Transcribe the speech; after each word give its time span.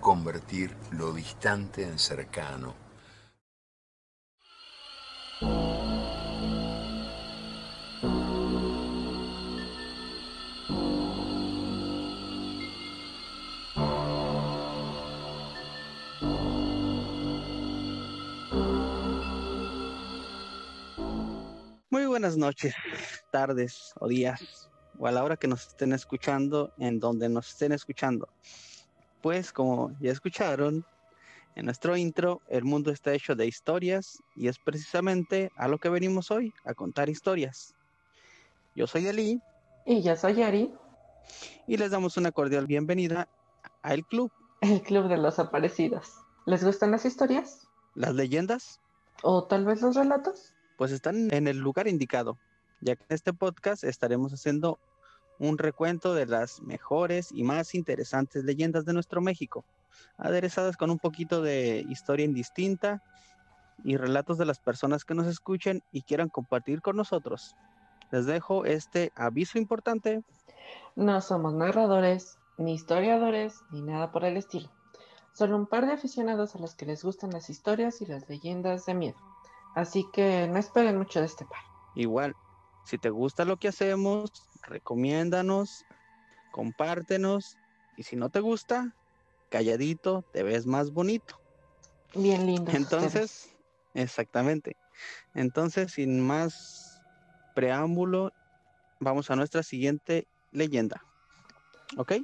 convertir 0.00 0.74
lo 0.92 1.12
distante 1.12 1.82
en 1.82 1.98
cercano. 1.98 2.74
Muy 21.90 22.06
buenas 22.06 22.36
noches, 22.36 22.74
tardes 23.30 23.92
o 24.00 24.08
días, 24.08 24.70
o 24.98 25.06
a 25.06 25.12
la 25.12 25.22
hora 25.22 25.36
que 25.36 25.48
nos 25.48 25.66
estén 25.66 25.92
escuchando, 25.92 26.72
en 26.78 26.98
donde 26.98 27.28
nos 27.28 27.48
estén 27.50 27.72
escuchando. 27.72 28.28
Pues 29.22 29.52
como 29.52 29.92
ya 30.00 30.12
escucharon, 30.12 30.84
en 31.56 31.64
nuestro 31.66 31.96
intro, 31.96 32.40
el 32.48 32.64
mundo 32.64 32.90
está 32.90 33.12
hecho 33.12 33.34
de 33.34 33.46
historias 33.46 34.22
y 34.34 34.48
es 34.48 34.58
precisamente 34.58 35.50
a 35.56 35.68
lo 35.68 35.78
que 35.78 35.88
venimos 35.88 36.30
hoy, 36.30 36.54
a 36.64 36.74
contar 36.74 37.08
historias. 37.08 37.74
Yo 38.74 38.86
soy 38.86 39.06
Eli 39.08 39.40
Y 39.84 40.02
yo 40.02 40.16
soy 40.16 40.42
Ari, 40.42 40.72
y 41.66 41.76
les 41.76 41.90
damos 41.90 42.16
una 42.16 42.32
cordial 42.32 42.66
bienvenida 42.66 43.28
a 43.82 43.94
El 43.94 44.04
Club, 44.06 44.32
el 44.60 44.80
Club 44.82 45.08
de 45.08 45.18
los 45.18 45.38
Aparecidos. 45.38 46.14
¿Les 46.46 46.64
gustan 46.64 46.90
las 46.90 47.04
historias? 47.04 47.66
las 47.94 48.14
leyendas, 48.14 48.80
¿O 49.22 49.44
tal 49.44 49.64
vez 49.66 49.82
los 49.82 49.96
relatos? 49.96 50.54
pues 50.76 50.92
están 50.92 51.32
en 51.34 51.46
el 51.48 51.58
lugar 51.58 51.88
indicado, 51.88 52.38
ya 52.80 52.96
que 52.96 53.02
en 53.08 53.14
este 53.14 53.32
podcast 53.34 53.84
estaremos 53.84 54.32
haciendo 54.32 54.78
un 55.40 55.56
recuento 55.56 56.14
de 56.14 56.26
las 56.26 56.60
mejores 56.60 57.32
y 57.32 57.42
más 57.44 57.74
interesantes 57.74 58.44
leyendas 58.44 58.84
de 58.84 58.92
nuestro 58.92 59.22
México, 59.22 59.64
aderezadas 60.18 60.76
con 60.76 60.90
un 60.90 60.98
poquito 60.98 61.40
de 61.40 61.84
historia 61.88 62.26
indistinta 62.26 63.02
y 63.82 63.96
relatos 63.96 64.36
de 64.36 64.44
las 64.44 64.60
personas 64.60 65.06
que 65.06 65.14
nos 65.14 65.26
escuchen 65.26 65.82
y 65.92 66.02
quieran 66.02 66.28
compartir 66.28 66.82
con 66.82 66.96
nosotros. 66.96 67.56
Les 68.10 68.26
dejo 68.26 68.66
este 68.66 69.12
aviso 69.16 69.58
importante. 69.58 70.22
No 70.94 71.22
somos 71.22 71.54
narradores, 71.54 72.38
ni 72.58 72.74
historiadores, 72.74 73.54
ni 73.70 73.80
nada 73.80 74.12
por 74.12 74.24
el 74.24 74.36
estilo. 74.36 74.68
Solo 75.32 75.56
un 75.56 75.66
par 75.66 75.86
de 75.86 75.92
aficionados 75.92 76.54
a 76.54 76.58
los 76.58 76.74
que 76.74 76.84
les 76.84 77.02
gustan 77.02 77.30
las 77.30 77.48
historias 77.48 78.02
y 78.02 78.06
las 78.06 78.28
leyendas 78.28 78.84
de 78.84 78.94
miedo. 78.94 79.18
Así 79.74 80.04
que 80.12 80.46
no 80.48 80.58
esperen 80.58 80.98
mucho 80.98 81.20
de 81.20 81.26
este 81.26 81.46
par. 81.46 81.60
Igual, 81.94 82.34
si 82.90 82.98
te 82.98 83.10
gusta 83.10 83.44
lo 83.44 83.56
que 83.56 83.68
hacemos, 83.68 84.32
recomiéndanos, 84.62 85.86
compártenos 86.50 87.56
y 87.96 88.02
si 88.02 88.16
no 88.16 88.30
te 88.30 88.40
gusta, 88.40 88.96
calladito, 89.48 90.24
te 90.32 90.42
ves 90.42 90.66
más 90.66 90.90
bonito. 90.90 91.36
Bien 92.16 92.44
lindos. 92.46 92.74
Entonces, 92.74 93.54
exactamente. 93.94 94.76
Entonces, 95.34 95.92
sin 95.92 96.20
más 96.20 97.00
preámbulo, 97.54 98.32
vamos 98.98 99.30
a 99.30 99.36
nuestra 99.36 99.62
siguiente 99.62 100.26
leyenda. 100.50 101.00
¿Ok? 101.96 102.14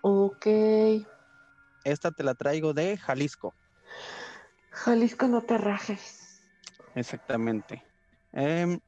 Ok. 0.00 0.46
Esta 1.84 2.10
te 2.10 2.24
la 2.24 2.34
traigo 2.34 2.72
de 2.72 2.96
Jalisco. 2.96 3.54
Jalisco, 4.70 5.28
no 5.28 5.42
te 5.42 5.58
rajes. 5.58 6.40
Exactamente. 6.94 7.84
Em, 8.32 8.80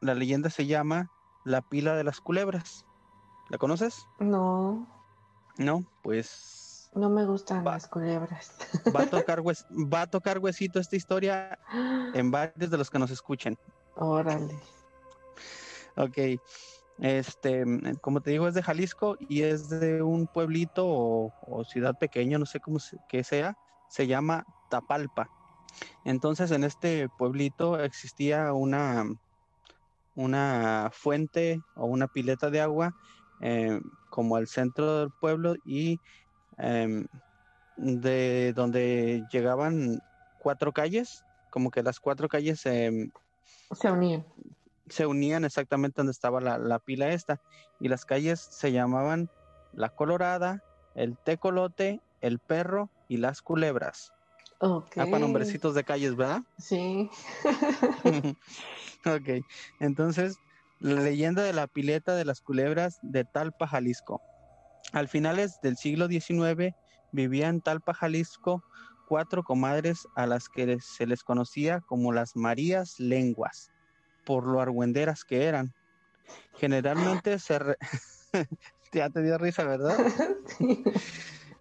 la 0.00 0.14
leyenda 0.14 0.50
se 0.50 0.66
llama 0.66 1.10
La 1.44 1.60
pila 1.62 1.94
de 1.96 2.04
las 2.04 2.20
culebras. 2.20 2.84
¿La 3.48 3.58
conoces? 3.58 4.06
No, 4.18 4.86
No, 5.58 5.84
pues 6.02 6.90
no 6.94 7.08
me 7.10 7.24
gustan 7.24 7.64
Va. 7.66 7.72
las 7.72 7.86
culebras. 7.88 8.56
va 8.94 9.02
a 9.02 9.06
tocar 9.06 9.40
hues- 9.44 9.66
va 9.70 10.02
a 10.02 10.06
tocar 10.06 10.38
huesito 10.38 10.80
esta 10.80 10.96
historia 10.96 11.58
en 12.14 12.30
varios 12.30 12.70
de 12.70 12.78
los 12.78 12.90
que 12.90 12.98
nos 12.98 13.10
escuchen. 13.10 13.56
Órale. 13.96 14.58
Ok. 15.96 16.40
Este, 16.98 17.64
como 18.02 18.20
te 18.20 18.30
digo, 18.30 18.46
es 18.46 18.54
de 18.54 18.62
Jalisco 18.62 19.16
y 19.18 19.42
es 19.42 19.68
de 19.70 20.02
un 20.02 20.26
pueblito 20.26 20.86
o, 20.86 21.32
o 21.40 21.64
ciudad 21.64 21.94
pequeña, 21.96 22.38
no 22.38 22.44
sé 22.46 22.60
cómo 22.60 22.78
se- 22.78 22.98
qué 23.08 23.24
sea, 23.24 23.56
se 23.88 24.06
llama 24.06 24.44
Tapalpa. 24.68 25.28
Entonces, 26.04 26.50
en 26.50 26.64
este 26.64 27.08
pueblito 27.08 27.80
existía 27.80 28.52
una, 28.52 29.04
una 30.14 30.90
fuente 30.92 31.60
o 31.74 31.86
una 31.86 32.08
pileta 32.08 32.50
de 32.50 32.60
agua 32.60 32.94
eh, 33.40 33.80
como 34.10 34.36
al 34.36 34.46
centro 34.48 35.00
del 35.00 35.10
pueblo 35.10 35.54
y 35.64 35.98
em, 36.58 37.06
de 37.76 38.52
donde 38.54 39.24
llegaban 39.32 40.00
cuatro 40.38 40.72
calles, 40.72 41.24
como 41.50 41.70
que 41.70 41.82
las 41.82 42.00
cuatro 42.00 42.28
calles 42.28 42.64
em, 42.66 43.10
Se 43.72 43.90
unían. 43.90 44.26
se 44.88 45.06
unían 45.06 45.44
exactamente 45.44 45.96
donde 45.98 46.12
estaba 46.12 46.40
la, 46.40 46.58
la 46.58 46.78
pila 46.78 47.10
esta. 47.10 47.40
Y 47.78 47.88
las 47.88 48.04
calles 48.04 48.40
se 48.40 48.72
llamaban 48.72 49.30
La 49.72 49.88
Colorada, 49.90 50.62
El 50.94 51.16
Tecolote, 51.18 52.00
El 52.20 52.38
Perro 52.40 52.90
y 53.08 53.16
Las 53.16 53.40
Culebras. 53.40 54.12
Ok. 54.60 54.92
Ah, 54.98 55.06
para 55.06 55.18
nombrecitos 55.18 55.74
de 55.74 55.84
calles, 55.84 56.14
¿verdad? 56.16 56.42
Sí. 56.58 57.10
ok, 59.06 59.44
entonces, 59.78 60.38
la 60.78 61.00
leyenda 61.00 61.42
de 61.42 61.52
la 61.52 61.66
pileta 61.66 62.14
de 62.14 62.24
las 62.24 62.40
culebras 62.40 62.98
de 63.02 63.24
Talpa, 63.24 63.66
Jalisco. 63.66 64.22
Al 64.92 65.08
finales 65.08 65.60
del 65.60 65.76
siglo 65.76 66.08
XIX 66.08 66.74
vivía 67.10 67.48
en 67.48 67.60
Talpa, 67.62 67.94
Jalisco, 67.94 68.62
cuatro 69.06 69.42
comadres 69.42 70.06
a 70.14 70.26
las 70.26 70.48
que 70.48 70.78
se 70.80 71.06
les 71.06 71.22
conocía 71.22 71.80
como 71.86 72.12
las 72.12 72.36
Marías 72.36 72.98
Lenguas, 72.98 73.70
por 74.24 74.46
lo 74.46 74.60
argüenderas 74.60 75.24
que 75.24 75.44
eran. 75.44 75.72
Generalmente 76.54 77.38
se... 77.38 77.58
re- 77.58 77.76
ya 78.92 79.08
te 79.10 79.22
dio 79.22 79.38
risa, 79.38 79.64
¿verdad? 79.64 79.96
Sí. 80.58 80.84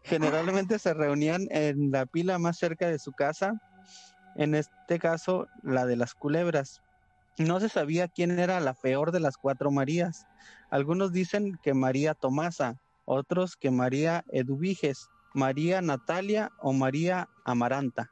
Generalmente 0.10 0.80
se 0.80 0.96
reunían 0.96 1.46
en 1.52 1.92
la 1.92 2.08
pila 2.08 2.40
más 2.40 2.58
cerca 2.58 2.88
de 2.88 2.98
su 2.98 3.12
casa, 3.12 3.54
en 4.36 4.56
este 4.56 4.98
caso 4.98 5.48
la 5.62 5.86
de 5.86 5.96
las 5.98 6.16
culebras. 6.16 6.82
No 7.38 7.60
se 7.60 7.70
sabía 7.70 8.08
quién 8.08 8.32
era 8.40 8.60
la 8.60 8.74
peor 8.74 9.12
de 9.12 9.20
las 9.20 9.38
cuatro 9.38 9.70
Marías. 9.70 10.26
Algunos 10.72 11.12
dicen 11.12 11.60
que 11.62 11.76
María 11.76 12.16
Tomasa, 12.16 12.82
otros 13.06 13.56
que 13.56 13.70
María 13.70 14.26
Eduviges, 14.32 15.10
María 15.36 15.80
Natalia 15.80 16.50
o 16.60 16.74
María 16.74 17.30
Amaranta. 17.46 18.10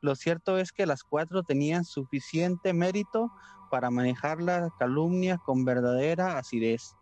Lo 0.00 0.16
cierto 0.16 0.56
es 0.56 0.72
que 0.72 0.86
las 0.86 1.02
cuatro 1.04 1.42
tenían 1.42 1.84
suficiente 1.84 2.72
mérito 2.72 3.30
para 3.70 3.90
manejar 3.90 4.40
la 4.40 4.70
calumnia 4.78 5.36
con 5.36 5.66
verdadera 5.66 6.38
acidez. 6.38 6.94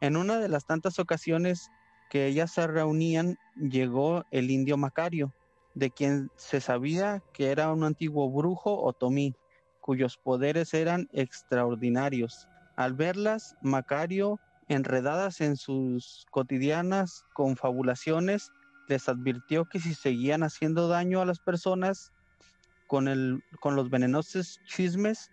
En 0.00 0.18
una 0.18 0.38
de 0.40 0.50
las 0.50 0.66
tantas 0.66 0.98
ocasiones 0.98 1.70
que 2.12 2.26
ellas 2.26 2.52
se 2.52 2.66
reunían, 2.66 3.38
llegó 3.56 4.26
el 4.32 4.50
indio 4.50 4.76
Macario, 4.76 5.32
de 5.74 5.90
quien 5.90 6.30
se 6.36 6.60
sabía 6.60 7.22
que 7.32 7.50
era 7.50 7.72
un 7.72 7.84
antiguo 7.84 8.30
brujo 8.30 8.82
otomí, 8.82 9.34
cuyos 9.80 10.18
poderes 10.18 10.74
eran 10.74 11.08
extraordinarios. 11.14 12.46
Al 12.76 12.92
verlas, 12.92 13.56
Macario, 13.62 14.38
enredadas 14.68 15.40
en 15.40 15.56
sus 15.56 16.26
cotidianas 16.30 17.24
confabulaciones, 17.32 18.50
les 18.88 19.08
advirtió 19.08 19.64
que 19.64 19.80
si 19.80 19.94
seguían 19.94 20.42
haciendo 20.42 20.88
daño 20.88 21.22
a 21.22 21.24
las 21.24 21.40
personas 21.40 22.12
con, 22.88 23.08
el, 23.08 23.42
con 23.60 23.74
los 23.74 23.88
venenosos 23.88 24.60
chismes, 24.66 25.30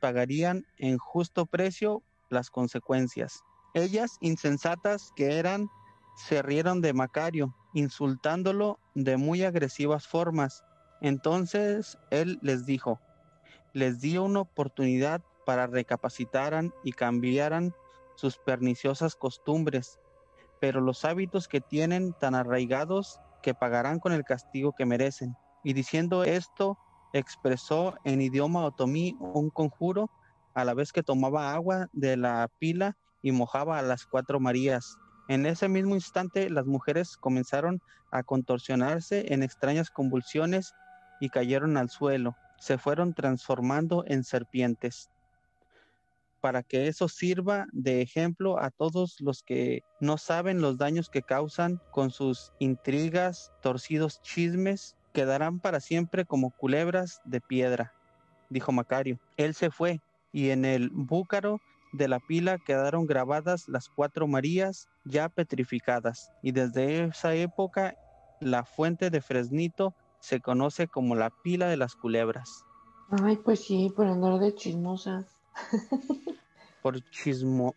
pagarían 0.00 0.64
en 0.78 0.96
justo 0.96 1.44
precio 1.44 2.02
las 2.30 2.48
consecuencias. 2.48 3.42
Ellas, 3.74 4.16
insensatas 4.22 5.10
que 5.16 5.38
eran, 5.38 5.68
se 6.14 6.42
rieron 6.42 6.80
de 6.80 6.92
Macario, 6.92 7.54
insultándolo 7.72 8.78
de 8.94 9.16
muy 9.16 9.42
agresivas 9.42 10.06
formas. 10.06 10.64
Entonces 11.00 11.98
él 12.10 12.38
les 12.42 12.64
dijo, 12.66 13.00
les 13.72 14.00
dio 14.00 14.22
una 14.22 14.40
oportunidad 14.40 15.20
para 15.44 15.66
recapacitaran 15.66 16.72
y 16.84 16.92
cambiaran 16.92 17.74
sus 18.16 18.38
perniciosas 18.38 19.16
costumbres, 19.16 19.98
pero 20.60 20.80
los 20.80 21.04
hábitos 21.04 21.48
que 21.48 21.60
tienen 21.60 22.14
tan 22.20 22.34
arraigados 22.34 23.18
que 23.42 23.54
pagarán 23.54 23.98
con 23.98 24.12
el 24.12 24.24
castigo 24.24 24.72
que 24.72 24.86
merecen. 24.86 25.34
Y 25.62 25.72
diciendo 25.72 26.24
esto, 26.24 26.78
expresó 27.12 27.94
en 28.04 28.20
idioma 28.20 28.64
otomí 28.64 29.16
un 29.18 29.50
conjuro 29.50 30.10
a 30.54 30.64
la 30.64 30.74
vez 30.74 30.92
que 30.92 31.02
tomaba 31.02 31.52
agua 31.52 31.88
de 31.92 32.16
la 32.16 32.48
pila 32.58 32.96
y 33.22 33.32
mojaba 33.32 33.78
a 33.78 33.82
las 33.82 34.06
cuatro 34.06 34.40
Marías. 34.40 34.96
En 35.28 35.46
ese 35.46 35.68
mismo 35.68 35.94
instante 35.94 36.50
las 36.50 36.66
mujeres 36.66 37.16
comenzaron 37.16 37.80
a 38.10 38.22
contorsionarse 38.22 39.32
en 39.32 39.42
extrañas 39.42 39.90
convulsiones 39.90 40.74
y 41.20 41.30
cayeron 41.30 41.76
al 41.76 41.88
suelo. 41.88 42.36
Se 42.58 42.78
fueron 42.78 43.14
transformando 43.14 44.04
en 44.06 44.24
serpientes. 44.24 45.10
Para 46.40 46.62
que 46.62 46.88
eso 46.88 47.08
sirva 47.08 47.66
de 47.72 48.02
ejemplo 48.02 48.60
a 48.60 48.70
todos 48.70 49.18
los 49.20 49.42
que 49.42 49.82
no 49.98 50.18
saben 50.18 50.60
los 50.60 50.76
daños 50.76 51.08
que 51.08 51.22
causan 51.22 51.80
con 51.90 52.10
sus 52.10 52.52
intrigas, 52.58 53.50
torcidos 53.62 54.20
chismes, 54.20 54.94
quedarán 55.14 55.58
para 55.58 55.80
siempre 55.80 56.26
como 56.26 56.50
culebras 56.50 57.22
de 57.24 57.40
piedra, 57.40 57.94
dijo 58.50 58.72
Macario. 58.72 59.18
Él 59.38 59.54
se 59.54 59.70
fue 59.70 60.02
y 60.32 60.50
en 60.50 60.66
el 60.66 60.90
búcaro 60.90 61.60
de 61.94 62.08
la 62.08 62.18
pila 62.18 62.58
quedaron 62.58 63.06
grabadas 63.06 63.68
las 63.68 63.88
cuatro 63.88 64.26
Marías 64.26 64.88
ya 65.04 65.28
petrificadas, 65.28 66.30
y 66.42 66.52
desde 66.52 67.04
esa 67.04 67.34
época 67.34 67.94
la 68.40 68.64
fuente 68.64 69.10
de 69.10 69.20
Fresnito 69.20 69.94
se 70.20 70.40
conoce 70.40 70.88
como 70.88 71.14
la 71.14 71.30
pila 71.42 71.68
de 71.68 71.76
las 71.76 71.94
culebras. 71.94 72.64
Ay, 73.10 73.36
pues 73.36 73.60
sí, 73.60 73.92
por 73.94 74.06
andar 74.06 74.38
de 74.38 74.54
chismosa. 74.54 75.24
por 76.82 77.00
chismo, 77.10 77.74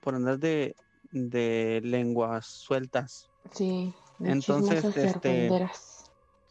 por 0.00 0.14
andar 0.14 0.38
de, 0.38 0.74
de 1.12 1.80
lenguas 1.84 2.46
sueltas. 2.46 3.30
Sí, 3.52 3.94
de 4.18 4.32
entonces 4.32 4.84
este 4.96 5.48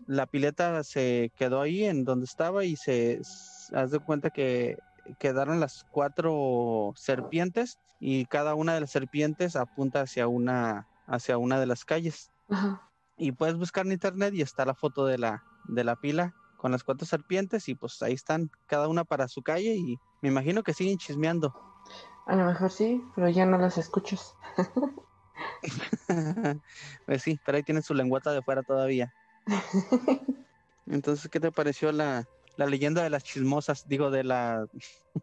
la 0.08 0.26
pileta 0.26 0.84
se 0.84 1.32
quedó 1.38 1.62
ahí 1.62 1.86
en 1.86 2.04
donde 2.04 2.26
estaba 2.26 2.66
y 2.66 2.76
se 2.76 3.22
haz 3.74 3.92
de 3.92 4.00
cuenta 4.00 4.30
que 4.30 4.78
quedaron 5.20 5.60
las 5.60 5.86
cuatro 5.92 6.94
serpientes 6.96 7.80
y 8.00 8.26
cada 8.26 8.56
una 8.56 8.74
de 8.74 8.82
las 8.82 8.92
serpientes 8.92 9.56
apunta 9.56 10.02
hacia 10.02 10.28
una, 10.28 10.88
hacia 11.08 11.38
una 11.38 11.60
de 11.60 11.66
las 11.66 11.86
calles. 11.86 12.32
Y 13.18 13.32
puedes 13.32 13.56
buscar 13.56 13.86
en 13.86 13.94
internet 13.94 14.34
y 14.34 14.42
está 14.42 14.66
la 14.66 14.76
foto 14.76 15.06
de 15.06 15.18
la, 15.18 15.44
de 15.66 15.84
la 15.84 15.96
pila 15.96 16.34
con 16.58 16.72
las 16.72 16.84
cuatro 16.84 17.06
serpientes 17.06 17.68
y 17.68 17.76
pues 17.76 18.02
ahí 18.02 18.14
están 18.14 18.50
cada 18.68 18.88
una 18.88 19.04
para 19.04 19.28
su 19.28 19.42
calle 19.42 19.76
y 19.76 19.98
me 20.22 20.30
imagino 20.30 20.64
que 20.64 20.74
siguen 20.74 20.98
chismeando. 20.98 21.54
A 22.26 22.36
lo 22.36 22.46
mejor 22.46 22.72
sí, 22.72 23.04
pero 23.16 23.30
ya 23.30 23.46
no 23.46 23.58
las 23.58 23.78
escuchas. 23.78 24.36
pues 27.06 27.22
sí, 27.22 27.40
pero 27.46 27.58
ahí 27.58 27.64
tienen 27.64 27.84
su 27.84 27.94
lengüeta 27.94 28.32
de 28.32 28.42
fuera 28.42 28.64
todavía. 28.64 29.14
Entonces, 30.86 31.30
¿qué 31.30 31.40
te 31.40 31.52
pareció 31.52 31.92
la, 31.92 32.26
la 32.56 32.66
leyenda 32.66 33.04
de 33.04 33.10
las 33.10 33.24
chismosas, 33.24 33.88
digo, 33.88 34.12
de 34.12 34.24
la... 34.24 34.66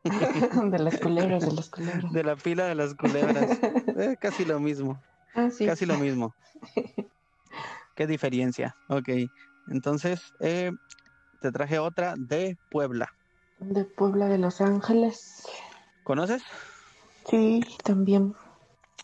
de 0.71 0.79
las 0.79 0.99
culebras, 0.99 1.47
de 1.47 1.53
las 1.53 1.71
culebras. 1.71 2.12
De 2.12 2.25
la 2.25 2.37
pila 2.37 2.65
de 2.67 2.75
las 2.75 2.94
culebras. 2.94 3.59
Eh, 4.00 4.17
casi 4.19 4.47
lo 4.47 4.59
mismo. 4.61 4.99
Ah, 5.35 5.50
casi 5.67 5.85
lo 5.85 5.99
mismo. 5.99 6.35
¿Qué 7.94 8.06
diferencia? 8.06 8.75
Ok, 8.88 9.11
entonces 9.69 10.32
eh, 10.41 10.73
te 11.43 11.53
traje 11.53 11.79
otra 11.79 12.15
de 12.17 12.56
Puebla. 12.71 13.11
De 13.59 13.85
Puebla 13.85 14.29
de 14.29 14.38
Los 14.38 14.62
Ángeles. 14.62 15.47
¿Conoces? 16.03 16.43
Sí, 17.29 17.61
también. 17.85 18.35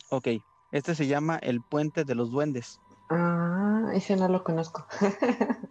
Ok, 0.08 0.28
este 0.72 0.94
se 0.94 1.06
llama 1.06 1.36
El 1.36 1.60
Puente 1.60 2.04
de 2.04 2.14
los 2.14 2.30
Duendes. 2.30 2.80
Ah, 3.10 3.90
ese 3.92 4.16
no 4.16 4.28
lo 4.28 4.44
conozco. 4.44 4.86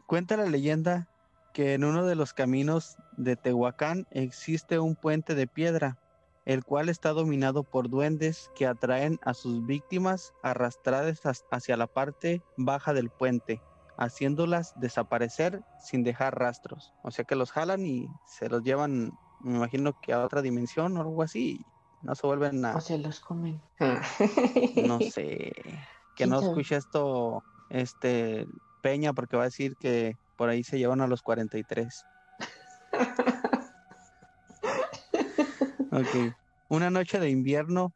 Cuenta 0.06 0.38
la 0.38 0.46
leyenda 0.46 1.07
que 1.56 1.74
en 1.74 1.86
uno 1.86 2.06
de 2.06 2.16
los 2.16 2.34
caminos 2.34 2.98
de 3.16 3.38
Tehuacán 3.38 4.07
existe 4.12 4.78
un 4.78 4.98
puente 4.98 5.36
de 5.36 5.48
piedra, 5.48 5.98
el 6.44 6.66
cual 6.66 6.90
está 6.90 7.13
dominado 7.13 7.63
por 7.63 7.90
duendes 7.90 8.52
que 8.56 8.68
atraen 8.68 9.22
a 9.24 9.34
sus 9.34 9.66
víctimas 9.66 10.34
arrastradas 10.44 11.22
hacia 11.50 11.78
la 11.78 11.88
parte 11.88 12.44
baja 12.57 12.92
del 12.92 13.10
puente, 13.10 13.62
haciéndolas 13.98 14.78
desaparecer 14.81 15.63
sin 15.80 16.04
dejar 16.04 16.38
rastros. 16.38 16.94
O 17.04 17.12
sea 17.12 17.24
que 17.24 17.38
los 17.38 17.54
jalan 17.54 17.86
y 17.86 18.10
se 18.25 18.50
los 18.50 18.62
llevan, 18.62 19.18
me 19.40 19.56
imagino 19.56 19.98
que 20.02 20.12
a 20.12 20.25
otra 20.25 20.42
dimensión 20.42 20.98
o 20.98 21.02
algo 21.02 21.24
así. 21.24 21.66
No 22.02 22.16
se 22.16 22.28
vuelven 22.28 22.66
a... 22.66 22.75
O 22.75 22.81
se 22.81 22.98
los 22.98 23.22
comen. 23.22 23.62
no 23.80 25.00
sé. 25.10 25.54
Que 26.18 26.28
no 26.28 26.42
escuche 26.42 26.75
esto, 26.75 27.44
este, 27.69 28.46
Peña, 28.81 29.13
porque 29.13 29.38
va 29.38 29.44
a 29.44 29.46
decir 29.46 29.78
que 29.78 30.18
por 30.36 30.50
ahí 30.50 30.64
se 30.64 30.78
llevan 30.78 31.02
a 31.02 31.08
los 31.08 31.22
43. 31.22 32.06
ok. 35.92 36.36
Una 36.70 36.90
noche 36.90 37.20
de 37.20 37.30
invierno, 37.30 37.94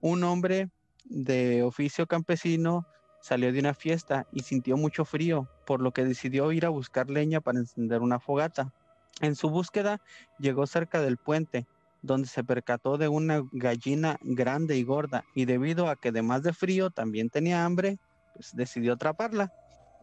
un 0.00 0.24
hombre 0.24 0.70
de 1.04 1.62
oficio 1.62 2.06
campesino 2.06 2.86
salió 3.20 3.52
de 3.52 3.60
una 3.60 3.74
fiesta 3.74 4.26
y 4.32 4.40
sintió 4.40 4.76
mucho 4.76 5.04
frío, 5.04 5.48
por 5.66 5.80
lo 5.80 5.92
que 5.92 6.04
decidió 6.04 6.50
ir 6.52 6.66
a 6.66 6.70
buscar 6.70 7.08
leña 7.08 7.40
para 7.40 7.58
encender 7.58 8.00
una 8.00 8.18
fogata. 8.18 8.72
En 9.20 9.36
su 9.36 9.50
búsqueda 9.50 10.00
llegó 10.38 10.66
cerca 10.66 11.00
del 11.00 11.18
puente, 11.18 11.66
donde 12.02 12.26
se 12.26 12.42
percató 12.42 12.98
de 12.98 13.08
una 13.08 13.42
gallina 13.52 14.18
grande 14.22 14.76
y 14.76 14.82
gorda, 14.82 15.24
y 15.34 15.44
debido 15.44 15.88
a 15.88 15.96
que 15.96 16.08
además 16.08 16.42
de 16.42 16.52
frío 16.52 16.90
también 16.90 17.30
tenía 17.30 17.64
hambre, 17.64 17.98
pues 18.34 18.50
decidió 18.54 18.94
atraparla. 18.94 19.52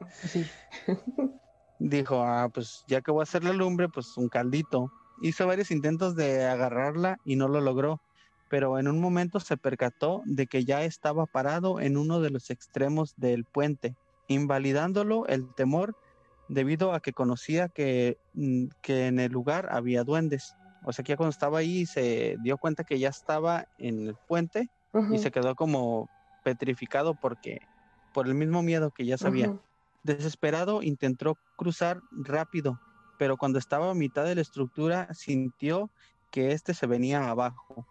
Sí. 0.10 0.46
Dijo, 1.80 2.24
ah, 2.24 2.50
pues 2.54 2.84
ya 2.88 3.02
que 3.02 3.12
voy 3.12 3.22
a 3.22 3.24
hacer 3.24 3.44
la 3.44 3.54
lumbre, 3.54 3.90
pues 3.90 4.16
un 4.18 4.30
caldito. 4.30 4.92
Hizo 5.22 5.48
varios 5.48 5.72
intentos 5.72 6.16
de 6.16 6.46
agarrarla 6.46 7.18
y 7.26 7.36
no 7.36 7.48
lo 7.48 7.62
logró, 7.62 8.02
pero 8.50 8.80
en 8.80 8.88
un 8.88 9.00
momento 9.00 9.40
se 9.40 9.58
percató 9.58 10.22
de 10.26 10.48
que 10.48 10.66
ya 10.66 10.84
estaba 10.84 11.26
parado 11.26 11.80
en 11.80 11.98
uno 11.98 12.22
de 12.22 12.30
los 12.30 12.50
extremos 12.50 13.14
del 13.18 13.46
puente, 13.46 13.96
invalidándolo 14.28 15.26
el 15.28 15.54
temor 15.56 15.96
debido 16.48 16.94
a 16.94 17.00
que 17.00 17.14
conocía 17.14 17.70
que, 17.70 18.18
mm, 18.34 18.68
que 18.82 19.08
en 19.08 19.20
el 19.20 19.32
lugar 19.32 19.70
había 19.72 20.04
duendes. 20.04 20.56
O 20.84 20.94
sea 20.94 21.04
que 21.04 21.12
ya 21.14 21.18
cuando 21.18 21.32
estaba 21.32 21.60
ahí 21.60 21.86
se 21.86 22.38
dio 22.42 22.58
cuenta 22.58 22.84
que 22.84 23.00
ya 23.00 23.10
estaba 23.10 23.66
en 23.78 24.08
el 24.08 24.16
puente 24.28 24.70
y 25.08 25.20
se 25.20 25.32
quedó 25.32 25.56
como 25.56 26.10
petrificado 26.44 27.16
porque 27.16 27.60
por 28.14 28.28
el 28.28 28.36
mismo 28.36 28.62
miedo 28.64 28.92
que 28.92 29.06
ya 29.06 29.18
sabía. 29.18 29.54
Desesperado 30.04 30.82
intentó 30.82 31.38
cruzar 31.58 32.02
rápido, 32.12 32.80
pero 33.18 33.38
cuando 33.38 33.60
estaba 33.60 33.92
a 33.92 33.96
mitad 33.96 34.24
de 34.24 34.36
la 34.36 34.42
estructura 34.42 35.14
sintió 35.14 35.90
que 36.32 36.52
éste 36.54 36.74
se 36.74 36.88
venía 36.88 37.30
abajo. 37.30 37.86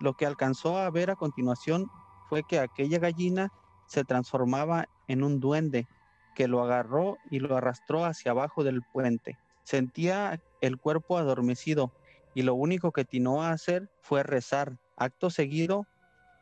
Lo 0.00 0.14
que 0.14 0.26
alcanzó 0.26 0.78
a 0.78 0.90
ver 0.90 1.10
a 1.10 1.16
continuación 1.16 1.90
fue 2.28 2.42
que 2.44 2.58
aquella 2.58 2.98
gallina 2.98 3.52
se 3.86 4.04
transformaba 4.04 4.86
en 5.08 5.22
un 5.22 5.40
duende 5.40 5.86
que 6.34 6.48
lo 6.48 6.62
agarró 6.62 7.18
y 7.30 7.40
lo 7.40 7.56
arrastró 7.56 8.04
hacia 8.04 8.30
abajo 8.30 8.64
del 8.64 8.82
puente. 8.82 9.38
Sentía 9.64 10.40
el 10.60 10.78
cuerpo 10.78 11.18
adormecido 11.18 11.92
y 12.34 12.42
lo 12.42 12.54
único 12.54 12.92
que 12.92 13.02
atinó 13.02 13.42
a 13.42 13.50
hacer 13.50 13.90
fue 14.00 14.22
rezar. 14.22 14.78
Acto 14.96 15.30
seguido 15.30 15.86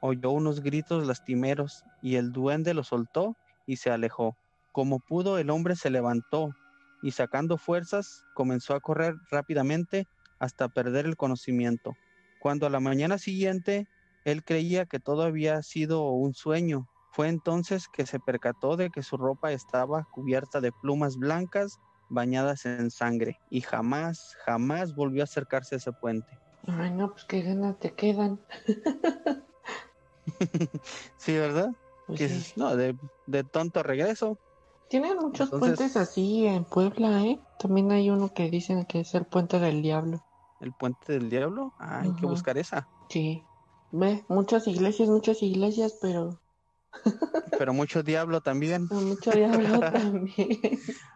oyó 0.00 0.30
unos 0.30 0.60
gritos 0.60 1.06
lastimeros 1.06 1.84
y 2.02 2.16
el 2.16 2.32
duende 2.32 2.74
lo 2.74 2.84
soltó 2.84 3.36
y 3.66 3.76
se 3.76 3.90
alejó. 3.90 4.36
Como 4.80 5.00
pudo, 5.00 5.36
el 5.36 5.50
hombre 5.50 5.76
se 5.76 5.90
levantó 5.90 6.56
y 7.02 7.10
sacando 7.10 7.58
fuerzas 7.58 8.24
comenzó 8.32 8.72
a 8.74 8.80
correr 8.80 9.16
rápidamente 9.30 10.06
hasta 10.38 10.70
perder 10.70 11.04
el 11.04 11.16
conocimiento. 11.16 11.98
Cuando 12.38 12.66
a 12.66 12.70
la 12.70 12.80
mañana 12.80 13.18
siguiente 13.18 13.88
él 14.24 14.42
creía 14.42 14.86
que 14.86 14.98
todo 14.98 15.20
había 15.20 15.60
sido 15.60 16.08
un 16.12 16.32
sueño, 16.32 16.88
fue 17.10 17.28
entonces 17.28 17.88
que 17.88 18.06
se 18.06 18.20
percató 18.20 18.78
de 18.78 18.88
que 18.88 19.02
su 19.02 19.18
ropa 19.18 19.52
estaba 19.52 20.06
cubierta 20.08 20.62
de 20.62 20.72
plumas 20.72 21.18
blancas 21.18 21.78
bañadas 22.08 22.64
en 22.64 22.90
sangre 22.90 23.42
y 23.50 23.60
jamás, 23.60 24.32
jamás 24.46 24.94
volvió 24.94 25.20
a 25.22 25.24
acercarse 25.24 25.74
a 25.74 25.78
ese 25.78 25.92
puente. 25.92 26.40
Ay, 26.66 26.90
no, 26.92 27.10
pues 27.12 27.26
qué 27.26 27.42
ganas 27.42 27.78
te 27.78 27.94
quedan. 27.94 28.40
sí, 31.16 31.32
¿verdad? 31.34 31.68
Pues 32.06 32.56
no, 32.56 32.76
de, 32.76 32.96
de 33.26 33.44
tonto 33.44 33.82
regreso. 33.82 34.38
Tienen 34.90 35.18
muchos 35.18 35.50
puentes 35.50 35.96
así 35.96 36.48
en 36.48 36.64
Puebla, 36.64 37.22
¿eh? 37.22 37.38
También 37.60 37.92
hay 37.92 38.10
uno 38.10 38.34
que 38.34 38.50
dicen 38.50 38.84
que 38.86 39.00
es 39.00 39.14
el 39.14 39.24
puente 39.24 39.60
del 39.60 39.82
diablo. 39.82 40.20
¿El 40.60 40.72
puente 40.72 41.12
del 41.12 41.30
diablo? 41.30 41.72
Ah, 41.78 42.00
hay 42.00 42.12
que 42.16 42.26
buscar 42.26 42.58
esa. 42.58 42.88
Sí. 43.08 43.44
Ve, 43.92 44.24
muchas 44.26 44.66
iglesias, 44.66 45.08
muchas 45.08 45.44
iglesias, 45.44 45.96
pero... 46.02 46.40
pero 47.56 47.72
mucho 47.72 48.02
diablo 48.02 48.40
también. 48.40 48.88
mucho 48.90 49.30
diablo 49.30 49.78
también. 49.92 50.58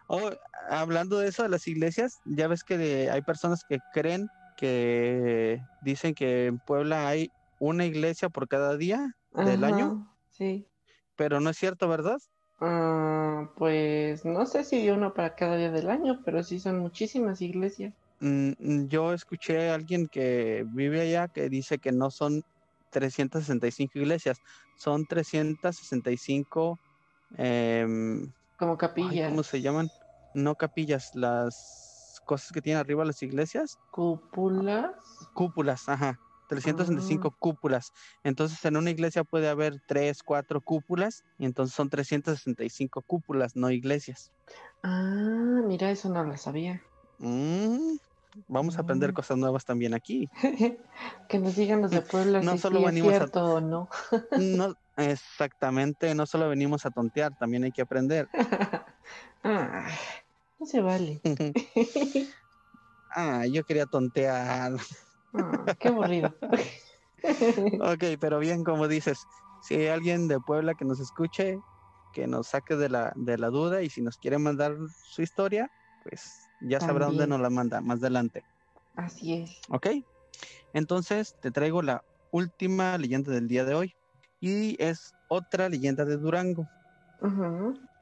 Oh, 0.07 0.29
hablando 0.69 1.19
de 1.19 1.27
eso, 1.27 1.43
de 1.43 1.49
las 1.49 1.67
iglesias, 1.67 2.21
ya 2.23 2.47
ves 2.47 2.63
que 2.63 3.09
hay 3.11 3.21
personas 3.23 3.65
que 3.67 3.79
creen 3.93 4.29
que 4.55 5.61
dicen 5.81 6.15
que 6.15 6.45
en 6.45 6.59
Puebla 6.59 7.09
hay 7.09 7.29
una 7.59 7.83
iglesia 7.83 8.29
por 8.29 8.47
cada 8.47 8.77
día 8.77 9.17
del 9.33 9.65
año. 9.65 10.09
Sí. 10.29 10.65
pero 11.17 11.41
no 11.41 11.49
es 11.49 11.57
cierto, 11.57 11.89
¿verdad? 11.89 12.19
Ah, 12.59 13.53
pues 13.55 14.25
no 14.25 14.45
sé 14.45 14.65
si 14.65 14.89
uno 14.89 15.13
para 15.13 15.35
cada 15.35 15.55
día 15.55 15.71
del 15.71 15.89
año, 15.89 16.19
pero 16.25 16.43
sí 16.43 16.59
son 16.59 16.79
muchísimas 16.79 17.39
iglesias. 17.41 17.93
Mm, 18.19 18.87
yo 18.87 19.13
escuché 19.13 19.69
a 19.69 19.75
alguien 19.75 20.07
que 20.09 20.63
vive 20.67 21.01
allá 21.01 21.27
que 21.27 21.49
dice 21.49 21.79
que 21.79 21.91
no 21.91 22.11
son 22.11 22.43
365 22.89 23.99
iglesias, 23.99 24.41
son 24.73 25.05
365... 25.05 26.79
em, 27.31 28.33
Como 28.57 28.77
ay, 28.99 29.17
capillas, 29.17 29.19
¿Cómo 29.19 29.43
se 29.43 29.61
llaman? 29.61 29.89
No 30.33 30.55
capillas, 30.57 31.11
las 31.15 32.19
cosas 32.25 32.51
que 32.53 32.61
tienen 32.61 32.79
arriba 32.81 33.05
las 33.05 33.21
iglesias. 33.23 33.79
cúpulas. 33.93 35.03
Cúpulas, 35.33 35.87
ajá. 35.87 36.19
365 36.47 37.29
Ah. 37.33 37.35
cúpulas. 37.39 37.91
Entonces 38.23 38.63
en 38.65 38.77
una 38.77 38.91
iglesia 38.91 39.23
puede 39.23 39.47
haber 39.49 39.79
3, 39.85 40.23
4 40.23 40.61
cúpulas 40.61 41.23
y 41.37 41.45
entonces 41.45 41.75
son 41.75 41.89
365 41.89 43.01
cúpulas, 43.03 43.55
no 43.55 43.69
iglesias. 43.71 44.31
Ah, 44.83 45.61
mira, 45.65 45.89
eso 45.91 46.09
no 46.09 46.23
lo 46.23 46.37
sabía. 46.37 46.81
Mm, 47.17 47.95
vamos 48.47 48.77
a 48.77 48.81
aprender 48.81 49.11
Mm. 49.11 49.13
cosas 49.15 49.37
nuevas 49.37 49.65
también 49.65 49.93
aquí. 49.93 50.29
Que 51.29 51.39
nos 51.39 51.55
digan 51.55 51.81
los 51.81 51.91
de 51.91 52.01
Puebla 52.01 52.41
No 52.41 52.53
si 52.53 52.59
solo 52.59 52.79
sí 52.79 52.85
es 52.85 52.91
venimos 52.91 53.13
a- 53.13 53.17
cierto 53.17 53.53
o 53.55 53.61
no. 53.61 53.89
No, 54.37 54.75
exactamente, 54.97 56.13
no 56.15 56.25
solo 56.25 56.49
venimos 56.49 56.85
a 56.85 56.91
tontear, 56.91 57.33
también 57.35 57.63
hay 57.63 57.71
que 57.71 57.81
aprender. 57.81 58.27
Ah, 59.47 59.87
no 60.57 60.65
se 60.65 60.81
vale. 60.81 61.21
Ah, 63.11 63.45
yo 63.45 63.63
quería 63.63 63.85
tontear. 63.85 64.73
Ah, 65.37 65.75
qué 65.79 65.87
aburrido. 65.89 66.33
Ok, 67.81 68.03
pero 68.19 68.37
bien, 68.37 68.63
como 68.63 68.87
dices, 68.87 69.17
si 69.63 69.73
hay 69.73 69.87
alguien 69.87 70.27
de 70.27 70.39
Puebla 70.39 70.75
que 70.75 70.85
nos 70.85 70.99
escuche, 70.99 71.59
que 72.13 72.27
nos 72.27 72.47
saque 72.47 72.75
de 72.75 72.87
la, 72.87 73.13
de 73.15 73.39
la 73.39 73.49
duda 73.49 73.81
y 73.81 73.89
si 73.89 74.01
nos 74.01 74.17
quiere 74.17 74.37
mandar 74.37 74.75
su 75.11 75.23
historia, 75.23 75.71
pues 76.03 76.21
ya 76.61 76.79
sabrá 76.79 77.07
dónde 77.07 77.25
nos 77.25 77.41
la 77.41 77.49
manda 77.49 77.81
más 77.81 77.99
adelante. 77.99 78.43
Así 78.95 79.33
es. 79.33 79.59
¿Ok? 79.69 79.87
Entonces 80.73 81.35
te 81.41 81.49
traigo 81.49 81.81
la 81.81 82.03
última 82.31 82.97
leyenda 82.97 83.31
del 83.31 83.47
día 83.47 83.65
de 83.65 83.73
hoy 83.73 83.95
y 84.39 84.81
es 84.83 85.13
otra 85.27 85.69
leyenda 85.69 86.05
de 86.05 86.17
Durango 86.17 86.67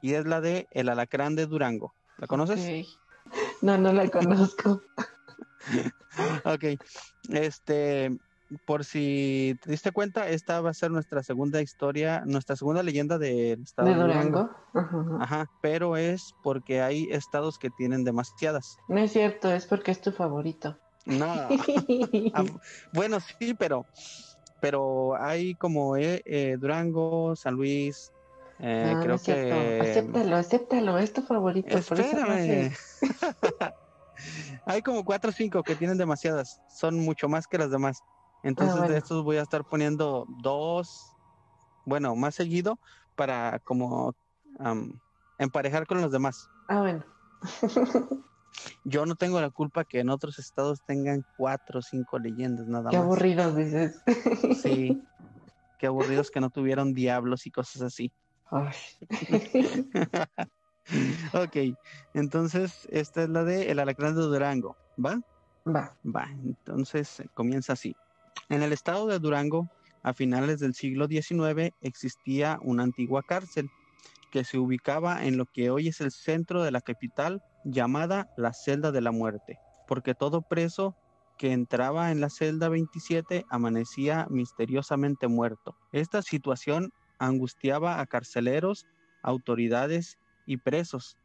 y 0.02 0.14
es 0.14 0.26
la 0.26 0.40
de 0.40 0.66
El 0.70 0.88
Alacrán 0.88 1.34
de 1.34 1.46
Durango. 1.46 1.94
¿La 2.18 2.26
conoces? 2.26 2.60
ok. 2.60 3.32
No, 3.62 3.78
no 3.78 3.92
la 3.92 4.08
conozco. 4.10 4.82
Ok. 6.44 6.64
Este, 7.30 8.16
por 8.66 8.84
si 8.84 9.56
te 9.62 9.70
diste 9.70 9.92
cuenta, 9.92 10.28
esta 10.28 10.60
va 10.60 10.70
a 10.70 10.74
ser 10.74 10.90
nuestra 10.90 11.22
segunda 11.22 11.60
historia, 11.60 12.22
nuestra 12.26 12.56
segunda 12.56 12.82
leyenda 12.82 13.18
del 13.18 13.62
estado 13.62 13.88
¿De 13.88 13.94
Durango. 13.94 14.50
Durango? 14.74 15.18
Ajá. 15.18 15.24
Ajá, 15.24 15.46
pero 15.60 15.96
es 15.96 16.34
porque 16.42 16.80
hay 16.82 17.08
estados 17.10 17.58
que 17.58 17.70
tienen 17.70 18.04
demasiadas. 18.04 18.76
No 18.88 18.98
es 18.98 19.12
cierto, 19.12 19.52
es 19.52 19.66
porque 19.66 19.90
es 19.90 20.00
tu 20.00 20.12
favorito. 20.12 20.78
No, 21.06 21.48
bueno, 22.92 23.18
sí, 23.20 23.52
pero, 23.54 23.84
pero 24.60 25.14
hay 25.22 25.54
como 25.56 25.96
eh, 25.96 26.22
eh, 26.24 26.56
Durango, 26.58 27.36
San 27.36 27.54
Luis, 27.54 28.10
eh, 28.58 28.84
No, 28.86 28.94
no 28.98 29.02
creo 29.02 29.14
es 29.16 29.22
cierto. 29.22 29.54
que... 29.54 29.80
Acéptalo, 29.80 30.36
acéptalo, 30.36 30.98
es 30.98 31.12
tu 31.12 31.20
favorito. 31.22 31.68
por 31.68 31.76
eso 31.78 31.94
Espérame. 31.94 32.72
Hay 34.66 34.82
como 34.82 35.04
cuatro 35.04 35.30
o 35.30 35.32
cinco 35.32 35.62
que 35.62 35.76
tienen 35.76 35.98
demasiadas, 35.98 36.62
son 36.66 36.96
mucho 36.96 37.28
más 37.28 37.46
que 37.46 37.58
las 37.58 37.70
demás. 37.70 38.02
Entonces 38.42 38.74
Ah, 38.74 38.78
bueno. 38.80 38.94
de 38.94 38.98
estos 38.98 39.24
voy 39.24 39.36
a 39.36 39.42
estar 39.42 39.64
poniendo 39.64 40.24
dos, 40.28 41.16
bueno, 41.84 42.14
más 42.16 42.34
seguido 42.34 42.78
para 43.14 43.58
como 43.60 44.14
am, 44.58 45.00
emparejar 45.38 45.86
con 45.86 46.00
los 46.00 46.12
demás. 46.12 46.50
Ah, 46.68 46.80
bueno. 46.80 47.04
Yo 48.84 49.06
no 49.06 49.16
tengo 49.16 49.40
la 49.40 49.50
culpa 49.50 49.84
que 49.84 50.00
en 50.00 50.10
otros 50.10 50.38
estados 50.38 50.82
tengan 50.82 51.24
cuatro 51.36 51.80
o 51.80 51.82
cinco 51.82 52.18
leyendas 52.18 52.66
nada 52.66 52.90
Qué 52.90 52.96
más. 52.96 53.04
aburridos 53.04 53.56
dices. 53.56 54.02
Sí, 54.62 55.08
qué 55.78 55.86
aburridos 55.86 56.30
que 56.30 56.40
no 56.40 56.50
tuvieron 56.50 56.94
diablos 56.94 57.46
y 57.46 57.50
cosas 57.50 57.82
así. 57.82 58.12
Ay. 58.50 58.74
ok, 61.32 61.56
entonces 62.12 62.86
esta 62.90 63.22
es 63.22 63.28
la 63.28 63.44
de 63.44 63.70
El 63.70 63.78
Alacrán 63.78 64.14
de 64.14 64.22
Durango, 64.22 64.76
¿va? 65.04 65.20
Va. 65.66 65.96
Va, 66.04 66.28
entonces 66.44 67.20
eh, 67.20 67.28
comienza 67.34 67.72
así. 67.72 67.96
En 68.48 68.62
el 68.62 68.72
estado 68.72 69.06
de 69.06 69.18
Durango, 69.18 69.68
a 70.02 70.12
finales 70.12 70.60
del 70.60 70.74
siglo 70.74 71.06
XIX, 71.06 71.74
existía 71.80 72.58
una 72.62 72.82
antigua 72.82 73.22
cárcel 73.22 73.70
que 74.30 74.44
se 74.44 74.58
ubicaba 74.58 75.24
en 75.24 75.38
lo 75.38 75.46
que 75.46 75.70
hoy 75.70 75.88
es 75.88 76.00
el 76.00 76.10
centro 76.10 76.62
de 76.62 76.70
la 76.70 76.80
capital, 76.80 77.40
llamada 77.64 78.26
la 78.36 78.52
celda 78.52 78.92
de 78.92 79.00
la 79.00 79.12
muerte, 79.12 79.58
porque 79.86 80.14
todo 80.14 80.42
preso 80.42 80.94
que 81.38 81.52
entraba 81.52 82.10
en 82.10 82.20
la 82.20 82.28
celda 82.28 82.68
27 82.68 83.44
amanecía 83.48 84.26
misteriosamente 84.28 85.28
muerto. 85.28 85.76
Esta 85.92 86.20
situación 86.20 86.90
angustiaba 87.18 88.00
a 88.00 88.06
carceleros, 88.06 88.86
autoridades 89.22 90.18
y 90.46 90.56
presos. 90.56 91.16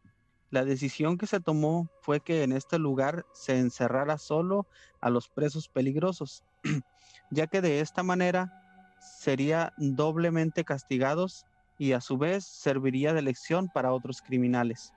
La 0.52 0.66
decisión 0.66 1.18
que 1.18 1.28
se 1.28 1.40
tomó 1.40 1.90
fue 2.02 2.22
que 2.22 2.44
en 2.44 2.52
este 2.52 2.80
lugar 2.80 3.26
se 3.34 3.60
encerrara 3.60 4.18
solo 4.18 4.68
a 5.00 5.10
los 5.10 5.30
presos 5.30 5.68
peligrosos, 5.68 6.44
ya 7.32 7.48
que 7.48 7.62
de 7.62 7.82
esta 7.82 8.02
manera 8.02 8.52
sería 9.00 9.74
doblemente 9.78 10.64
castigados 10.64 11.46
y 11.78 11.94
a 11.94 12.02
su 12.02 12.18
vez 12.18 12.46
serviría 12.46 13.14
de 13.14 13.22
lección 13.22 13.70
para 13.74 13.94
otros 13.94 14.22
criminales. 14.22 14.94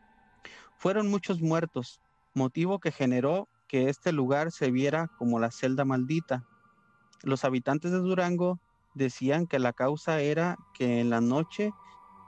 Fueron 0.77 1.09
muchos 1.09 1.41
muertos, 1.41 2.01
motivo 2.35 2.81
que 2.81 2.91
generó 2.91 3.49
que 3.69 3.89
este 3.89 4.11
lugar 4.13 4.53
se 4.53 4.71
viera 4.71 5.09
como 5.19 5.39
la 5.39 5.51
celda 5.51 5.85
maldita. 5.85 6.45
Los 7.23 7.45
habitantes 7.45 7.93
de 7.93 7.99
Durango 7.99 8.59
decían 8.95 9.47
que 9.47 9.59
la 9.59 9.73
causa 9.73 10.21
era 10.21 10.59
que 10.75 11.01
en 11.01 11.09
la 11.09 11.21
noche 11.21 11.73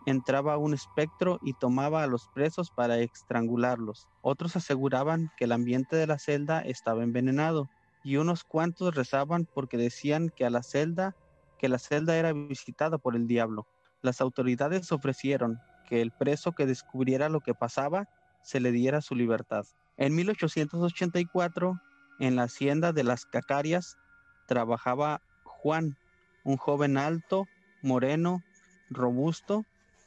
entraba 0.06 0.58
un 0.58 0.74
espectro 0.74 1.38
y 1.42 1.54
tomaba 1.54 2.02
a 2.02 2.06
los 2.06 2.28
presos 2.34 2.70
para 2.70 2.98
estrangularlos. 2.98 4.08
Otros 4.22 4.56
aseguraban 4.56 5.30
que 5.36 5.44
el 5.44 5.52
ambiente 5.52 5.96
de 5.96 6.06
la 6.06 6.18
celda 6.18 6.60
estaba 6.60 7.02
envenenado 7.02 7.68
y 8.02 8.16
unos 8.16 8.44
cuantos 8.44 8.94
rezaban 8.94 9.46
porque 9.54 9.76
decían 9.76 10.30
que 10.36 10.44
a 10.44 10.50
la 10.50 10.62
celda 10.62 11.16
que 11.58 11.68
la 11.68 11.78
celda 11.78 12.16
era 12.16 12.32
visitada 12.32 12.98
por 12.98 13.16
el 13.16 13.26
diablo. 13.26 13.66
Las 14.02 14.20
autoridades 14.20 14.92
ofrecieron 14.92 15.58
que 15.88 16.02
el 16.02 16.10
preso 16.10 16.52
que 16.52 16.66
descubriera 16.66 17.28
lo 17.28 17.40
que 17.40 17.54
pasaba 17.54 18.06
se 18.42 18.60
le 18.60 18.70
diera 18.70 19.00
su 19.00 19.14
libertad. 19.14 19.64
En 19.96 20.14
1884, 20.14 21.80
en 22.20 22.36
la 22.36 22.42
hacienda 22.42 22.92
de 22.92 23.04
las 23.04 23.24
Cacarias, 23.24 23.96
trabajaba 24.46 25.22
Juan, 25.44 25.96
un 26.44 26.58
joven 26.58 26.98
alto, 26.98 27.46
moreno, 27.82 28.42
robusto, 28.90 29.64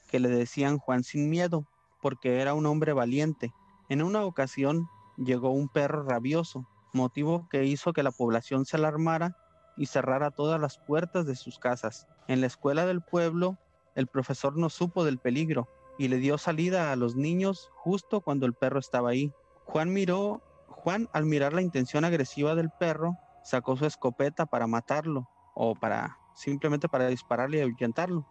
que 0.07 0.19
le 0.19 0.29
decían 0.29 0.77
Juan 0.77 1.03
sin 1.03 1.29
miedo, 1.29 1.65
porque 2.01 2.41
era 2.41 2.53
un 2.53 2.65
hombre 2.65 2.93
valiente. 2.93 3.53
En 3.89 4.01
una 4.01 4.23
ocasión 4.23 4.87
llegó 5.17 5.51
un 5.51 5.69
perro 5.69 6.03
rabioso, 6.03 6.67
motivo 6.93 7.47
que 7.49 7.65
hizo 7.65 7.93
que 7.93 8.03
la 8.03 8.11
población 8.11 8.65
se 8.65 8.77
alarmara 8.77 9.35
y 9.75 9.85
cerrara 9.85 10.31
todas 10.31 10.59
las 10.59 10.79
puertas 10.79 11.25
de 11.25 11.35
sus 11.35 11.59
casas. 11.59 12.07
En 12.27 12.41
la 12.41 12.47
escuela 12.47 12.85
del 12.85 13.01
pueblo, 13.01 13.57
el 13.95 14.07
profesor 14.07 14.57
no 14.57 14.69
supo 14.69 15.03
del 15.03 15.19
peligro 15.19 15.67
y 15.97 16.07
le 16.07 16.17
dio 16.17 16.37
salida 16.37 16.91
a 16.91 16.95
los 16.95 17.15
niños 17.15 17.69
justo 17.75 18.21
cuando 18.21 18.45
el 18.45 18.53
perro 18.53 18.79
estaba 18.79 19.09
ahí. 19.09 19.31
Juan 19.65 19.93
miró, 19.93 20.41
Juan 20.67 21.09
al 21.13 21.25
mirar 21.25 21.53
la 21.53 21.61
intención 21.61 22.05
agresiva 22.05 22.55
del 22.55 22.69
perro, 22.69 23.17
sacó 23.43 23.75
su 23.75 23.85
escopeta 23.85 24.45
para 24.45 24.67
matarlo 24.67 25.27
o 25.55 25.73
para 25.75 26.17
simplemente 26.35 26.87
para 26.87 27.07
dispararle 27.07 27.57
y 27.57 27.61
ahuyentarlo. 27.61 28.25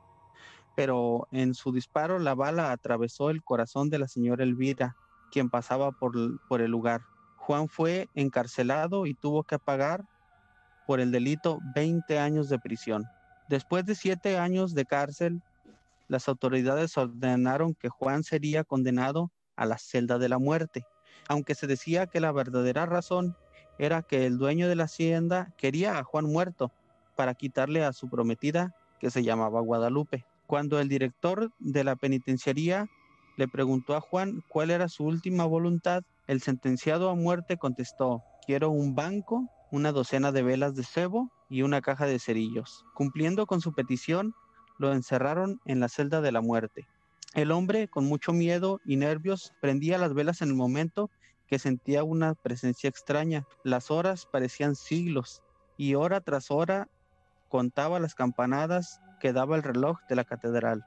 Pero 0.77 1.27
en 1.33 1.55
su 1.55 1.73
disparo 1.73 2.21
la 2.21 2.37
bala 2.37 2.71
atravesó 2.71 3.31
el 3.31 3.43
corazón 3.43 3.91
de 3.91 3.99
la 3.99 4.07
señora 4.07 4.45
Elvira, 4.45 4.95
quien 5.33 5.51
pasaba 5.51 5.91
por, 5.91 6.15
por 6.47 6.63
el 6.63 6.71
lugar. 6.71 7.01
Juan 7.39 7.69
fue 7.69 8.09
encarcelado 8.15 9.07
y 9.07 9.15
tuvo 9.15 9.43
que 9.43 9.59
pagar 9.59 10.05
por 10.87 11.01
el 11.01 11.11
delito 11.11 11.59
20 11.75 12.19
años 12.21 12.49
de 12.49 12.61
prisión. 12.61 13.05
Después 13.49 13.85
de 13.85 13.95
siete 13.95 14.39
años 14.39 14.75
de 14.75 14.85
cárcel, 14.85 15.43
las 16.09 16.29
autoridades 16.29 16.97
ordenaron 16.97 17.75
que 17.75 17.89
Juan 17.89 18.23
sería 18.23 18.63
condenado 18.63 19.33
a 19.57 19.67
la 19.67 19.79
celda 19.79 20.19
de 20.19 20.29
la 20.29 20.39
muerte, 20.39 20.85
aunque 21.29 21.55
se 21.55 21.67
decía 21.67 22.07
que 22.07 22.21
la 22.21 22.33
verdadera 22.33 22.87
razón 22.87 23.37
era 23.79 24.03
que 24.03 24.27
el 24.27 24.39
dueño 24.39 24.69
de 24.69 24.77
la 24.77 24.85
hacienda 24.85 25.53
quería 25.57 25.99
a 25.99 26.05
Juan 26.05 26.27
muerto 26.27 26.71
para 27.17 27.35
quitarle 27.35 27.85
a 27.85 27.93
su 27.93 28.09
prometida 28.09 28.75
que 29.01 29.11
se 29.11 29.23
llamaba 29.23 29.61
Guadalupe. 29.61 30.25
Cuando 30.47 30.79
el 30.79 30.89
director 30.89 31.51
de 31.59 31.85
la 31.85 31.97
penitenciaría 31.97 32.87
le 33.37 33.49
preguntó 33.49 33.97
a 33.97 34.01
Juan 34.01 34.43
cuál 34.49 34.71
era 34.71 34.89
su 34.89 35.05
última 35.05 35.45
voluntad, 35.45 36.03
el 36.27 36.41
sentenciado 36.41 37.11
a 37.11 37.15
muerte 37.15 37.57
contestó, 37.57 38.23
quiero 38.47 38.71
un 38.71 38.95
banco, 38.95 39.49
una 39.73 39.93
docena 39.93 40.33
de 40.33 40.43
velas 40.43 40.75
de 40.75 40.85
cebo 40.85 41.31
y 41.51 41.63
una 41.63 41.81
caja 41.81 42.07
de 42.07 42.19
cerillos. 42.19 42.85
Cumpliendo 42.95 43.47
con 43.47 43.61
su 43.61 43.75
petición, 43.75 44.35
lo 44.79 44.93
encerraron 44.93 45.61
en 45.65 45.81
la 45.81 45.89
celda 45.89 46.21
de 46.21 46.33
la 46.33 46.41
muerte. 46.41 46.87
El 47.35 47.51
hombre, 47.51 47.89
con 47.89 48.05
mucho 48.05 48.33
miedo 48.33 48.81
y 48.85 48.97
nervios, 48.97 49.53
prendía 49.61 49.99
las 49.99 50.15
velas 50.15 50.43
en 50.43 50.49
el 50.49 50.55
momento 50.55 51.11
que 51.49 51.59
sentía 51.59 52.05
una 52.05 52.35
presencia 52.35 52.89
extraña. 52.89 53.47
Las 53.65 53.91
horas 53.91 54.27
parecían 54.27 54.75
siglos 54.77 55.43
y 55.77 55.95
hora 55.95 56.21
tras 56.21 56.51
hora 56.51 56.89
contaba 57.49 58.01
las 58.01 58.15
campanadas 58.15 59.01
que 59.21 59.33
daba 59.33 59.57
el 59.57 59.63
reloj 59.63 59.99
de 60.09 60.17
la 60.17 60.25
catedral. 60.25 60.85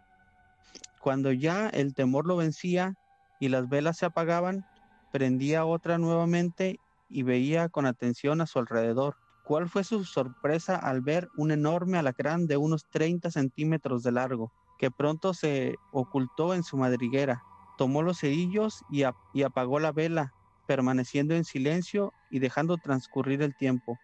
Cuando 1.00 1.31
ya 1.31 1.69
el 1.69 1.93
temor 1.93 2.27
lo 2.27 2.36
vencía 2.38 2.95
y 3.39 3.50
las 3.50 3.69
velas 3.69 3.98
se 3.98 4.05
apagaban, 4.05 4.65
prendía 5.12 5.65
otra 5.65 5.98
nuevamente 5.98 6.79
y 7.09 7.24
veía 7.24 7.69
con 7.69 7.86
atención 7.86 8.41
a 8.41 8.45
su 8.45 8.59
alrededor. 8.59 9.15
¿Cuál 9.43 9.67
fue 9.67 9.83
su 9.83 10.03
sorpresa 10.03 10.75
al 10.75 11.01
ver 11.01 11.29
un 11.36 11.51
enorme 11.51 11.98
alacrán 11.98 12.45
de 12.45 12.57
unos 12.57 12.86
30 12.91 13.31
centímetros 13.31 14.03
de 14.03 14.12
largo, 14.12 14.51
que 14.77 14.91
pronto 14.91 15.33
se 15.33 15.75
ocultó 15.91 16.53
en 16.53 16.63
su 16.63 16.77
madriguera? 16.77 17.41
Tomó 17.77 18.03
los 18.03 18.19
cerillos 18.19 18.83
y, 18.91 19.03
y 19.33 19.43
apagó 19.43 19.79
la 19.79 19.91
vela, 19.91 20.33
permaneciendo 20.67 21.33
en 21.33 21.45
silencio 21.45 22.13
y 22.29 22.39
dejando 22.39 22.77
transcurrir 22.77 23.41
el 23.41 23.55
tiempo. 23.55 23.98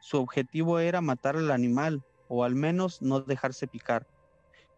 Su 0.00 0.18
objetivo 0.18 0.78
era 0.78 1.00
matar 1.02 1.36
al 1.36 1.50
animal, 1.50 2.02
o 2.28 2.44
al 2.44 2.54
menos 2.54 3.02
no 3.02 3.20
dejarse 3.20 3.68
picar. 3.68 4.06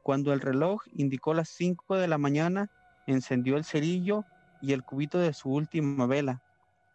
Cuando 0.03 0.33
el 0.33 0.41
reloj 0.41 0.83
indicó 0.93 1.35
las 1.35 1.49
5 1.51 1.97
de 1.97 2.09
la 2.09 2.19
mañana, 2.19 2.69
encendió 3.07 3.57
el 3.57 3.65
cerillo 3.65 4.25
y 4.61 4.73
el 4.73 4.83
cubito 4.85 5.19
de 5.19 5.33
su 5.33 5.51
última 5.51 6.07
vela, 6.07 6.43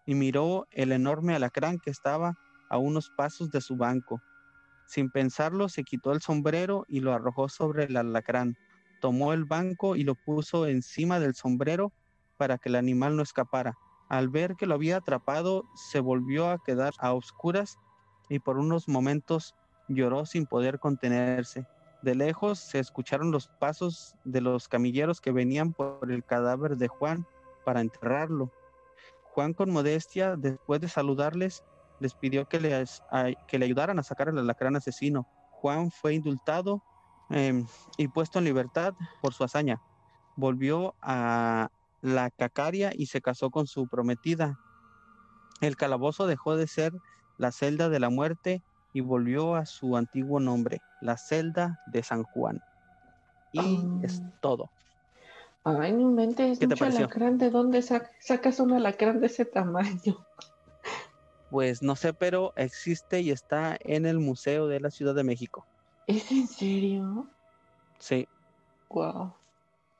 y 0.05 0.15
miró 0.15 0.67
el 0.71 0.91
enorme 0.91 1.35
alacrán 1.35 1.79
que 1.79 1.91
estaba 1.91 2.35
a 2.69 2.77
unos 2.77 3.09
pasos 3.09 3.51
de 3.51 3.61
su 3.61 3.77
banco. 3.77 4.21
Sin 4.85 5.11
pensarlo, 5.11 5.69
se 5.69 5.83
quitó 5.83 6.11
el 6.11 6.21
sombrero 6.21 6.85
y 6.87 7.01
lo 7.01 7.13
arrojó 7.13 7.49
sobre 7.49 7.85
el 7.85 7.97
alacrán. 7.97 8.57
Tomó 9.01 9.33
el 9.33 9.45
banco 9.45 9.95
y 9.95 10.03
lo 10.03 10.15
puso 10.15 10.67
encima 10.67 11.19
del 11.19 11.35
sombrero 11.35 11.93
para 12.37 12.57
que 12.57 12.69
el 12.69 12.75
animal 12.75 13.15
no 13.15 13.23
escapara. 13.23 13.75
Al 14.09 14.29
ver 14.29 14.55
que 14.55 14.65
lo 14.65 14.75
había 14.75 14.97
atrapado, 14.97 15.63
se 15.75 15.99
volvió 15.99 16.49
a 16.49 16.57
quedar 16.63 16.93
a 16.99 17.13
oscuras 17.13 17.77
y 18.29 18.39
por 18.39 18.57
unos 18.57 18.87
momentos 18.87 19.55
lloró 19.89 20.25
sin 20.25 20.45
poder 20.45 20.79
contenerse. 20.79 21.67
De 22.01 22.15
lejos 22.15 22.59
se 22.59 22.79
escucharon 22.79 23.31
los 23.31 23.49
pasos 23.59 24.15
de 24.23 24.39
los 24.39 24.69
camilleros 24.69 25.19
que 25.19 25.31
venían 25.31 25.73
por 25.73 26.11
el 26.11 26.23
cadáver 26.23 26.77
de 26.77 26.87
Juan 26.87 27.25
para 27.65 27.81
enterrarlo. 27.81 28.51
Juan 29.33 29.53
con 29.53 29.69
modestia, 29.69 30.37
después 30.37 30.79
de 30.79 30.87
saludarles, 30.87 31.63
les 31.99 32.13
pidió 32.13 32.45
que, 32.45 32.59
le 32.59 33.65
ayudaran 33.65 33.99
a 33.99 34.03
sacar 34.03 34.29
al 34.29 34.37
alacrán 34.37 34.77
asesino. 34.77 35.27
Juan 35.51 35.91
fue 35.91 36.13
indultado 36.13 36.81
em, 37.29 37.65
y 37.97 38.07
puesto 38.07 38.39
en 38.39 38.45
libertad 38.45 38.93
por 39.21 39.33
su 39.33 39.43
hazaña. 39.43 39.81
Volvió 40.37 40.95
a 41.01 41.69
la 42.01 42.29
Cacaria 42.29 42.91
y 42.95 43.07
se 43.07 43.21
casó 43.21 43.49
con 43.49 43.67
su 43.67 43.87
prometida. 43.87 44.57
El 45.59 45.75
calabozo 45.75 46.27
dejó 46.27 46.55
de 46.55 46.67
ser 46.67 46.93
la 47.37 47.51
celda 47.51 47.89
de 47.89 47.99
la 47.99 48.09
muerte 48.09 48.63
y 48.93 49.01
volvió 49.01 49.55
a 49.55 49.65
su 49.65 49.95
antiguo 49.95 50.39
nombre, 50.39 50.81
la 51.01 51.17
celda 51.17 51.81
de 51.87 52.03
San 52.03 52.23
Juan. 52.23 52.61
Y 53.51 53.79
es 54.03 54.21
ah. 54.23 54.31
todo. 54.41 54.69
Ay, 55.63 55.91
no 55.91 56.01
inventes, 56.01 56.61
mucho 56.61 56.85
alacrán. 56.85 57.37
¿De 57.37 57.49
dónde 57.49 57.81
sacas 57.81 58.59
un 58.59 58.73
alacrán 58.73 59.19
de 59.19 59.27
ese 59.27 59.45
tamaño? 59.45 60.25
Pues 61.49 61.81
no 61.81 61.95
sé, 61.95 62.13
pero 62.13 62.53
existe 62.57 63.21
y 63.21 63.31
está 63.31 63.75
en 63.79 64.05
el 64.05 64.19
Museo 64.19 64.67
de 64.67 64.79
la 64.79 64.91
Ciudad 64.91 65.15
de 65.15 65.23
México. 65.23 65.65
¿Es 66.05 66.31
en 66.31 66.47
serio? 66.47 67.27
Sí. 67.97 68.27
Wow. 68.89 69.33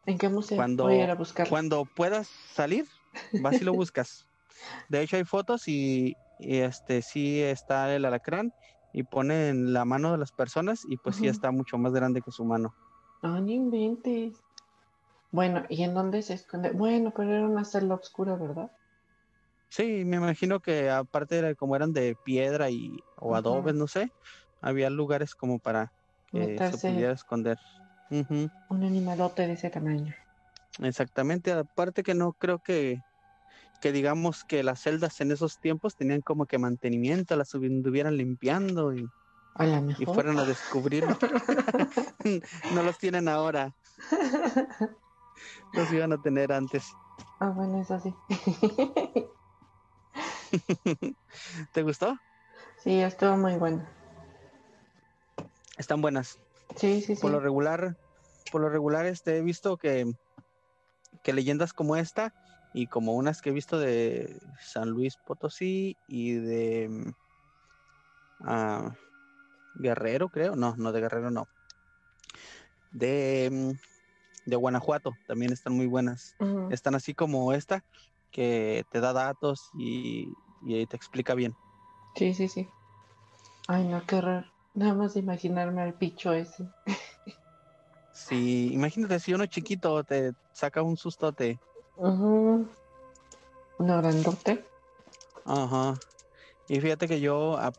¿En 0.06 0.18
qué 0.18 0.30
museo? 0.30 0.58
Cuando, 0.58 0.84
Voy 0.84 1.00
a 1.00 1.04
ir 1.06 1.10
a 1.10 1.16
buscarlo. 1.16 1.50
Cuando 1.50 1.86
puedas 1.86 2.28
salir, 2.28 2.86
vas 3.42 3.60
y 3.62 3.64
lo 3.64 3.74
buscas. 3.74 4.28
De 4.90 5.02
hecho, 5.02 5.18
hay 5.18 5.24
fotos 5.24 5.68
y, 5.68 6.16
este 6.40 7.02
sí 7.02 7.42
está 7.42 7.94
el 7.94 8.06
alacrán 8.06 8.54
y 8.92 9.04
pone 9.04 9.50
en 9.50 9.74
la 9.74 9.86
mano 9.86 10.12
de 10.12 10.18
las 10.20 10.32
personas 10.32 10.82
y 10.86 10.98
pues 10.98 11.18
sí 11.18 11.28
está 11.28 11.52
mucho 11.52 11.78
más 11.78 11.94
grande 11.94 12.22
que 12.22 12.32
su 12.32 12.46
mano. 12.46 12.76
Ah, 13.22 13.40
no 13.40 13.50
inventes. 13.50 14.44
Bueno, 15.32 15.66
¿y 15.70 15.84
en 15.84 15.94
dónde 15.96 16.22
se 16.24 16.36
esconde? 16.36 16.72
Bueno, 16.72 17.14
pero 17.16 17.34
era 17.36 17.48
una 17.48 17.66
celda 17.66 17.96
oscura, 17.96 18.36
¿verdad? 18.38 18.72
Sí, 19.72 20.04
me 20.06 20.18
imagino 20.18 20.60
que 20.62 20.90
aparte 20.90 21.42
de 21.42 21.56
como 21.56 21.76
eran 21.76 21.94
de 21.94 22.16
piedra 22.16 22.72
y 22.72 23.06
o 23.16 23.36
adobes, 23.36 23.76
no 23.76 23.88
sé, 23.88 24.10
había 24.62 24.90
lugares 24.90 25.36
como 25.36 25.60
para 25.60 25.94
que 26.26 26.62
se 26.64 26.78
pudiera 26.80 27.14
esconder. 27.14 27.58
Un 28.70 28.84
animalote 28.86 29.46
de 29.48 29.52
ese 29.54 29.70
tamaño. 29.70 30.16
Exactamente, 30.82 31.52
aparte 31.52 32.04
que 32.04 32.14
no 32.16 32.34
creo 32.34 32.60
que 32.60 33.02
que 33.80 33.92
digamos 33.92 34.44
que 34.44 34.64
las 34.64 34.82
celdas 34.82 35.22
en 35.22 35.32
esos 35.32 35.58
tiempos 35.60 35.96
tenían 35.96 36.22
como 36.22 36.46
que 36.46 36.58
mantenimiento, 36.58 37.36
las 37.36 37.54
estuvieran 37.54 38.18
limpiando 38.18 38.94
y, 38.94 39.10
y 39.98 40.06
fueran 40.06 40.38
a 40.40 40.46
descubrir. 40.46 41.06
no 42.74 42.84
los 42.84 42.98
tienen 42.98 43.28
ahora. 43.28 43.74
Los 45.74 45.92
iban 45.94 46.12
a 46.12 46.22
tener 46.22 46.52
antes. 46.52 46.84
Ah, 47.40 47.50
bueno, 47.50 47.82
eso 47.82 48.00
sí. 48.00 48.14
¿Te 51.72 51.84
gustó? 51.84 52.18
Sí, 52.84 53.00
estuvo 53.00 53.38
muy 53.38 53.56
bueno. 53.56 53.88
Están 55.78 56.02
buenas. 56.02 56.40
Sí, 56.76 57.02
sí, 57.02 57.16
sí. 57.16 57.22
Por 57.22 57.32
lo 57.32 57.40
regular, 57.40 57.96
por 58.52 58.62
lo 58.62 58.70
regular 58.70 59.06
este, 59.06 59.38
he 59.38 59.42
visto 59.42 59.78
que, 59.78 60.12
que 61.24 61.34
leyendas 61.34 61.72
como 61.72 61.96
esta 61.96 62.34
y 62.74 62.88
como 62.88 63.14
unas 63.14 63.42
que 63.42 63.50
he 63.50 63.54
visto 63.54 63.80
de 63.80 64.40
San 64.60 64.90
Luis 64.90 65.18
Potosí 65.18 65.98
y 66.08 66.34
de 66.34 66.90
mm, 66.90 67.12
ah, 68.42 68.96
Guerrero, 69.74 70.30
creo. 70.30 70.56
No, 70.56 70.76
no 70.78 70.92
de 70.92 71.02
Guerrero, 71.02 71.32
no. 71.32 71.48
De, 72.92 73.50
mm, 73.52 74.50
de 74.50 74.56
Guanajuato 74.56 75.18
también 75.28 75.52
están 75.52 75.74
muy 75.74 75.88
buenas. 75.88 76.36
Están 76.70 76.96
así 76.96 77.14
como 77.14 77.54
esta, 77.54 77.84
que 78.32 78.86
te 78.92 79.00
da 79.00 79.14
datos 79.14 79.70
y, 79.74 80.34
y 80.62 80.86
te 80.86 80.96
explica 80.96 81.34
bien. 81.34 81.56
Sí, 82.16 82.34
sí, 82.34 82.48
sí. 82.48 82.68
Ay, 83.68 83.88
no, 83.88 84.06
qué 84.06 84.22
raro. 84.22 84.48
Nada 84.74 84.94
más 84.94 85.14
de 85.14 85.22
imaginarme 85.22 85.82
al 85.82 85.94
picho 85.94 86.34
ese. 86.34 86.68
sí, 88.14 88.70
imagínate 88.72 89.20
si 89.20 89.34
uno 89.34 89.46
chiquito 89.48 90.04
te 90.04 90.34
saca 90.54 90.84
un 90.84 90.98
sustote 90.98 91.60
Ajá. 92.02 92.24
¿Un 93.78 93.88
grandote? 93.88 94.66
Ajá. 95.46 95.96
Y 96.68 96.80
fíjate 96.80 97.08
que 97.08 97.20
yo, 97.20 97.58
a, 97.58 97.72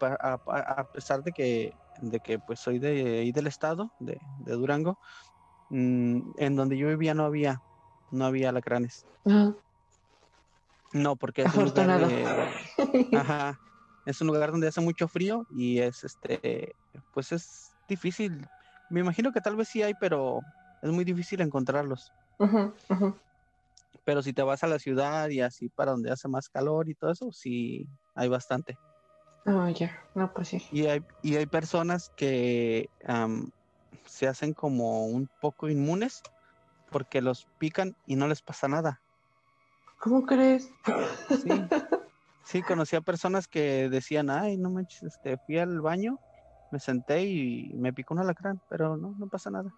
pesar 0.92 1.22
de 1.22 1.32
que, 1.32 1.72
de 2.02 2.20
que 2.20 2.38
pues 2.38 2.60
soy 2.60 2.78
de 2.78 3.20
ahí 3.20 3.32
del 3.32 3.46
estado, 3.46 3.90
de, 3.98 4.20
Durango, 4.38 4.98
mm, 5.70 6.20
en 6.36 6.56
donde 6.56 6.76
yo 6.76 6.88
vivía 6.88 7.14
no 7.14 7.24
había, 7.24 7.62
no 8.10 8.26
había 8.26 8.48
alacranes. 8.48 9.06
No, 10.92 11.16
porque 11.16 11.42
es 11.42 11.54
un 11.54 11.66
lugar 11.66 12.10
ajá, 13.12 13.60
es 14.04 14.20
un 14.20 14.26
lugar 14.26 14.50
donde 14.50 14.68
hace 14.68 14.80
mucho 14.80 15.06
frío 15.08 15.46
y 15.48 15.78
es 15.78 16.02
este, 16.04 16.74
pues 17.12 17.32
es 17.32 17.72
difícil. 17.86 18.44
Me 18.88 19.00
imagino 19.00 19.30
que 19.32 19.40
tal 19.40 19.56
vez 19.56 19.68
sí 19.68 19.82
hay, 19.82 19.94
pero 19.94 20.40
es 20.82 20.90
muy 20.90 21.04
difícil 21.04 21.40
encontrarlos. 21.40 22.12
Ajá. 22.38 22.74
Pero 24.10 24.22
si 24.22 24.32
te 24.32 24.42
vas 24.42 24.64
a 24.64 24.66
la 24.66 24.80
ciudad 24.80 25.28
y 25.28 25.40
así 25.40 25.68
para 25.68 25.92
donde 25.92 26.10
hace 26.10 26.26
más 26.26 26.48
calor 26.48 26.88
y 26.90 26.96
todo 26.96 27.12
eso, 27.12 27.30
sí 27.30 27.86
hay 28.16 28.28
bastante. 28.28 28.76
Ah, 29.46 29.70
ya, 29.70 30.04
no, 30.16 30.32
pues 30.34 30.48
sí. 30.48 30.58
Y 30.72 30.86
hay, 30.86 31.00
y 31.22 31.36
hay 31.36 31.46
personas 31.46 32.10
que 32.16 32.90
se 34.06 34.26
hacen 34.26 34.52
como 34.52 35.06
un 35.06 35.30
poco 35.38 35.68
inmunes 35.68 36.22
porque 36.90 37.22
los 37.22 37.46
pican 37.58 37.94
y 38.04 38.16
no 38.16 38.26
les 38.26 38.42
pasa 38.42 38.66
nada. 38.66 39.00
¿Cómo 40.00 40.26
crees? 40.26 40.68
Sí, 41.40 41.50
sí 42.46 42.62
conocí 42.62 42.96
a 42.96 43.00
personas 43.02 43.46
que 43.46 43.88
decían, 43.88 44.28
ay, 44.28 44.56
no 44.56 44.70
manches, 44.70 45.04
este, 45.04 45.38
fui 45.38 45.56
al 45.58 45.80
baño, 45.80 46.18
me 46.72 46.80
senté 46.80 47.22
y 47.22 47.74
me 47.74 47.92
picó 47.92 48.14
un 48.14 48.22
alacrán, 48.22 48.60
pero 48.68 48.96
no, 48.96 49.14
no 49.16 49.28
pasa 49.28 49.50
nada. 49.50 49.72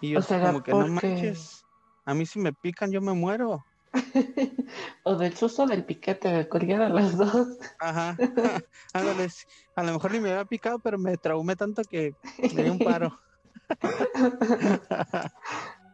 Y 0.00 0.12
yo 0.12 0.20
como 0.22 0.62
que 0.62 0.74
no 0.74 0.86
manches. 0.86 1.65
A 2.06 2.14
mí 2.14 2.24
si 2.24 2.38
me 2.38 2.52
pican 2.52 2.90
yo 2.92 3.00
me 3.00 3.12
muero. 3.12 3.66
o 5.04 5.16
del 5.16 5.34
susto 5.36 5.66
del 5.66 5.84
piquete, 5.84 6.28
de 6.28 6.48
cualquiera 6.48 6.86
de 6.88 6.94
las 6.94 7.16
dos. 7.16 7.48
Ajá. 7.78 8.16
Ándale, 8.94 9.28
a 9.74 9.82
lo 9.82 9.92
mejor 9.92 10.12
ni 10.12 10.20
me 10.20 10.30
había 10.30 10.44
picado, 10.44 10.78
pero 10.80 10.98
me 10.98 11.16
traumé 11.18 11.56
tanto 11.56 11.82
que 11.84 12.12
me 12.54 12.62
dio 12.62 12.72
un 12.72 12.78
paro. 12.80 13.10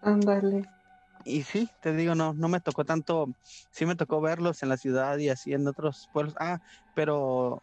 Ándale. 0.02 0.62
y 1.24 1.42
sí, 1.44 1.68
te 1.80 1.94
digo, 1.94 2.14
no, 2.14 2.34
no 2.34 2.48
me 2.48 2.60
tocó 2.60 2.84
tanto, 2.84 3.28
sí 3.42 3.86
me 3.86 3.96
tocó 3.96 4.20
verlos 4.20 4.62
en 4.62 4.68
la 4.68 4.76
ciudad 4.76 5.18
y 5.18 5.28
así 5.28 5.52
en 5.52 5.66
otros 5.66 6.08
pueblos. 6.12 6.34
Ah, 6.38 6.58
pero 6.94 7.62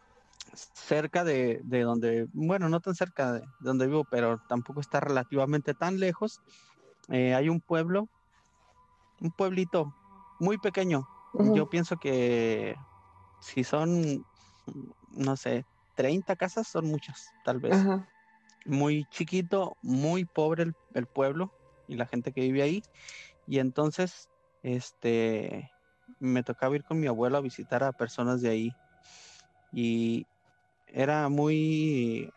cerca 0.54 1.24
de, 1.24 1.60
de 1.64 1.82
donde, 1.82 2.26
bueno, 2.32 2.68
no 2.68 2.80
tan 2.80 2.94
cerca 2.94 3.32
de 3.34 3.42
donde 3.58 3.86
vivo, 3.86 4.04
pero 4.04 4.38
tampoco 4.48 4.80
está 4.80 5.00
relativamente 5.00 5.74
tan 5.74 6.00
lejos, 6.00 6.40
eh, 7.08 7.34
hay 7.34 7.48
un 7.48 7.60
pueblo, 7.60 8.08
un 9.20 9.30
pueblito 9.30 9.94
muy 10.38 10.58
pequeño. 10.58 11.06
Yo 11.54 11.68
pienso 11.68 11.96
que 11.96 12.74
si 13.40 13.62
son, 13.62 14.24
no 15.10 15.36
sé, 15.36 15.64
30 15.94 16.34
casas, 16.36 16.66
son 16.66 16.86
muchas, 16.86 17.30
tal 17.44 17.60
vez. 17.60 17.76
Muy 18.66 19.04
chiquito, 19.10 19.76
muy 19.82 20.24
pobre 20.24 20.64
el, 20.64 20.74
el 20.94 21.06
pueblo 21.06 21.52
y 21.86 21.96
la 21.96 22.06
gente 22.06 22.32
que 22.32 22.42
vive 22.42 22.62
ahí. 22.62 22.82
Y 23.46 23.58
entonces, 23.58 24.28
este, 24.62 25.70
me 26.18 26.42
tocaba 26.42 26.74
ir 26.74 26.84
con 26.84 26.98
mi 27.00 27.06
abuelo 27.06 27.38
a 27.38 27.42
visitar 27.42 27.84
a 27.84 27.92
personas 27.92 28.42
de 28.42 28.50
ahí. 28.50 28.72
Y 29.72 30.26
era 30.86 31.28
muy 31.28 32.32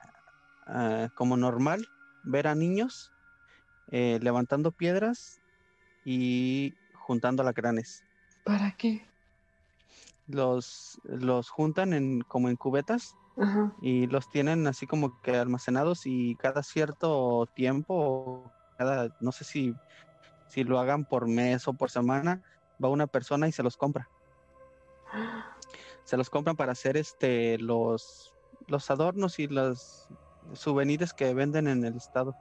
ah, 0.68 1.10
como 1.16 1.38
normal 1.38 1.88
ver 2.24 2.48
a 2.48 2.56
niños 2.56 3.12
eh, 3.92 4.20
levantando 4.22 4.72
piedras 4.72 5.42
y 6.06 6.74
juntando 6.94 7.42
alacranes. 7.42 8.04
¿Para 8.44 8.76
qué? 8.76 9.06
Los, 10.28 11.00
los 11.04 11.50
juntan 11.50 11.94
en, 11.94 12.22
como 12.22 12.50
en 12.50 12.56
cubetas 12.56 13.16
Ajá. 13.38 13.74
y 13.82 14.08
los 14.08 14.30
tienen 14.30 14.68
así 14.68 14.88
como 14.88 15.22
que 15.22 15.36
almacenados 15.36 16.06
y 16.06 16.36
cada 16.36 16.64
cierto 16.64 17.48
tiempo, 17.54 18.52
cada, 18.78 19.16
no 19.20 19.32
sé 19.32 19.44
si, 19.44 19.76
si 20.48 20.64
lo 20.64 20.80
hagan 20.80 21.06
por 21.06 21.28
mes 21.28 21.68
o 21.68 21.74
por 21.74 21.90
semana, 21.90 22.42
va 22.84 22.90
una 22.90 23.08
persona 23.08 23.48
y 23.48 23.52
se 23.52 23.64
los 23.64 23.78
compra. 23.78 24.10
Se 26.04 26.18
los 26.18 26.30
compran 26.30 26.56
para 26.56 26.72
hacer 26.72 26.98
este 26.98 27.58
los, 27.60 28.34
los 28.68 28.90
adornos 28.92 29.40
y 29.40 29.48
los 29.48 30.08
souvenirs 30.54 31.14
que 31.14 31.34
venden 31.34 31.68
en 31.68 31.86
el 31.86 31.96
estado. 31.96 32.36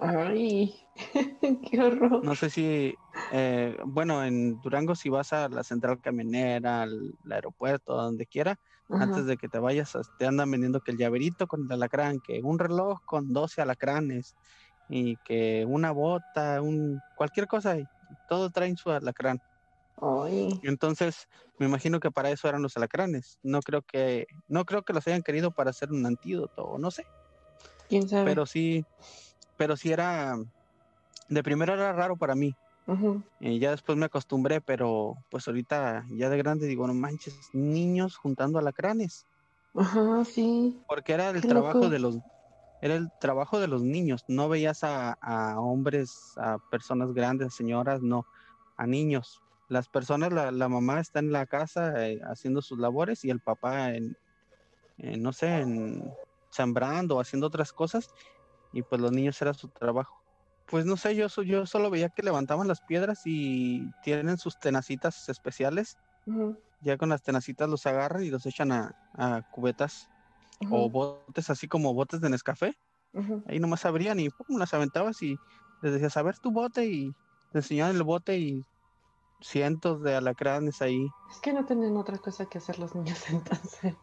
Ay, 0.00 0.88
qué 1.70 1.80
horror. 1.80 2.22
No 2.22 2.36
sé 2.36 2.50
si, 2.50 2.94
eh, 3.30 3.78
bueno, 3.86 4.24
en 4.24 4.60
Durango 4.60 4.94
si 4.94 5.08
vas 5.08 5.32
a 5.32 5.48
la 5.48 5.64
central 5.64 6.00
camionera, 6.00 6.82
al, 6.82 7.14
al 7.24 7.32
aeropuerto, 7.32 7.94
donde 7.94 8.26
quiera, 8.26 8.56
Ajá. 8.88 9.16
antes 9.16 9.24
de 9.26 9.36
que 9.38 9.48
te 9.48 9.58
vayas, 9.58 9.94
as- 9.96 10.10
te 10.16 10.26
andan 10.26 10.50
vendiendo 10.50 10.80
que 10.82 10.90
el 10.92 10.98
llaverito 10.98 11.46
con 11.46 11.62
el 11.64 11.72
alacrán, 11.72 12.20
que 12.20 12.40
un 12.42 12.58
reloj 12.58 12.98
con 13.06 13.32
12 13.32 13.62
alacranes 13.62 14.36
y 14.88 15.16
que 15.18 15.64
una 15.66 15.92
bota, 15.92 16.60
un 16.62 17.02
cualquier 17.14 17.46
cosa, 17.46 17.78
y 17.80 17.88
todo 18.26 18.50
traen 18.50 18.76
su 18.76 18.90
alacrán. 18.90 19.40
Ay, 20.02 20.50
Entonces, 20.62 21.26
me 21.58 21.66
imagino 21.66 22.00
que 22.00 22.10
para 22.10 22.30
eso 22.30 22.48
eran 22.48 22.62
los 22.62 22.76
alacranes. 22.76 23.38
No 23.42 23.60
creo 23.62 23.82
que, 23.82 24.26
no 24.46 24.64
creo 24.64 24.82
que 24.82 24.92
los 24.92 25.06
hayan 25.06 25.22
querido 25.22 25.52
para 25.52 25.70
hacer 25.70 25.90
un 25.92 26.04
antídoto, 26.06 26.64
o 26.64 26.78
no 26.78 26.90
sé, 26.90 27.04
quién 27.88 28.08
sabe. 28.08 28.40
pero 28.40 28.46
sí, 28.46 28.86
pero 29.60 29.76
sí 29.76 29.92
era, 29.92 30.36
de 31.28 31.42
primero 31.44 31.74
era 31.74 31.92
raro 31.92 32.16
para 32.16 32.34
mí. 32.34 32.56
Ujú. 32.86 33.22
Eh, 33.40 33.58
ya 33.58 33.72
después 33.72 33.98
me 33.98 34.06
acostumbré, 34.06 34.60
pero 34.62 35.14
pues 35.30 35.48
ahorita 35.48 36.04
ya 36.10 36.30
de 36.30 36.38
grande 36.38 36.66
digo, 36.68 36.86
no 36.86 36.94
manches, 36.94 37.50
niños 37.54 38.16
juntando 38.16 38.58
alacranes, 38.58 39.26
Ajá, 39.74 40.24
sí. 40.24 40.86
porque 40.86 41.12
era 41.12 41.30
el 41.30 41.42
Qué 41.42 41.46
trabajo 41.46 41.88
loco. 41.88 41.90
de 41.90 41.98
los, 41.98 42.18
era 42.80 42.94
el 42.96 43.12
trabajo 43.18 43.60
de 43.60 43.68
los 43.68 43.82
niños, 43.82 44.24
no 44.28 44.48
veías 44.48 44.84
a, 44.84 45.14
a 45.20 45.60
hombres, 45.60 46.32
a 46.38 46.58
personas 46.70 47.12
grandes, 47.14 47.54
señoras, 47.54 48.02
no, 48.02 48.26
a 48.76 48.86
niños. 48.86 49.42
Las 49.68 49.88
personas, 49.88 50.32
la, 50.32 50.52
la 50.52 50.68
mamá 50.68 51.00
está 51.00 51.20
en 51.20 51.32
la 51.32 51.46
casa 51.46 52.08
eh, 52.08 52.20
haciendo 52.24 52.62
sus 52.62 52.78
labores 52.78 53.24
y 53.24 53.30
el 53.30 53.40
papá 53.40 53.94
en, 53.94 54.16
en, 54.98 55.22
no 55.22 55.32
sé, 55.32 55.60
en 55.60 56.18
sembrando 56.50 57.20
haciendo 57.20 57.48
otras 57.48 57.72
cosas, 57.72 58.08
y 58.72 58.82
pues 58.82 59.00
los 59.00 59.12
niños 59.12 59.40
era 59.42 59.54
su 59.54 59.68
trabajo. 59.68 60.22
Pues 60.66 60.86
no 60.86 60.96
sé, 60.96 61.16
yo, 61.16 61.26
yo 61.42 61.66
solo 61.66 61.90
veía 61.90 62.10
que 62.10 62.22
levantaban 62.22 62.68
las 62.68 62.80
piedras 62.80 63.22
y 63.24 63.90
tienen 64.02 64.38
sus 64.38 64.58
tenacitas 64.58 65.28
especiales. 65.28 65.96
Ya 66.82 66.96
con 66.96 67.08
las 67.08 67.22
tenacitas 67.22 67.68
los 67.68 67.84
agarran 67.86 68.24
y 68.24 68.30
los 68.30 68.46
echan 68.46 68.72
a, 68.72 68.94
a 69.14 69.42
cubetas 69.50 70.08
o 70.70 70.88
botes 70.88 71.50
así 71.50 71.66
como 71.66 71.92
botes 71.94 72.20
de 72.20 72.30
Nescafé. 72.30 72.74
Ahí 73.46 73.58
nomás 73.58 73.84
abrían 73.84 74.20
y 74.20 74.28
pum, 74.30 74.58
las 74.58 74.72
aventabas 74.72 75.20
y 75.22 75.36
les 75.82 75.92
decías, 75.92 76.16
a 76.16 76.22
ver 76.22 76.38
tu 76.38 76.52
bote 76.52 76.86
y 76.86 77.12
te 77.50 77.58
enseñaban 77.58 77.96
el 77.96 78.04
bote 78.04 78.38
y 78.38 78.62
cientos 79.40 80.02
de 80.02 80.14
alacranes 80.14 80.80
ahí. 80.82 81.08
Es 81.30 81.38
que 81.40 81.52
no 81.52 81.64
tienen 81.64 81.96
otra 81.96 82.18
cosa 82.18 82.46
que 82.46 82.58
hacer 82.58 82.78
los 82.78 82.94
niños 82.94 83.18
entonces. 83.30 83.96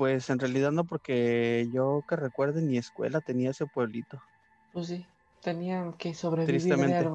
Pues 0.00 0.30
en 0.30 0.38
realidad 0.38 0.72
no, 0.72 0.86
porque 0.86 1.68
yo 1.70 2.02
que 2.08 2.16
recuerde 2.16 2.62
mi 2.62 2.78
escuela 2.78 3.20
tenía 3.20 3.50
ese 3.50 3.66
pueblito. 3.66 4.18
Pues 4.72 4.86
sí, 4.86 5.06
tenían 5.42 5.92
que 5.92 6.14
sobrevivir 6.14 6.54
de 6.54 6.58
Tristemente. 6.58 7.10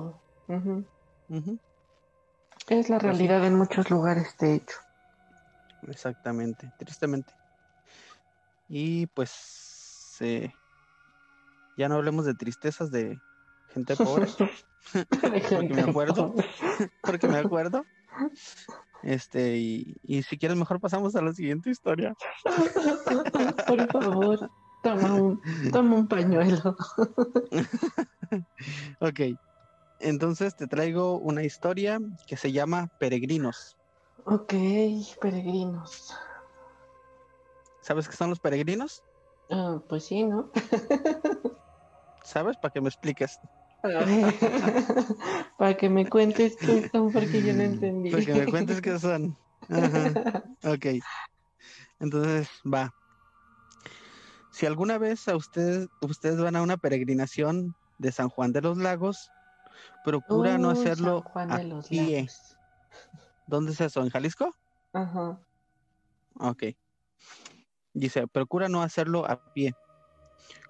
Es 2.70 2.90
la 2.92 3.00
Pues 3.00 3.18
realidad 3.18 3.44
en 3.44 3.56
muchos 3.56 3.90
lugares, 3.90 4.38
de 4.38 4.58
hecho. 4.58 4.78
exactamente, 5.82 6.72
tristemente. 6.78 7.34
Y 8.68 9.08
pues 9.08 10.18
eh, 10.20 10.54
ya 11.76 11.90
no 11.90 11.96
hablemos 11.96 12.28
de 12.28 12.36
tristezas 12.36 12.92
de 12.92 13.20
gente 13.70 13.96
pobre, 13.96 14.28
porque 15.56 15.74
me 15.74 15.82
acuerdo, 15.82 16.36
porque 17.02 17.28
me 17.28 17.38
acuerdo. 17.40 17.88
Este, 19.06 19.58
y, 19.58 19.96
y 20.02 20.24
si 20.24 20.38
quieres 20.38 20.58
mejor 20.58 20.80
pasamos 20.80 21.16
a 21.16 21.22
la 21.22 21.32
siguiente 21.32 21.70
historia. 21.70 22.16
Por 23.68 23.92
favor, 23.92 24.52
toma 24.82 25.14
un, 25.14 25.42
toma 25.72 25.96
un 25.96 26.08
pañuelo. 26.08 26.76
Ok, 29.00 29.20
entonces 30.00 30.56
te 30.56 30.68
traigo 30.68 31.20
una 31.20 31.44
historia 31.44 32.00
que 32.28 32.36
se 32.36 32.52
llama 32.52 32.90
Peregrinos. 32.98 33.78
Ok, 34.26 34.54
peregrinos. 35.22 36.14
¿Sabes 37.82 38.10
qué 38.10 38.16
son 38.16 38.32
los 38.32 38.40
peregrinos? 38.40 39.04
Ah, 39.50 39.80
pues 39.88 40.06
sí, 40.06 40.24
¿no? 40.24 40.52
¿Sabes? 42.24 42.58
Para 42.58 42.72
que 42.72 42.82
me 42.82 42.90
expliques. 42.90 43.40
Para 45.58 45.78
que 45.78 45.90
me 45.90 46.10
cuentes 46.10 46.58
qué 46.58 46.90
son, 46.90 47.12
porque 47.12 47.42
yo 47.42 47.54
no 47.54 47.64
entendí. 47.64 48.12
Para 48.12 48.26
que 48.26 48.34
me 48.34 48.46
cuentes 48.48 48.82
qué 48.82 49.00
son. 49.00 49.38
Ajá. 49.70 50.44
Ok. 50.64 50.86
Entonces, 52.00 52.50
va. 52.66 52.94
Si 54.52 54.66
alguna 54.66 54.98
vez 54.98 55.28
a 55.28 55.36
ustedes, 55.36 55.88
ustedes 56.02 56.40
van 56.40 56.56
a 56.56 56.62
una 56.62 56.78
peregrinación 56.78 57.76
de 57.98 58.12
San 58.12 58.30
Juan 58.30 58.52
de 58.52 58.62
los 58.62 58.78
Lagos, 58.78 59.30
procura 60.04 60.58
no 60.58 60.70
Uy, 60.70 60.74
hacerlo 60.74 61.22
San 61.22 61.32
Juan 61.32 61.52
a 61.52 61.58
de 61.58 61.64
los 61.66 61.88
pie. 61.90 62.16
Lagos. 62.16 62.58
¿Dónde 63.48 63.74
es 63.74 63.82
eso? 63.82 64.02
¿En 64.02 64.10
Jalisco? 64.10 64.56
Ajá. 64.94 65.40
Ok. 66.40 66.64
Dice, 67.94 68.28
procura 68.28 68.68
no 68.70 68.82
hacerlo 68.82 69.26
a 69.30 69.42
pie. 69.54 69.74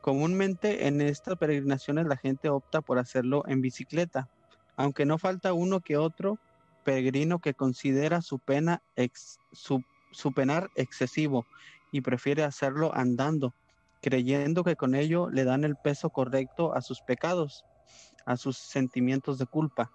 Comúnmente 0.06 0.86
en 0.86 1.02
estas 1.02 1.36
peregrinaciones 1.36 2.06
la 2.06 2.16
gente 2.16 2.48
opta 2.50 2.82
por 2.82 3.00
hacerlo 3.00 3.44
en 3.48 3.62
bicicleta, 3.62 4.30
aunque 4.76 5.04
no 5.04 5.18
falta 5.18 5.54
uno 5.54 5.80
que 5.80 5.98
otro 5.98 6.38
peregrino 6.84 7.40
que 7.40 7.56
considera 7.56 8.22
su 8.22 8.38
pena 8.38 8.84
su, 9.52 9.84
su 10.12 10.32
penar 10.32 10.70
excesivo 10.76 11.48
y 11.92 12.02
prefiere 12.02 12.44
hacerlo 12.44 12.94
andando, 12.94 13.56
creyendo 14.00 14.64
que 14.64 14.76
con 14.76 14.94
ello 14.94 15.28
le 15.32 15.44
dan 15.44 15.64
el 15.64 15.76
peso 15.76 16.12
correcto 16.12 16.76
a 16.76 16.84
sus 16.84 17.02
pecados, 17.02 17.64
a 18.28 18.38
sus 18.38 18.58
sentimientos 18.58 19.40
de 19.40 19.48
culpa. 19.48 19.92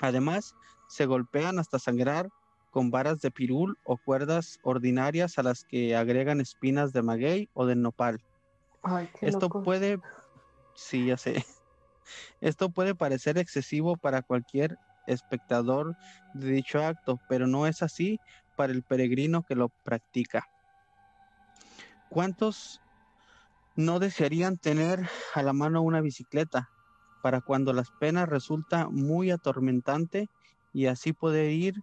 Además, 0.00 0.56
se 0.88 1.06
golpean 1.06 1.60
hasta 1.60 1.78
sangrar 1.78 2.30
con 2.72 2.90
varas 2.90 3.20
de 3.20 3.30
pirul 3.30 3.78
o 3.84 3.96
cuerdas 3.96 4.58
ordinarias 4.64 5.38
a 5.38 5.44
las 5.44 5.62
que 5.62 5.94
agregan 5.94 6.40
espinas 6.40 6.92
de 6.92 7.02
maguey 7.02 7.48
o 7.54 7.64
de 7.64 7.76
nopal. 7.76 8.20
Ay, 8.82 9.08
qué 9.18 9.26
Esto 9.26 9.30
loco. 9.30 9.62
puede, 9.62 9.98
sí, 10.74 11.06
ya 11.06 11.16
sé. 11.18 11.34
Esto 12.40 12.70
puede 12.70 12.94
parecer 12.94 13.38
excesivo 13.38 13.96
para 13.96 14.22
cualquier 14.22 14.78
espectador 15.06 15.96
de 16.32 16.50
dicho 16.52 16.82
acto, 16.84 17.20
pero 17.28 17.46
no 17.46 17.66
es 17.66 17.82
así 17.82 18.20
para 18.56 18.72
el 18.72 18.84
peregrino 18.84 19.44
que 19.44 19.56
lo 19.56 19.70
practica. 19.84 20.46
¿Cuántos 22.08 22.82
no 23.76 23.98
desearían 24.00 24.58
tener 24.58 25.08
a 25.34 25.42
la 25.42 25.52
mano 25.52 25.82
una 25.82 26.00
bicicleta 26.00 26.70
para 27.20 27.40
cuando 27.40 27.72
las 27.72 27.90
penas 27.92 28.28
resulta 28.28 28.88
muy 28.90 29.30
atormentante 29.30 30.28
y 30.72 30.86
así 30.86 31.12
poder 31.12 31.52
ir 31.52 31.74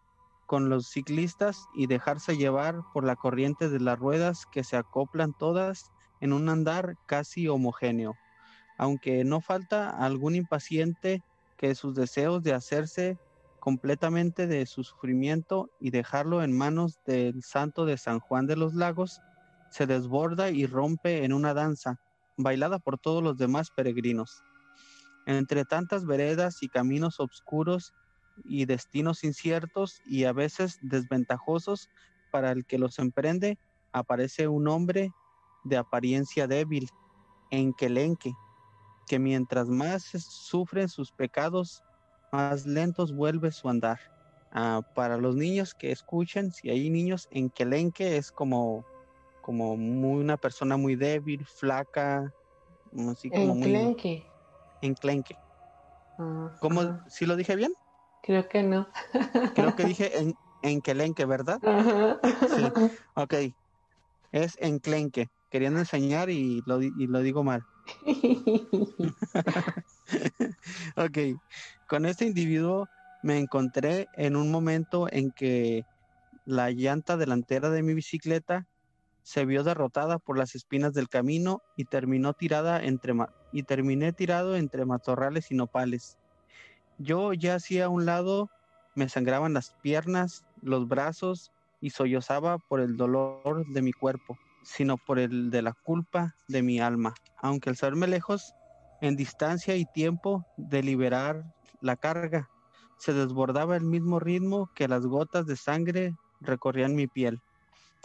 con 0.45 0.69
los 0.69 0.89
ciclistas 0.89 1.57
y 1.73 1.87
dejarse 1.87 2.37
llevar 2.37 2.81
por 2.93 3.05
la 3.05 3.15
corriente 3.15 3.69
de 3.69 3.79
las 3.79 3.97
ruedas 3.99 4.45
que 4.51 4.63
se 4.63 4.77
acoplan 4.77 5.33
todas 5.33 5.91
en 6.21 6.33
un 6.33 6.49
andar 6.49 6.95
casi 7.07 7.47
homogéneo, 7.47 8.15
aunque 8.77 9.23
no 9.23 9.41
falta 9.41 9.89
algún 9.89 10.35
impaciente 10.35 11.21
que 11.57 11.75
sus 11.75 11.95
deseos 11.95 12.43
de 12.43 12.53
hacerse 12.53 13.17
completamente 13.59 14.45
de 14.45 14.65
su 14.67 14.83
sufrimiento 14.83 15.69
y 15.79 15.89
dejarlo 15.89 16.43
en 16.43 16.55
manos 16.55 16.99
del 17.05 17.41
santo 17.41 17.85
de 17.85 17.97
San 17.97 18.19
Juan 18.19 18.45
de 18.45 18.55
los 18.55 18.75
Lagos, 18.75 19.21
se 19.71 19.87
desborda 19.87 20.51
y 20.51 20.67
rompe 20.67 21.25
en 21.25 21.33
una 21.33 21.53
danza, 21.53 21.99
bailada 22.37 22.79
por 22.79 22.99
todos 22.99 23.23
los 23.23 23.37
demás 23.37 23.71
peregrinos. 23.71 24.43
Entre 25.25 25.65
tantas 25.65 26.05
veredas 26.05 26.61
y 26.61 26.69
caminos 26.69 27.19
oscuros 27.19 27.93
y 28.43 28.65
destinos 28.65 29.23
inciertos 29.23 29.99
y 30.05 30.25
a 30.25 30.33
veces 30.33 30.77
desventajosos 30.81 31.89
para 32.31 32.51
el 32.51 32.65
que 32.65 32.77
los 32.77 32.99
emprende, 32.99 33.57
aparece 33.91 34.47
un 34.47 34.67
hombre 34.67 35.11
de 35.65 35.77
apariencia 35.77 36.47
débil, 36.47 36.87
enquelenque, 37.49 38.33
que 39.07 39.19
mientras 39.19 39.67
más 39.67 40.03
sufren 40.03 40.87
sus 40.87 41.11
pecados, 41.11 41.81
más 42.31 42.65
lentos 42.65 43.13
vuelve 43.13 43.51
su 43.51 43.67
andar. 43.67 43.99
Ah, 44.51 44.81
para 44.93 45.17
los 45.17 45.35
niños 45.35 45.73
que 45.73 45.91
escuchen, 45.91 46.51
si 46.51 46.69
hay 46.69 46.89
niños, 46.89 47.27
enquelenque 47.29 48.17
es 48.17 48.31
como, 48.31 48.85
como 49.41 49.75
muy, 49.75 50.21
una 50.21 50.37
persona 50.37 50.77
muy 50.77 50.95
débil, 50.95 51.45
flaca, 51.45 52.31
así 53.09 53.29
como 53.29 53.53
enclenque. 53.53 54.09
muy... 54.09 54.89
Enclenque. 54.89 55.35
¿Cómo? 56.59 57.01
¿Sí 57.09 57.25
lo 57.25 57.35
dije 57.35 57.55
bien? 57.55 57.73
Creo 58.21 58.47
que 58.47 58.63
no. 58.63 58.87
Creo 59.53 59.75
que 59.75 59.85
dije 59.85 60.17
en, 60.17 60.35
enquelenque, 60.61 61.25
¿verdad? 61.25 61.59
Ajá. 61.63 62.19
Sí. 62.55 62.63
Ok. 63.15 63.33
Es 64.31 64.57
enclenque. 64.59 65.27
Queriendo 65.49 65.79
enseñar 65.79 66.29
y 66.29 66.61
lo, 66.65 66.81
y 66.81 67.07
lo 67.07 67.19
digo 67.21 67.43
mal. 67.43 67.63
Ok. 70.97 71.17
Con 71.87 72.05
este 72.05 72.25
individuo 72.25 72.87
me 73.23 73.39
encontré 73.39 74.07
en 74.13 74.35
un 74.35 74.51
momento 74.51 75.07
en 75.11 75.31
que 75.31 75.83
la 76.45 76.71
llanta 76.71 77.17
delantera 77.17 77.69
de 77.69 77.83
mi 77.83 77.93
bicicleta 77.93 78.67
se 79.23 79.45
vio 79.45 79.63
derrotada 79.63 80.19
por 80.19 80.37
las 80.37 80.53
espinas 80.53 80.93
del 80.93 81.09
camino 81.09 81.61
y 81.75 81.85
terminó 81.85 82.33
tirada 82.33 82.83
entre 82.83 83.13
y 83.51 83.63
terminé 83.63 84.13
tirado 84.13 84.55
entre 84.55 84.85
matorrales 84.85 85.49
y 85.49 85.55
nopales. 85.55 86.17
Yo 86.99 87.33
ya 87.33 87.55
hacía 87.55 87.85
a 87.85 87.89
un 87.89 88.05
lado, 88.05 88.49
me 88.93 89.09
sangraban 89.09 89.53
las 89.53 89.73
piernas, 89.81 90.45
los 90.61 90.87
brazos 90.87 91.51
y 91.81 91.89
sollozaba 91.89 92.59
por 92.59 92.79
el 92.79 92.95
dolor 92.95 93.65
de 93.67 93.81
mi 93.81 93.91
cuerpo, 93.91 94.37
sino 94.65 94.97
por 94.97 95.19
el 95.19 95.51
de 95.51 95.61
la 95.61 95.73
culpa 95.73 96.35
de 96.47 96.63
mi 96.63 96.79
alma. 96.79 97.13
Aunque 97.37 97.69
al 97.69 97.77
saberme 97.77 98.07
lejos, 98.07 98.53
en 98.99 99.15
distancia 99.15 99.75
y 99.75 99.85
tiempo 99.85 100.45
de 100.57 100.81
liberar 100.83 101.43
la 101.81 101.95
carga, 101.95 102.49
se 102.97 103.13
desbordaba 103.13 103.77
el 103.77 103.83
mismo 103.83 104.19
ritmo 104.19 104.69
que 104.75 104.87
las 104.87 105.05
gotas 105.05 105.45
de 105.45 105.55
sangre 105.55 106.15
recorrían 106.41 106.95
mi 106.95 107.07
piel. 107.07 107.39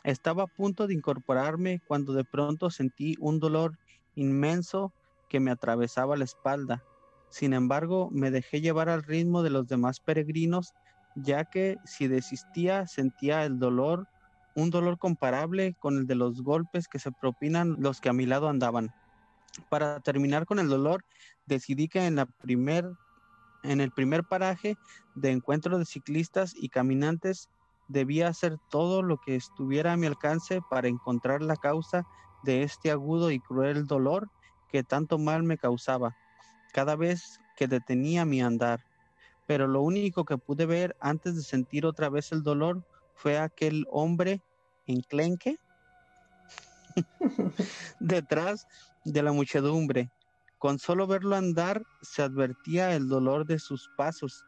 Estaba 0.04 0.44
a 0.44 0.46
punto 0.46 0.86
de 0.86 0.94
incorporarme 0.94 1.80
cuando 1.86 2.12
de 2.12 2.24
pronto 2.24 2.70
sentí 2.70 3.14
un 3.18 3.38
dolor 3.38 3.78
inmenso 4.14 4.92
que 5.28 5.40
me 5.40 5.50
atravesaba 5.50 6.16
la 6.16 6.24
espalda. 6.24 6.82
Sin 7.30 7.52
embargo, 7.52 8.10
me 8.10 8.30
dejé 8.30 8.60
llevar 8.60 8.88
al 8.88 9.02
ritmo 9.02 9.42
de 9.42 9.50
los 9.50 9.66
demás 9.66 10.00
peregrinos, 10.00 10.74
ya 11.14 11.44
que 11.44 11.76
si 11.84 12.08
desistía 12.08 12.86
sentía 12.86 13.44
el 13.44 13.58
dolor, 13.58 14.08
un 14.54 14.70
dolor 14.70 14.98
comparable 14.98 15.74
con 15.78 15.98
el 15.98 16.06
de 16.06 16.14
los 16.14 16.42
golpes 16.42 16.88
que 16.88 16.98
se 16.98 17.12
propinan 17.12 17.76
los 17.78 18.00
que 18.00 18.08
a 18.08 18.12
mi 18.12 18.26
lado 18.26 18.48
andaban. 18.48 18.92
Para 19.68 20.00
terminar 20.00 20.46
con 20.46 20.58
el 20.58 20.68
dolor, 20.68 21.04
decidí 21.46 21.88
que 21.88 22.06
en 22.06 22.16
la 22.16 22.26
primer 22.26 22.90
en 23.62 23.80
el 23.80 23.90
primer 23.90 24.24
paraje 24.24 24.76
de 25.14 25.30
encuentro 25.30 25.78
de 25.78 25.84
ciclistas 25.84 26.54
y 26.56 26.70
caminantes 26.70 27.50
debía 27.88 28.28
hacer 28.28 28.56
todo 28.70 29.02
lo 29.02 29.18
que 29.18 29.36
estuviera 29.36 29.92
a 29.92 29.96
mi 29.96 30.06
alcance 30.06 30.60
para 30.70 30.88
encontrar 30.88 31.42
la 31.42 31.56
causa 31.56 32.06
de 32.42 32.62
este 32.62 32.90
agudo 32.90 33.30
y 33.30 33.40
cruel 33.40 33.86
dolor 33.86 34.30
que 34.70 34.82
tanto 34.82 35.18
mal 35.18 35.42
me 35.42 35.58
causaba 35.58 36.16
cada 36.72 36.96
vez 36.96 37.40
que 37.56 37.66
detenía 37.66 38.24
mi 38.24 38.40
andar. 38.40 38.80
Pero 39.46 39.66
lo 39.66 39.82
único 39.82 40.24
que 40.24 40.38
pude 40.38 40.64
ver 40.64 40.96
antes 41.00 41.34
de 41.34 41.42
sentir 41.42 41.84
otra 41.84 42.08
vez 42.08 42.30
el 42.32 42.42
dolor 42.42 42.84
fue 43.20 43.38
aquel 43.38 43.86
hombre 43.90 44.42
enclenque 44.86 45.58
detrás 48.00 48.66
de 49.04 49.22
la 49.22 49.32
muchedumbre. 49.32 50.10
Con 50.58 50.78
solo 50.78 51.06
verlo 51.06 51.36
andar 51.36 51.82
se 52.02 52.22
advertía 52.22 52.94
el 52.94 53.08
dolor 53.08 53.46
de 53.46 53.58
sus 53.58 53.90
pasos 53.96 54.44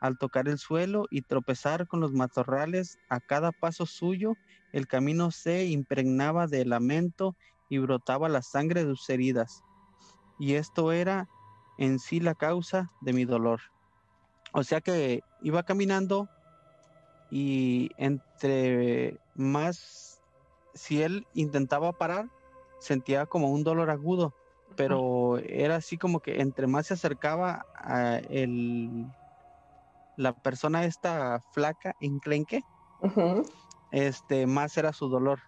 al 0.00 0.18
tocar 0.18 0.48
el 0.48 0.58
suelo 0.58 1.06
y 1.10 1.22
tropezar 1.22 1.86
con 1.86 2.00
los 2.00 2.12
matorrales 2.12 2.98
a 3.08 3.20
cada 3.20 3.52
paso 3.52 3.86
suyo, 3.86 4.34
el 4.72 4.86
camino 4.86 5.30
se 5.30 5.66
impregnaba 5.66 6.46
de 6.46 6.64
lamento 6.64 7.36
y 7.70 7.78
brotaba 7.78 8.28
la 8.28 8.42
sangre 8.42 8.84
de 8.84 8.90
sus 8.90 9.08
heridas. 9.08 9.62
Y 10.38 10.54
esto 10.54 10.92
era 10.92 11.26
en 11.78 11.98
sí 11.98 12.20
la 12.20 12.34
causa 12.34 12.90
de 13.00 13.12
mi 13.14 13.24
dolor. 13.24 13.60
O 14.52 14.62
sea 14.62 14.80
que 14.80 15.22
iba 15.40 15.62
caminando 15.62 16.28
y 17.36 17.90
entre 17.96 19.18
más, 19.34 20.20
si 20.72 21.02
él 21.02 21.26
intentaba 21.34 21.90
parar, 21.90 22.28
sentía 22.78 23.26
como 23.26 23.50
un 23.50 23.64
dolor 23.64 23.90
agudo, 23.90 24.32
pero 24.76 25.38
era 25.38 25.74
así 25.74 25.98
como 25.98 26.20
que 26.20 26.40
entre 26.40 26.68
más 26.68 26.86
se 26.86 26.94
acercaba 26.94 27.66
a 27.74 28.18
el, 28.18 29.06
la 30.14 30.32
persona 30.32 30.84
esta 30.84 31.40
flaca, 31.50 31.96
enclenque, 31.98 32.60
este, 33.90 34.46
más 34.46 34.76
era 34.76 34.92
su 34.92 35.08
dolor. 35.08 35.40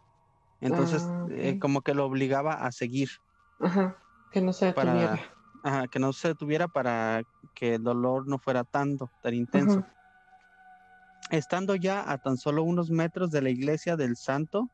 Entonces, 0.60 1.04
Ah, 1.06 1.26
eh, 1.30 1.60
como 1.60 1.82
que 1.82 1.94
lo 1.94 2.04
obligaba 2.04 2.54
a 2.66 2.72
seguir, 2.72 3.10
Ajá. 3.60 3.96
Que 4.32 4.40
no 4.40 4.52
se 4.52 4.72
Para- 4.72 4.92
detuviera. 4.92 5.20
ajá, 5.62 5.86
que 5.86 6.00
no 6.00 6.12
se 6.12 6.28
detuviera 6.28 6.66
para 6.66 7.22
que 7.54 7.74
el 7.76 7.82
dolor 7.84 8.26
no 8.26 8.38
fuera 8.40 8.64
tanto, 8.64 9.12
tan 9.22 9.34
intenso. 9.34 9.86
Estando 11.30 11.74
ya 11.74 12.10
a 12.10 12.18
tan 12.18 12.36
solo 12.36 12.62
unos 12.62 12.90
metros 12.90 13.32
de 13.32 13.42
la 13.42 13.50
iglesia 13.50 13.96
del 13.96 14.16
santo, 14.16 14.70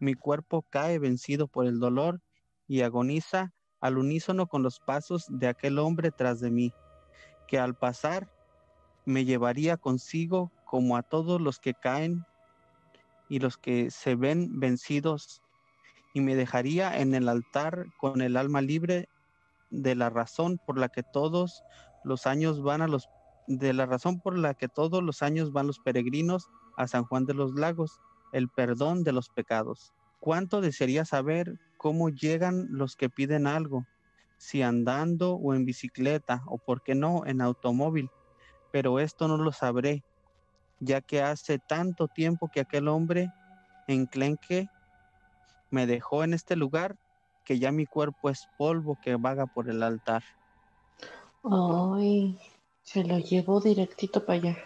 mi 0.00 0.14
cuerpo 0.14 0.66
cae 0.68 0.98
vencido 0.98 1.46
por 1.46 1.66
el 1.66 1.78
dolor 1.78 2.20
y 2.66 2.80
agoniza 2.80 3.52
al 3.80 3.98
unísono 3.98 4.48
con 4.48 4.64
los 4.64 4.80
pasos 4.80 5.26
de 5.28 5.46
aquel 5.46 5.78
hombre 5.78 6.10
tras 6.10 6.40
de 6.40 6.50
mí, 6.50 6.72
que 7.46 7.58
al 7.60 7.76
pasar 7.76 8.28
me 9.04 9.24
llevaría 9.24 9.76
consigo 9.76 10.50
como 10.64 10.96
a 10.96 11.02
todos 11.02 11.40
los 11.40 11.60
que 11.60 11.74
caen 11.74 12.24
y 13.28 13.38
los 13.38 13.56
que 13.56 13.90
se 13.92 14.16
ven 14.16 14.58
vencidos, 14.58 15.40
y 16.14 16.20
me 16.20 16.34
dejaría 16.34 16.98
en 17.00 17.14
el 17.14 17.28
altar 17.28 17.86
con 17.96 18.22
el 18.22 18.36
alma 18.36 18.60
libre 18.60 19.08
de 19.70 19.94
la 19.94 20.10
razón 20.10 20.58
por 20.66 20.78
la 20.78 20.88
que 20.88 21.02
todos 21.02 21.62
los 22.02 22.26
años 22.26 22.60
van 22.60 22.82
a 22.82 22.88
los 22.88 23.08
de 23.46 23.72
la 23.72 23.86
razón 23.86 24.20
por 24.20 24.38
la 24.38 24.54
que 24.54 24.68
todos 24.68 25.02
los 25.02 25.22
años 25.22 25.52
van 25.52 25.66
los 25.66 25.78
peregrinos 25.78 26.48
a 26.76 26.86
San 26.86 27.04
Juan 27.04 27.24
de 27.26 27.34
los 27.34 27.54
Lagos, 27.54 28.00
el 28.32 28.48
perdón 28.48 29.04
de 29.04 29.12
los 29.12 29.28
pecados. 29.28 29.92
¿Cuánto 30.20 30.60
desearía 30.60 31.04
saber 31.04 31.58
cómo 31.76 32.08
llegan 32.08 32.68
los 32.70 32.96
que 32.96 33.10
piden 33.10 33.46
algo? 33.46 33.86
Si 34.38 34.62
andando 34.62 35.34
o 35.34 35.54
en 35.54 35.64
bicicleta 35.64 36.42
o 36.46 36.58
por 36.58 36.82
qué 36.82 36.94
no 36.94 37.26
en 37.26 37.40
automóvil. 37.40 38.10
Pero 38.70 39.00
esto 39.00 39.28
no 39.28 39.36
lo 39.36 39.52
sabré, 39.52 40.04
ya 40.80 41.00
que 41.00 41.22
hace 41.22 41.58
tanto 41.58 42.08
tiempo 42.08 42.48
que 42.48 42.60
aquel 42.60 42.88
hombre 42.88 43.30
enclenque 43.88 44.68
me 45.70 45.86
dejó 45.86 46.24
en 46.24 46.34
este 46.34 46.56
lugar 46.56 46.96
que 47.44 47.58
ya 47.58 47.72
mi 47.72 47.86
cuerpo 47.86 48.30
es 48.30 48.48
polvo 48.56 48.98
que 49.02 49.16
vaga 49.16 49.46
por 49.46 49.68
el 49.68 49.82
altar. 49.82 50.22
Ay, 51.44 52.38
se 52.82 53.04
lo 53.04 53.18
llevó 53.18 53.60
directito 53.60 54.24
para 54.24 54.38
allá. 54.38 54.58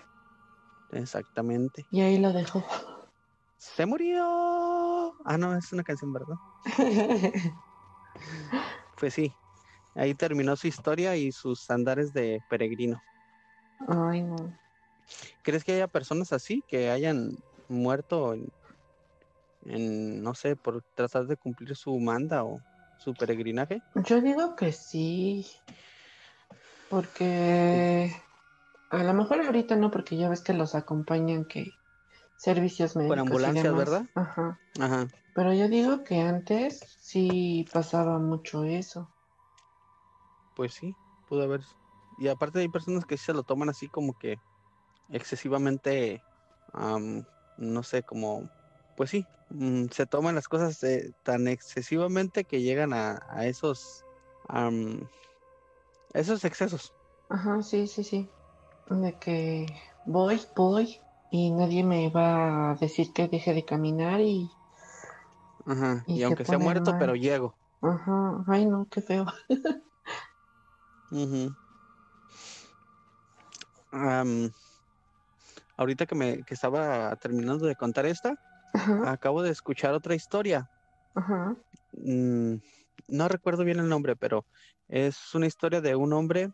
Exactamente. 0.92 1.86
Y 1.90 2.00
ahí 2.00 2.18
lo 2.18 2.32
dejó. 2.32 2.64
Se 3.58 3.86
murió. 3.86 5.14
Ah, 5.24 5.36
no, 5.38 5.56
es 5.56 5.72
una 5.72 5.82
canción, 5.82 6.12
¿verdad? 6.12 6.36
Pues 8.98 9.12
sí. 9.12 9.30
Ahí 9.94 10.14
terminó 10.14 10.56
su 10.56 10.68
historia 10.68 11.16
y 11.16 11.30
sus 11.30 11.70
andares 11.70 12.14
de 12.14 12.42
peregrino. 12.48 13.02
Ay, 13.86 14.22
no. 14.22 14.58
¿Crees 15.42 15.64
que 15.64 15.72
haya 15.72 15.86
personas 15.86 16.32
así 16.32 16.64
que 16.66 16.90
hayan 16.90 17.36
muerto 17.68 18.32
en, 18.32 18.48
en, 19.66 20.22
no 20.22 20.34
sé, 20.34 20.56
por 20.56 20.82
tratar 20.94 21.26
de 21.26 21.36
cumplir 21.36 21.76
su 21.76 21.98
manda 21.98 22.44
o 22.44 22.60
su 22.98 23.12
peregrinaje? 23.14 23.82
Yo 24.06 24.20
digo 24.20 24.56
que 24.56 24.72
sí. 24.72 25.46
Porque 26.88 28.12
a 28.90 29.02
lo 29.02 29.14
mejor 29.14 29.40
ahorita 29.40 29.76
no, 29.76 29.90
porque 29.90 30.16
ya 30.16 30.28
ves 30.28 30.42
que 30.42 30.54
los 30.54 30.74
acompañan 30.74 31.44
que 31.44 31.78
servicios 32.36 32.96
médicos. 32.96 33.16
y 33.16 33.20
ambulancias, 33.20 33.64
demás. 33.64 33.78
¿verdad? 33.78 34.06
Ajá. 34.14 34.60
Ajá. 34.78 35.08
Pero 35.34 35.52
yo 35.52 35.68
digo 35.68 36.02
que 36.02 36.20
antes 36.20 36.80
sí 37.00 37.66
pasaba 37.72 38.18
mucho 38.18 38.64
eso. 38.64 39.10
Pues 40.54 40.72
sí, 40.72 40.96
pudo 41.28 41.42
haber. 41.42 41.60
Y 42.18 42.28
aparte 42.28 42.60
hay 42.60 42.68
personas 42.68 43.04
que 43.04 43.18
sí 43.18 43.26
se 43.26 43.34
lo 43.34 43.42
toman 43.42 43.68
así 43.68 43.88
como 43.88 44.16
que 44.18 44.38
excesivamente, 45.10 46.22
no 47.58 47.82
sé, 47.82 48.02
como, 48.02 48.48
pues 48.96 49.10
sí, 49.10 49.26
mm, 49.50 49.86
se 49.90 50.06
toman 50.06 50.34
las 50.34 50.48
cosas 50.48 50.80
tan 51.22 51.48
excesivamente 51.48 52.44
que 52.44 52.62
llegan 52.62 52.94
a, 52.94 53.18
esos, 53.42 54.04
esos 56.16 56.44
excesos. 56.44 56.92
Ajá, 57.28 57.62
sí, 57.62 57.86
sí, 57.86 58.04
sí. 58.04 58.30
De 58.86 59.18
que 59.18 59.66
voy, 60.04 60.40
voy 60.54 61.00
y 61.30 61.50
nadie 61.50 61.84
me 61.84 62.08
va 62.08 62.72
a 62.72 62.74
decir 62.76 63.12
que 63.12 63.28
deje 63.28 63.52
de 63.54 63.64
caminar 63.64 64.20
y... 64.20 64.50
Ajá, 65.64 66.04
y, 66.06 66.22
aunque 66.22 66.44
sea 66.44 66.58
muerto, 66.58 66.94
pero 66.98 67.16
llego. 67.16 67.56
Ajá, 67.82 68.44
ay 68.46 68.66
no, 68.66 68.86
qué 68.90 69.00
feo. 69.00 69.26
ahorita 75.76 76.06
que 76.06 76.14
me 76.14 76.44
que 76.44 76.54
estaba 76.54 77.14
terminando 77.16 77.66
de 77.66 77.76
contar 77.76 78.06
esta, 78.06 78.34
acabo 79.04 79.42
de 79.42 79.50
escuchar 79.50 79.94
otra 79.94 80.14
historia. 80.14 80.68
Mm, 81.92 82.56
no 83.08 83.28
recuerdo 83.28 83.64
bien 83.64 83.78
el 83.78 83.88
nombre, 83.88 84.16
pero 84.16 84.46
es 84.88 85.34
una 85.34 85.46
historia 85.46 85.80
de 85.80 85.96
un 85.96 86.12
hombre 86.12 86.50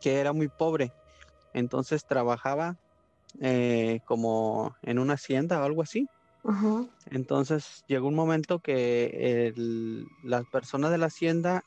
que 0.00 0.20
era 0.20 0.32
muy 0.32 0.48
pobre. 0.48 0.92
Entonces 1.52 2.04
trabajaba 2.04 2.76
eh, 3.40 4.00
como 4.04 4.76
en 4.82 4.98
una 4.98 5.14
hacienda 5.14 5.60
o 5.60 5.64
algo 5.64 5.82
así. 5.82 6.06
Entonces 7.10 7.84
llegó 7.86 8.08
un 8.08 8.14
momento 8.14 8.58
que 8.60 9.52
la 10.22 10.42
persona 10.44 10.90
de 10.90 10.98
la 10.98 11.06
hacienda 11.06 11.62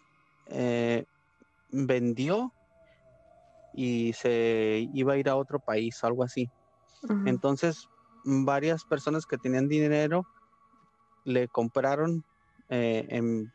eh, 0.47 1.05
vendió 1.69 2.51
y 3.73 4.13
se 4.13 4.87
iba 4.93 5.13
a 5.13 5.17
ir 5.17 5.29
a 5.29 5.35
otro 5.35 5.59
país 5.59 6.03
o 6.03 6.07
algo 6.07 6.23
así. 6.23 6.49
Entonces 7.25 7.87
varias 8.23 8.83
personas 8.85 9.25
que 9.25 9.37
tenían 9.37 9.67
dinero 9.67 10.25
le 11.23 11.47
compraron 11.47 12.23
eh, 12.69 13.05
en, 13.09 13.51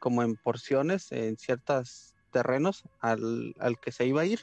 como 0.00 0.22
en 0.22 0.34
porciones 0.36 1.12
en 1.12 1.36
ciertos 1.36 2.14
terrenos 2.32 2.82
al, 3.00 3.54
al, 3.60 3.78
que 3.78 3.92
se 3.92 4.06
iba 4.06 4.22
a 4.22 4.26
ir. 4.26 4.40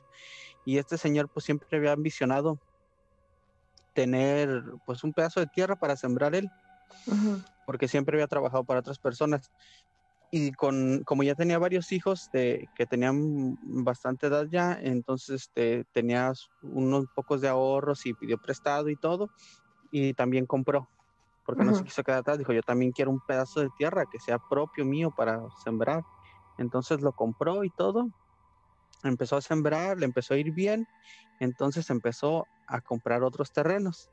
Y 0.66 0.78
este 0.78 0.98
señor 0.98 1.30
pues 1.30 1.46
siempre 1.46 1.78
había 1.78 1.94
ambicionado 1.94 2.60
tener 3.94 4.64
pues 4.86 5.04
un 5.04 5.12
pedazo 5.12 5.40
de 5.40 5.48
tierra 5.48 5.76
para 5.76 5.98
sembrar 5.98 6.36
él, 6.36 6.50
porque 7.66 7.88
siempre 7.88 8.16
había 8.16 8.28
trabajado 8.28 8.64
para 8.64 8.82
otras 8.82 9.00
personas. 9.00 9.52
Y 10.30 10.52
con, 10.52 11.04
como 11.06 11.24
ya 11.24 11.36
tenía 11.36 11.58
varios 11.58 11.92
hijos 11.92 12.30
de, 12.32 12.70
que 12.76 12.86
tenían 12.86 13.58
bastante 13.64 14.28
edad 14.28 14.46
ya, 14.52 14.78
entonces 14.80 15.44
este, 15.44 15.86
tenía 15.94 16.34
unos 16.62 17.06
pocos 17.16 17.42
de 17.42 17.48
ahorros 17.48 18.06
y 18.06 18.14
pidió 18.14 18.38
prestado 18.38 18.90
y 18.90 18.98
todo, 18.98 19.30
y 19.90 20.14
también 20.14 20.46
compró, 20.46 20.90
porque 21.48 21.64
no 21.64 21.74
se 21.74 21.86
quiso 21.86 22.04
quedar 22.04 22.20
atrás, 22.20 22.38
dijo, 22.38 22.52
yo 22.52 22.62
también 22.62 22.92
quiero 22.92 23.10
un 23.10 23.22
pedazo 23.22 23.62
de 23.62 23.70
tierra 23.78 24.06
que 24.06 24.20
sea 24.20 24.38
propio 24.38 24.84
mío 24.84 25.12
para 25.16 25.40
sembrar. 25.64 26.04
Entonces 26.58 27.00
lo 27.00 27.14
compró 27.14 27.64
y 27.64 27.70
todo, 27.70 28.10
empezó 29.04 29.38
a 29.38 29.42
sembrar, 29.42 29.98
le 29.98 30.06
empezó 30.06 30.34
a 30.34 30.38
ir 30.38 30.52
bien, 30.52 30.86
entonces 31.40 31.90
empezó 31.90 32.46
a 32.68 32.82
comprar 32.82 33.24
otros 33.24 33.54
terrenos. 33.54 34.10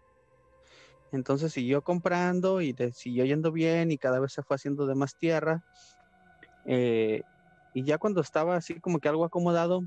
Entonces 1.11 1.53
siguió 1.53 1.83
comprando 1.83 2.61
y 2.61 2.73
siguió 2.93 3.25
yendo 3.25 3.51
bien 3.51 3.91
y 3.91 3.99
cada 3.99 4.21
vez 4.21 4.33
se 4.33 4.45
fue 4.45 4.55
haciendo 4.55 4.87
de 4.87 4.95
más 4.95 5.17
tierra. 5.17 5.61
Eh, 6.67 7.21
y 7.73 7.83
ya 7.83 7.99
cuando 7.99 8.21
estaba 8.21 8.55
así 8.55 8.79
como 8.79 9.01
que 9.01 9.09
algo 9.09 9.25
acomodado, 9.25 9.83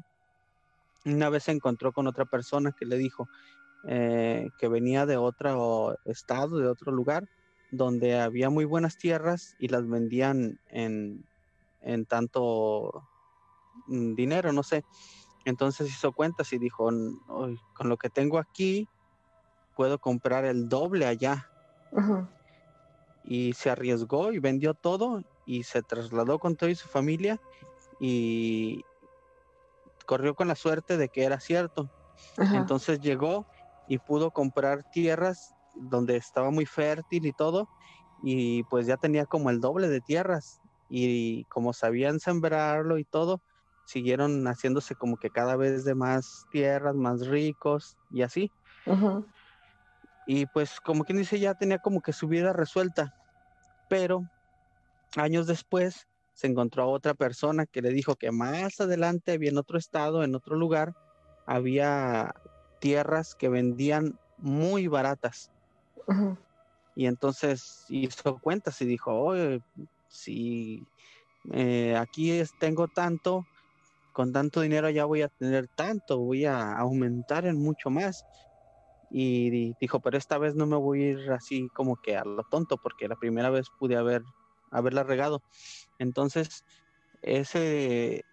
una 1.05 1.29
vez 1.29 1.43
se 1.43 1.53
encontró 1.53 1.93
con 1.93 2.07
otra 2.07 2.25
persona 2.25 2.73
que 2.77 2.85
le 2.85 2.97
dijo 2.97 3.29
eh, 3.89 4.49
que 4.57 4.67
venía 4.67 5.05
de 5.05 5.15
otro 5.15 5.95
estado, 6.03 6.57
de 6.57 6.67
otro 6.67 6.91
lugar, 6.91 7.23
donde 7.71 8.19
había 8.19 8.49
muy 8.49 8.65
buenas 8.65 8.97
tierras 8.97 9.55
y 9.59 9.67
las 9.67 9.87
vendían 9.87 10.59
en, 10.69 11.25
en 11.81 12.05
tanto 12.05 13.03
mm, 13.87 14.15
dinero, 14.15 14.51
no 14.53 14.63
sé. 14.63 14.83
Entonces 15.45 15.89
hizo 15.89 16.11
cuentas 16.11 16.51
y 16.53 16.57
dijo, 16.57 16.85
con 16.85 17.89
lo 17.89 17.97
que 17.97 18.09
tengo 18.09 18.37
aquí, 18.37 18.87
puedo 19.75 19.99
comprar 19.99 20.43
el 20.43 20.67
doble 20.67 21.05
allá. 21.05 21.49
Y 23.23 23.53
se 23.53 23.69
arriesgó 23.69 24.33
y 24.33 24.39
vendió 24.39 24.73
todo 24.73 25.23
y 25.45 25.63
se 25.63 25.81
trasladó 25.83 26.39
con 26.39 26.55
toda 26.55 26.73
su 26.75 26.87
familia 26.87 27.39
y 27.99 28.83
corrió 30.05 30.35
con 30.35 30.47
la 30.47 30.55
suerte 30.55 30.97
de 30.97 31.09
que 31.09 31.23
era 31.23 31.39
cierto. 31.39 31.89
Entonces 32.37 32.99
llegó 32.99 33.45
y 33.87 33.99
pudo 33.99 34.31
comprar 34.31 34.83
tierras 34.91 35.53
donde 35.79 36.17
estaba 36.17 36.51
muy 36.51 36.65
fértil 36.65 37.25
y 37.25 37.33
todo 37.33 37.69
y 38.17 38.63
pues 38.63 38.87
ya 38.87 38.97
tenía 38.97 39.25
como 39.25 39.49
el 39.49 39.59
doble 39.61 39.89
de 39.89 40.01
tierras 40.01 40.61
y 40.89 41.45
como 41.45 41.73
sabían 41.73 42.19
sembrarlo 42.19 42.97
y 42.97 43.05
todo, 43.05 43.41
siguieron 43.85 44.45
haciéndose 44.45 44.95
como 44.95 45.17
que 45.17 45.29
cada 45.31 45.55
vez 45.57 45.83
de 45.85 45.95
más 45.95 46.47
tierras, 46.49 46.95
más 46.95 47.27
ricos 47.27 47.97
y 48.09 48.21
así. 48.23 48.51
Y 50.25 50.45
pues 50.47 50.79
como 50.81 51.03
quien 51.05 51.17
dice, 51.19 51.39
ya 51.39 51.55
tenía 51.55 51.79
como 51.79 52.01
que 52.01 52.13
su 52.13 52.27
vida 52.27 52.53
resuelta. 52.53 53.11
Pero 53.87 54.25
años 55.17 55.47
después 55.47 56.07
se 56.33 56.47
encontró 56.47 56.83
a 56.83 56.87
otra 56.87 57.13
persona 57.15 57.65
que 57.67 57.81
le 57.81 57.91
dijo 57.91 58.15
que 58.15 58.31
más 58.31 58.79
adelante 58.81 59.33
había 59.33 59.49
en 59.51 59.57
otro 59.57 59.77
estado, 59.79 60.23
en 60.23 60.35
otro 60.35 60.55
lugar, 60.57 60.93
había 61.45 62.31
tierras 62.79 63.35
que 63.35 63.49
vendían 63.49 64.19
muy 64.37 64.87
baratas. 64.87 65.51
Y 66.95 67.05
entonces 67.05 67.85
hizo 67.89 68.39
cuentas 68.39 68.81
y 68.81 68.85
dijo, 68.85 69.33
si 70.07 70.87
eh, 71.53 71.95
aquí 71.95 72.41
tengo 72.59 72.87
tanto, 72.87 73.45
con 74.13 74.33
tanto 74.33 74.61
dinero 74.61 74.89
ya 74.89 75.05
voy 75.05 75.21
a 75.21 75.27
tener 75.27 75.67
tanto, 75.75 76.17
voy 76.17 76.45
a 76.45 76.73
aumentar 76.73 77.45
en 77.45 77.57
mucho 77.57 77.89
más. 77.89 78.25
Y 79.09 79.75
dijo, 79.79 79.99
pero 79.99 80.17
esta 80.17 80.37
vez 80.37 80.55
no 80.55 80.65
me 80.65 80.75
voy 80.75 81.03
a 81.03 81.09
ir 81.11 81.31
así 81.31 81.69
como 81.73 81.97
que 81.97 82.17
a 82.17 82.25
lo 82.25 82.43
tonto, 82.49 82.77
porque 82.77 83.07
la 83.07 83.15
primera 83.15 83.49
vez 83.49 83.67
pude 83.77 83.95
haber, 83.95 84.23
haberla 84.71 85.03
regado. 85.03 85.43
Entonces, 85.99 86.63
ese, 87.21 88.23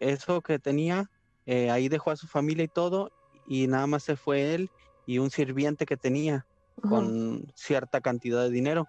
eso 0.00 0.40
que 0.40 0.58
tenía, 0.58 1.04
eh, 1.46 1.70
ahí 1.70 1.88
dejó 1.88 2.10
a 2.10 2.16
su 2.16 2.26
familia 2.26 2.64
y 2.64 2.68
todo, 2.68 3.10
y 3.46 3.66
nada 3.66 3.86
más 3.86 4.04
se 4.04 4.16
fue 4.16 4.54
él 4.54 4.70
y 5.06 5.18
un 5.18 5.30
sirviente 5.30 5.86
que 5.86 5.96
tenía 5.96 6.46
con 6.80 7.46
cierta 7.54 8.00
cantidad 8.00 8.42
de 8.42 8.50
dinero. 8.50 8.86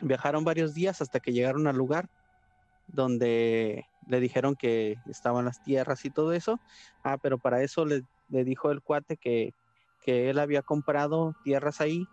Viajaron 0.00 0.44
varios 0.44 0.74
días 0.74 1.00
hasta 1.00 1.20
que 1.20 1.32
llegaron 1.32 1.66
al 1.66 1.76
lugar 1.76 2.08
donde 2.88 3.86
le 4.06 4.20
dijeron 4.20 4.56
que 4.56 4.96
estaban 5.06 5.44
las 5.44 5.62
tierras 5.62 6.04
y 6.04 6.10
todo 6.10 6.32
eso. 6.32 6.58
Ah, 7.04 7.18
pero 7.18 7.38
para 7.38 7.62
eso 7.62 7.84
le, 7.84 8.02
dijo 8.28 8.70
el 8.70 8.82
cuate 8.82 9.16
que, 9.16 9.54
que, 10.00 10.30
él 10.30 10.38
había 10.38 10.62
comprado 10.62 11.34
tierras 11.44 11.80
ahí 11.80 12.06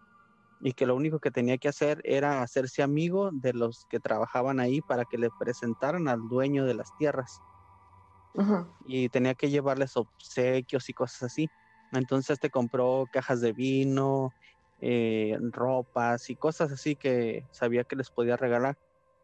y 0.61 0.73
que 0.73 0.85
lo 0.85 0.95
único 0.95 1.19
que 1.19 1.31
tenía 1.31 1.57
que 1.57 1.69
hacer 1.69 2.01
era 2.03 2.41
hacerse 2.41 2.83
amigo 2.83 3.29
de 3.31 3.53
los 3.53 3.85
que 3.89 3.99
trabajaban 3.99 4.59
ahí 4.59 4.81
para 4.81 5.05
que 5.05 5.17
le 5.17 5.29
presentaran 5.39 6.07
al 6.07 6.27
dueño 6.27 6.65
de 6.65 6.75
las 6.75 6.95
tierras. 6.97 7.39
Y 8.85 9.07
tenía 9.07 9.33
que 9.33 9.49
llevarles 9.49 9.95
obsequios 9.95 10.89
y 10.89 10.93
cosas 10.93 11.23
así. 11.23 11.47
Entonces 11.93 12.37
te 12.37 12.49
compró 12.49 13.05
cajas 13.09 13.39
de 13.39 13.53
vino, 13.53 14.33
eh, 14.81 15.37
ropas 15.51 16.29
y 16.29 16.35
cosas 16.35 16.71
así 16.71 16.95
que 16.95 17.43
sabía 17.51 17.83
que 17.83 17.95
les 17.95 18.09
podía 18.09 18.37
regalar. 18.37 18.77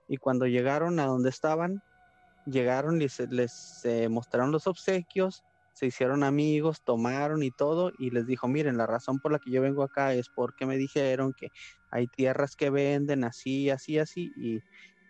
Y 0.08 0.18
cuando 0.18 0.46
llegaron 0.46 1.00
a 1.00 1.06
donde 1.06 1.30
estaban, 1.30 1.82
llegaron 2.46 3.02
y 3.02 3.08
les 3.30 3.86
eh, 3.86 4.10
mostraron 4.10 4.52
los 4.52 4.68
obsequios, 4.68 5.44
se 5.74 5.86
hicieron 5.88 6.24
amigos, 6.24 6.82
tomaron 6.84 7.44
y 7.44 7.52
todo, 7.52 7.92
y 7.98 8.12
les 8.12 8.26
dijo, 8.28 8.48
miren, 8.48 8.78
la 8.78 8.88
razón 8.88 9.20
por 9.20 9.32
la 9.32 9.40
que 9.40 9.52
yo 9.52 9.62
vengo 9.62 9.84
acá 9.84 10.14
es 10.14 10.30
porque 10.30 10.66
me 10.66 10.78
dijeron 10.78 11.34
que 11.34 11.52
hay 11.90 12.08
tierras 12.08 12.56
que 12.56 12.70
venden 12.70 13.24
así, 13.24 13.70
así, 13.70 13.98
así, 13.98 14.32
y, 14.36 14.62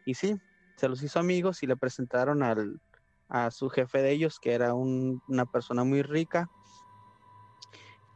y 0.06 0.14
sí, 0.14 0.36
se 0.78 0.88
los 0.88 1.02
hizo 1.04 1.20
amigos 1.20 1.64
y 1.64 1.68
le 1.68 1.76
presentaron 1.78 2.44
al, 2.44 2.80
a 3.30 3.50
su 3.50 3.70
jefe 3.70 4.02
de 4.02 4.12
ellos, 4.12 4.40
que 4.40 4.54
era 4.54 4.74
una 4.74 5.46
persona 5.46 5.84
muy 5.84 6.02
rica, 6.02 6.50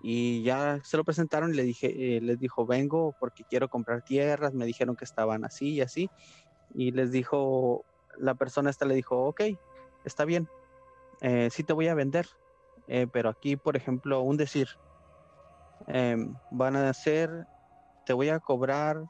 y 0.07 0.43
ya 0.43 0.79
se 0.83 0.97
lo 0.97 1.03
presentaron 1.03 1.51
y 1.51 1.55
le 1.55 1.63
dije, 1.63 2.17
eh, 2.17 2.21
les 2.21 2.37
dijo, 2.37 2.67
vengo 2.67 3.15
porque 3.17 3.43
quiero 3.43 3.69
comprar 3.69 4.03
tierras, 4.03 4.53
me 4.53 4.67
dijeron 4.67 4.95
que 4.95 5.03
estaban 5.03 5.43
así 5.43 5.69
y 5.71 5.81
así, 5.81 6.11
y 6.69 6.91
les 6.91 7.11
dijo, 7.11 7.83
la 8.15 8.35
persona 8.35 8.69
esta 8.69 8.85
le 8.85 8.93
dijo, 8.93 9.17
ok, 9.25 9.41
está 10.03 10.23
bien, 10.25 10.47
eh, 11.21 11.49
sí 11.49 11.63
te 11.63 11.73
voy 11.73 11.87
a 11.87 11.95
vender, 11.95 12.27
eh, 12.85 13.07
pero 13.11 13.29
aquí, 13.29 13.55
por 13.55 13.75
ejemplo, 13.77 14.21
un 14.21 14.37
decir, 14.37 14.67
em, 15.87 16.35
van 16.51 16.75
a 16.75 16.87
hacer, 16.87 17.47
te 18.03 18.13
voy 18.13 18.29
a 18.29 18.39
cobrar, 18.39 19.07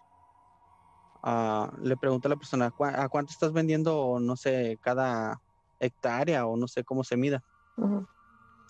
ah, 1.23 1.73
le 1.81 1.97
preguntó 1.97 2.29
a 2.29 2.31
la 2.31 2.37
persona, 2.37 2.67
¿a 2.67 3.09
cuánto 3.09 3.33
estás 3.33 3.51
vendiendo, 3.51 4.17
no 4.21 4.37
sé, 4.37 4.77
cada 4.81 5.41
hectárea 5.77 6.45
o 6.45 6.55
no 6.55 6.69
sé 6.69 6.85
cómo 6.85 7.03
se 7.03 7.17
mida? 7.17 7.43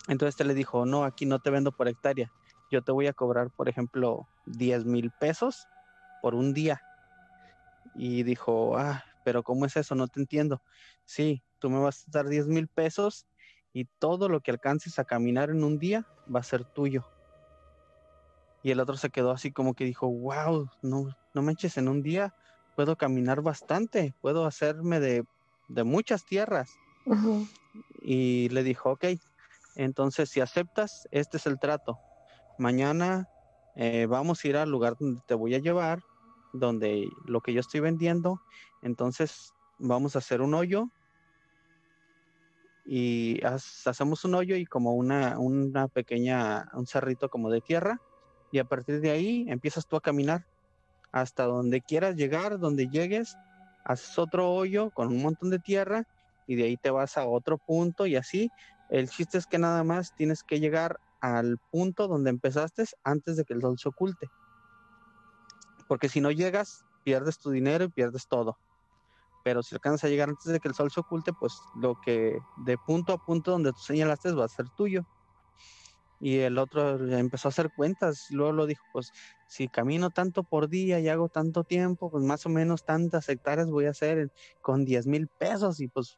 Entonces 0.07 0.33
este 0.33 0.43
le 0.45 0.53
dijo, 0.53 0.85
no, 0.85 1.03
aquí 1.03 1.25
no 1.25 1.39
te 1.39 1.49
vendo 1.49 1.71
por 1.71 1.87
hectárea, 1.87 2.31
yo 2.71 2.81
te 2.81 2.91
voy 2.91 3.07
a 3.07 3.13
cobrar, 3.13 3.49
por 3.51 3.69
ejemplo, 3.69 4.27
10 4.45 4.85
mil 4.85 5.11
pesos 5.11 5.67
por 6.21 6.35
un 6.35 6.53
día. 6.53 6.81
Y 7.95 8.23
dijo, 8.23 8.77
ah, 8.77 9.03
pero 9.23 9.43
¿cómo 9.43 9.65
es 9.65 9.75
eso? 9.77 9.95
No 9.95 10.07
te 10.07 10.19
entiendo. 10.19 10.61
Sí, 11.05 11.41
tú 11.59 11.69
me 11.69 11.79
vas 11.79 12.03
a 12.07 12.11
dar 12.11 12.27
10 12.27 12.47
mil 12.47 12.67
pesos 12.67 13.25
y 13.73 13.85
todo 13.99 14.29
lo 14.29 14.41
que 14.41 14.51
alcances 14.51 14.99
a 14.99 15.05
caminar 15.05 15.49
en 15.49 15.63
un 15.63 15.79
día 15.79 16.05
va 16.33 16.39
a 16.39 16.43
ser 16.43 16.63
tuyo. 16.73 17.05
Y 18.63 18.71
el 18.71 18.79
otro 18.79 18.97
se 18.97 19.09
quedó 19.09 19.31
así 19.31 19.51
como 19.51 19.73
que 19.73 19.85
dijo, 19.85 20.07
wow, 20.07 20.67
no, 20.81 21.07
no 21.33 21.41
manches, 21.41 21.77
en 21.77 21.87
un 21.87 22.01
día 22.01 22.33
puedo 22.75 22.95
caminar 22.95 23.41
bastante, 23.41 24.13
puedo 24.21 24.45
hacerme 24.45 24.99
de, 24.99 25.23
de 25.67 25.83
muchas 25.83 26.25
tierras. 26.25 26.69
Y 28.01 28.49
le 28.49 28.63
dijo, 28.63 28.91
ok, 28.91 29.05
entonces 29.75 30.29
si 30.29 30.41
aceptas, 30.41 31.07
este 31.11 31.37
es 31.37 31.45
el 31.45 31.59
trato. 31.59 31.99
Mañana 32.57 33.27
eh, 33.75 34.05
vamos 34.07 34.43
a 34.43 34.47
ir 34.47 34.57
al 34.57 34.69
lugar 34.69 34.95
donde 34.99 35.21
te 35.27 35.33
voy 35.33 35.55
a 35.55 35.59
llevar, 35.59 35.99
donde 36.53 37.09
lo 37.25 37.41
que 37.41 37.53
yo 37.53 37.59
estoy 37.59 37.81
vendiendo, 37.81 38.39
entonces 38.81 39.53
vamos 39.77 40.15
a 40.15 40.19
hacer 40.19 40.41
un 40.41 40.53
hoyo 40.53 40.87
y 42.85 43.41
hacemos 43.43 44.23
un 44.25 44.35
hoyo 44.35 44.55
y 44.55 44.65
como 44.65 44.93
una, 44.93 45.39
una 45.39 45.87
pequeña, 45.87 46.69
un 46.73 46.85
cerrito 46.85 47.29
como 47.29 47.49
de 47.49 47.61
tierra 47.61 47.99
y 48.51 48.59
a 48.59 48.63
partir 48.63 49.01
de 49.01 49.11
ahí 49.11 49.45
empiezas 49.49 49.87
tú 49.87 49.95
a 49.95 50.01
caminar 50.01 50.45
hasta 51.11 51.45
donde 51.45 51.81
quieras 51.81 52.15
llegar, 52.15 52.59
donde 52.59 52.87
llegues, 52.87 53.35
haces 53.85 54.19
otro 54.19 54.51
hoyo 54.51 54.91
con 54.91 55.07
un 55.07 55.21
montón 55.21 55.49
de 55.49 55.59
tierra 55.59 56.03
y 56.47 56.55
de 56.55 56.63
ahí 56.65 56.77
te 56.77 56.91
vas 56.91 57.17
a 57.17 57.25
otro 57.25 57.57
punto 57.57 58.05
y 58.05 58.15
así. 58.15 58.49
El 58.89 59.09
chiste 59.09 59.37
es 59.37 59.47
que 59.47 59.57
nada 59.57 59.83
más 59.83 60.13
tienes 60.15 60.43
que 60.43 60.59
llegar 60.59 60.99
al 61.21 61.57
punto 61.71 62.07
donde 62.07 62.29
empezaste 62.29 62.85
antes 63.03 63.37
de 63.37 63.45
que 63.45 63.53
el 63.53 63.61
sol 63.61 63.77
se 63.79 63.89
oculte. 63.89 64.27
Porque 65.87 66.09
si 66.09 66.21
no 66.21 66.31
llegas, 66.31 66.85
pierdes 67.03 67.39
tu 67.39 67.51
dinero 67.51 67.85
y 67.85 67.89
pierdes 67.89 68.27
todo. 68.27 68.57
Pero 69.43 69.61
si 69.63 69.75
alcanzas 69.75 70.05
a 70.05 70.07
llegar 70.09 70.29
antes 70.29 70.51
de 70.51 70.59
que 70.59 70.67
el 70.67 70.73
sol 70.73 70.91
se 70.91 70.99
oculte, 70.99 71.31
pues 71.33 71.53
lo 71.75 71.99
que 72.03 72.37
de 72.65 72.77
punto 72.77 73.13
a 73.13 73.23
punto 73.23 73.51
donde 73.51 73.71
tú 73.71 73.79
señalaste 73.79 74.31
va 74.33 74.45
a 74.45 74.49
ser 74.49 74.65
tuyo. 74.75 75.05
Y 76.19 76.39
el 76.39 76.57
otro 76.57 76.97
empezó 77.15 77.47
a 77.47 77.49
hacer 77.49 77.69
cuentas, 77.75 78.27
luego 78.31 78.53
lo 78.53 78.65
dijo, 78.65 78.83
pues 78.93 79.11
si 79.47 79.67
camino 79.67 80.09
tanto 80.09 80.43
por 80.43 80.69
día 80.69 80.99
y 80.99 81.09
hago 81.09 81.29
tanto 81.29 81.63
tiempo, 81.63 82.09
pues 82.09 82.23
más 82.23 82.45
o 82.45 82.49
menos 82.49 82.85
tantas 82.85 83.29
hectáreas 83.29 83.69
voy 83.69 83.85
a 83.85 83.91
hacer 83.91 84.31
con 84.61 84.85
10 84.85 85.07
mil 85.07 85.27
pesos 85.27 85.79
y 85.81 85.87
pues 85.87 86.17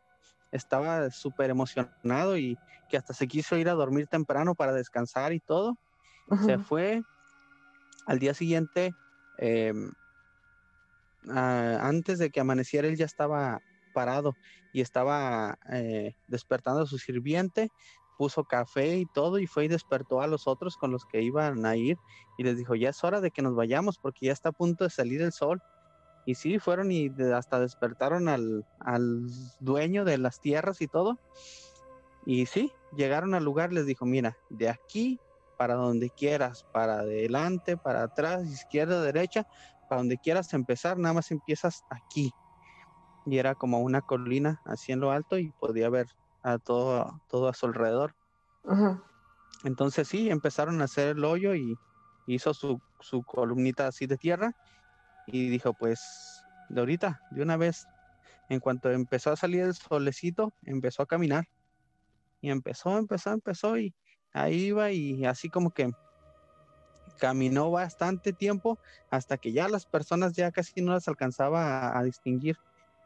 estaba 0.51 1.09
súper 1.11 1.49
emocionado 1.49 2.37
y 2.37 2.57
que 2.89 2.97
hasta 2.97 3.13
se 3.13 3.27
quiso 3.27 3.57
ir 3.57 3.69
a 3.69 3.73
dormir 3.73 4.07
temprano 4.07 4.55
para 4.55 4.73
descansar 4.73 5.33
y 5.33 5.39
todo. 5.39 5.77
Se 6.45 6.57
fue. 6.57 7.01
Al 8.05 8.19
día 8.19 8.33
siguiente, 8.33 8.93
em, 9.37 9.91
antes 11.29 12.19
de 12.19 12.29
que 12.29 12.39
amaneciera, 12.39 12.87
él 12.87 12.95
ya 12.95 13.05
estaba 13.05 13.59
parado 13.93 14.37
y 14.71 14.81
estaba 14.81 15.57
eh, 15.71 16.13
despertando 16.27 16.81
a 16.81 16.85
su 16.85 16.97
sirviente 16.97 17.69
puso 18.17 18.43
café 18.43 18.97
y 18.97 19.05
todo 19.05 19.39
y 19.39 19.47
fue 19.47 19.65
y 19.65 19.67
despertó 19.67 20.21
a 20.21 20.27
los 20.27 20.47
otros 20.47 20.75
con 20.75 20.91
los 20.91 21.05
que 21.05 21.21
iban 21.21 21.65
a 21.65 21.75
ir 21.77 21.97
y 22.37 22.43
les 22.43 22.57
dijo, 22.57 22.75
ya 22.75 22.89
es 22.89 23.03
hora 23.03 23.21
de 23.21 23.31
que 23.31 23.41
nos 23.41 23.55
vayamos 23.55 23.99
porque 23.99 24.25
ya 24.25 24.33
está 24.33 24.49
a 24.49 24.53
punto 24.53 24.83
de 24.83 24.89
salir 24.89 25.21
el 25.21 25.31
sol. 25.31 25.61
Y 26.27 26.35
sí, 26.35 26.59
fueron 26.59 26.91
y 26.91 27.09
hasta 27.33 27.57
despertaron 27.57 28.27
al, 28.27 28.65
al 28.81 29.21
dueño 29.61 30.03
de 30.03 30.17
las 30.17 30.41
tierras 30.41 30.81
y 30.81 30.87
todo. 30.89 31.17
Y 32.25 32.47
sí, 32.47 32.73
llegaron 32.97 33.33
al 33.33 33.45
lugar, 33.45 33.71
les 33.71 33.85
dijo, 33.85 34.05
mira, 34.05 34.37
de 34.49 34.67
aquí 34.67 35.21
para 35.57 35.75
donde 35.75 36.09
quieras, 36.09 36.65
para 36.73 36.99
adelante, 36.99 37.77
para 37.77 38.03
atrás, 38.03 38.45
izquierda, 38.45 39.01
derecha, 39.01 39.47
para 39.87 40.01
donde 40.01 40.17
quieras 40.17 40.53
empezar, 40.53 40.97
nada 40.97 41.13
más 41.13 41.31
empiezas 41.31 41.85
aquí. 41.89 42.33
Y 43.25 43.37
era 43.37 43.55
como 43.55 43.79
una 43.79 44.01
colina 44.01 44.61
así 44.65 44.91
en 44.91 44.99
lo 44.99 45.11
alto 45.11 45.37
y 45.37 45.51
podía 45.51 45.89
ver 45.89 46.07
a 46.43 46.57
todo, 46.57 47.21
todo 47.29 47.47
a 47.47 47.53
su 47.53 47.67
alrededor. 47.67 48.13
Entonces 49.63 50.09
sí, 50.09 50.29
empezaron 50.29 50.81
a 50.81 50.83
hacer 50.83 51.15
el 51.15 51.23
hoyo 51.23 51.55
y 51.55 51.77
hizo 52.25 52.53
su, 52.53 52.81
su 52.99 53.23
columnita 53.23 53.87
así 53.87 54.07
de 54.07 54.17
tierra 54.17 54.53
y 55.27 55.49
dijo, 55.49 55.73
pues 55.73 56.43
de 56.69 56.79
ahorita, 56.79 57.21
de 57.31 57.43
una 57.43 57.57
vez, 57.57 57.85
en 58.49 58.59
cuanto 58.59 58.89
empezó 58.91 59.31
a 59.31 59.35
salir 59.35 59.61
el 59.61 59.75
solecito, 59.75 60.53
empezó 60.63 61.03
a 61.03 61.05
caminar. 61.05 61.45
Y 62.41 62.49
empezó, 62.49 62.97
empezó, 62.97 63.31
empezó 63.31 63.77
y 63.77 63.93
ahí 64.31 64.65
iba 64.67 64.91
y 64.91 65.25
así 65.25 65.49
como 65.49 65.71
que 65.71 65.91
caminó 67.17 67.71
bastante 67.71 68.31
tiempo 68.31 68.79
hasta 69.09 69.37
que 69.37 69.51
ya 69.51 69.67
las 69.67 69.85
personas 69.85 70.33
ya 70.33 70.51
casi 70.51 70.81
no 70.81 70.93
las 70.93 71.07
alcanzaba 71.07 71.97
a, 71.97 72.03
distinguir. 72.03 72.57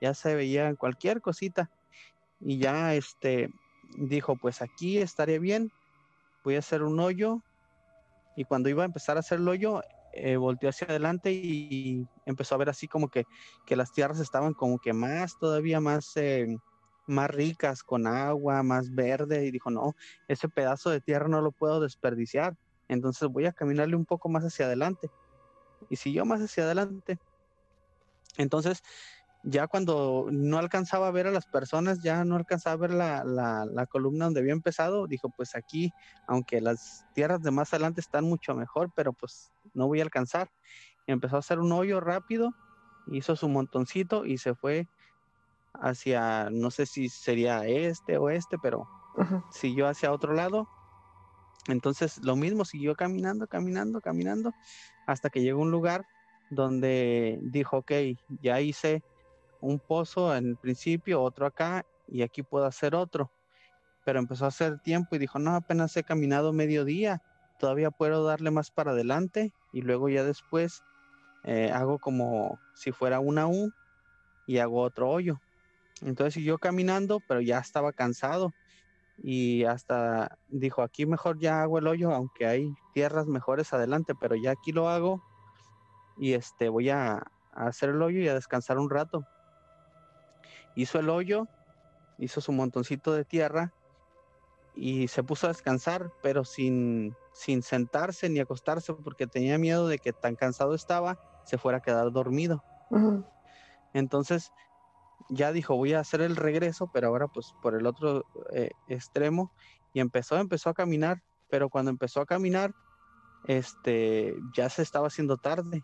Ya 0.01 0.13
se 0.13 0.35
veía 0.35 0.75
cualquier 0.75 1.21
cosita 1.21 1.69
y 2.39 2.57
ya 2.57 2.93
este 2.93 3.49
dijo, 3.97 4.35
pues 4.35 4.61
aquí 4.61 4.97
estaría 4.97 5.39
bien, 5.39 5.71
voy 6.43 6.55
a 6.55 6.59
hacer 6.59 6.83
un 6.83 6.99
hoyo 6.99 7.41
y 8.35 8.45
cuando 8.45 8.69
iba 8.69 8.83
a 8.83 8.85
empezar 8.85 9.17
a 9.17 9.21
hacer 9.21 9.39
el 9.39 9.47
hoyo, 9.47 9.81
eh, 10.13 10.37
volteó 10.37 10.69
hacia 10.69 10.87
adelante 10.87 11.31
y 11.31 12.07
empezó 12.25 12.55
a 12.55 12.57
ver 12.59 12.69
así 12.69 12.87
como 12.87 13.09
que, 13.09 13.25
que 13.65 13.75
las 13.75 13.91
tierras 13.91 14.19
estaban 14.19 14.53
como 14.53 14.79
que 14.79 14.93
más, 14.93 15.37
todavía 15.37 15.79
más, 15.79 16.15
eh, 16.17 16.47
más 17.07 17.29
ricas, 17.29 17.83
con 17.83 18.07
agua, 18.07 18.63
más 18.63 18.93
verde 18.93 19.45
y 19.45 19.51
dijo, 19.51 19.71
no, 19.71 19.93
ese 20.27 20.49
pedazo 20.49 20.89
de 20.89 21.01
tierra 21.01 21.27
no 21.27 21.41
lo 21.41 21.51
puedo 21.51 21.79
desperdiciar, 21.81 22.55
entonces 22.87 23.29
voy 23.29 23.45
a 23.45 23.53
caminarle 23.53 23.95
un 23.95 24.05
poco 24.05 24.29
más 24.29 24.43
hacia 24.43 24.65
adelante. 24.65 25.11
Y 25.89 25.97
siguió 25.97 26.25
más 26.25 26.41
hacia 26.41 26.63
adelante. 26.63 27.19
Entonces, 28.37 28.81
ya 29.43 29.67
cuando 29.67 30.27
no 30.31 30.57
alcanzaba 30.57 31.07
a 31.07 31.11
ver 31.11 31.27
a 31.27 31.31
las 31.31 31.45
personas, 31.45 32.01
ya 32.03 32.23
no 32.25 32.35
alcanzaba 32.35 32.73
a 32.73 32.77
ver 32.77 32.91
la, 32.91 33.23
la, 33.23 33.85
columna 33.87 34.25
donde 34.25 34.41
había 34.41 34.53
empezado, 34.53 35.07
dijo, 35.07 35.29
pues 35.35 35.55
aquí, 35.55 35.91
aunque 36.27 36.61
las 36.61 37.05
tierras 37.13 37.41
de 37.41 37.51
más 37.51 37.73
adelante 37.73 38.01
están 38.01 38.25
mucho 38.25 38.53
mejor, 38.53 38.91
pero 38.95 39.13
pues 39.13 39.51
no 39.73 39.87
voy 39.87 39.99
a 39.99 40.03
alcanzar. 40.03 40.51
Empezó 41.07 41.37
a 41.37 41.39
hacer 41.39 41.59
un 41.59 41.71
hoyo 41.71 41.99
rápido, 41.99 42.51
hizo 43.07 43.35
su 43.35 43.49
montoncito 43.49 44.25
y 44.25 44.37
se 44.37 44.53
fue 44.53 44.87
hacia, 45.73 46.49
no 46.51 46.69
sé 46.69 46.85
si 46.85 47.09
sería 47.09 47.65
este 47.65 48.17
o 48.17 48.29
este, 48.29 48.57
pero 48.59 48.87
siguió 49.51 49.87
hacia 49.87 50.11
otro 50.11 50.33
lado. 50.33 50.67
Entonces 51.67 52.19
lo 52.23 52.35
mismo, 52.35 52.63
siguió 52.63 52.95
caminando, 52.95 53.47
caminando, 53.47 54.01
caminando, 54.01 54.53
hasta 55.07 55.29
que 55.29 55.41
llegó 55.41 55.61
a 55.61 55.63
un 55.63 55.71
lugar 55.71 56.05
donde 56.51 57.39
dijo, 57.41 57.77
ok, 57.77 57.91
ya 58.41 58.61
hice 58.61 59.03
un 59.61 59.79
pozo 59.79 60.35
en 60.35 60.47
el 60.47 60.57
principio, 60.57 61.21
otro 61.21 61.45
acá 61.45 61.85
y 62.07 62.23
aquí 62.23 62.43
puedo 62.43 62.65
hacer 62.65 62.95
otro. 62.95 63.31
Pero 64.03 64.19
empezó 64.19 64.45
a 64.45 64.49
hacer 64.49 64.79
tiempo 64.79 65.15
y 65.15 65.19
dijo, 65.19 65.39
no, 65.39 65.55
apenas 65.55 65.95
he 65.95 66.03
caminado 66.03 66.51
medio 66.51 66.83
día, 66.83 67.21
todavía 67.59 67.91
puedo 67.91 68.25
darle 68.25 68.51
más 68.51 68.71
para 68.71 68.91
adelante 68.91 69.53
y 69.71 69.81
luego 69.83 70.09
ya 70.09 70.23
después 70.23 70.83
eh, 71.43 71.71
hago 71.71 71.99
como 71.99 72.59
si 72.75 72.91
fuera 72.91 73.19
una 73.19 73.47
U 73.47 73.71
y 74.47 74.57
hago 74.57 74.81
otro 74.81 75.09
hoyo. 75.09 75.39
Entonces 76.01 76.33
siguió 76.33 76.57
caminando, 76.57 77.19
pero 77.27 77.41
ya 77.41 77.59
estaba 77.59 77.93
cansado 77.93 78.53
y 79.23 79.65
hasta 79.65 80.39
dijo, 80.49 80.81
aquí 80.81 81.05
mejor 81.05 81.37
ya 81.39 81.61
hago 81.61 81.77
el 81.77 81.85
hoyo, 81.85 82.11
aunque 82.11 82.47
hay 82.47 82.73
tierras 82.95 83.27
mejores 83.27 83.71
adelante, 83.71 84.15
pero 84.19 84.35
ya 84.35 84.51
aquí 84.51 84.71
lo 84.71 84.89
hago 84.89 85.21
y 86.17 86.33
este 86.33 86.69
voy 86.69 86.89
a, 86.89 87.23
a 87.53 87.67
hacer 87.67 87.89
el 87.89 88.01
hoyo 88.01 88.19
y 88.19 88.27
a 88.27 88.33
descansar 88.33 88.79
un 88.79 88.89
rato 88.89 89.23
hizo 90.75 90.99
el 90.99 91.09
hoyo, 91.09 91.47
hizo 92.17 92.41
su 92.41 92.51
montoncito 92.51 93.13
de 93.13 93.25
tierra 93.25 93.73
y 94.75 95.07
se 95.07 95.23
puso 95.23 95.47
a 95.47 95.49
descansar, 95.49 96.11
pero 96.21 96.45
sin, 96.45 97.15
sin 97.33 97.61
sentarse 97.61 98.29
ni 98.29 98.39
acostarse 98.39 98.93
porque 98.93 99.27
tenía 99.27 99.57
miedo 99.57 99.87
de 99.87 99.99
que 99.99 100.13
tan 100.13 100.35
cansado 100.35 100.75
estaba, 100.75 101.19
se 101.45 101.57
fuera 101.57 101.79
a 101.79 101.81
quedar 101.81 102.11
dormido. 102.11 102.63
Entonces 103.93 104.51
ya 105.29 105.51
dijo, 105.51 105.75
voy 105.75 105.93
a 105.93 105.99
hacer 105.99 106.21
el 106.21 106.35
regreso, 106.35 106.89
pero 106.93 107.07
ahora 107.07 107.27
pues 107.27 107.53
por 107.61 107.75
el 107.75 107.85
otro 107.85 108.25
eh, 108.53 108.71
extremo 108.87 109.51
y 109.93 109.99
empezó, 109.99 110.37
empezó 110.37 110.69
a 110.69 110.73
caminar, 110.73 111.21
pero 111.49 111.69
cuando 111.69 111.91
empezó 111.91 112.21
a 112.21 112.25
caminar, 112.25 112.73
este, 113.45 114.35
ya 114.55 114.69
se 114.69 114.83
estaba 114.83 115.07
haciendo 115.07 115.37
tarde 115.37 115.83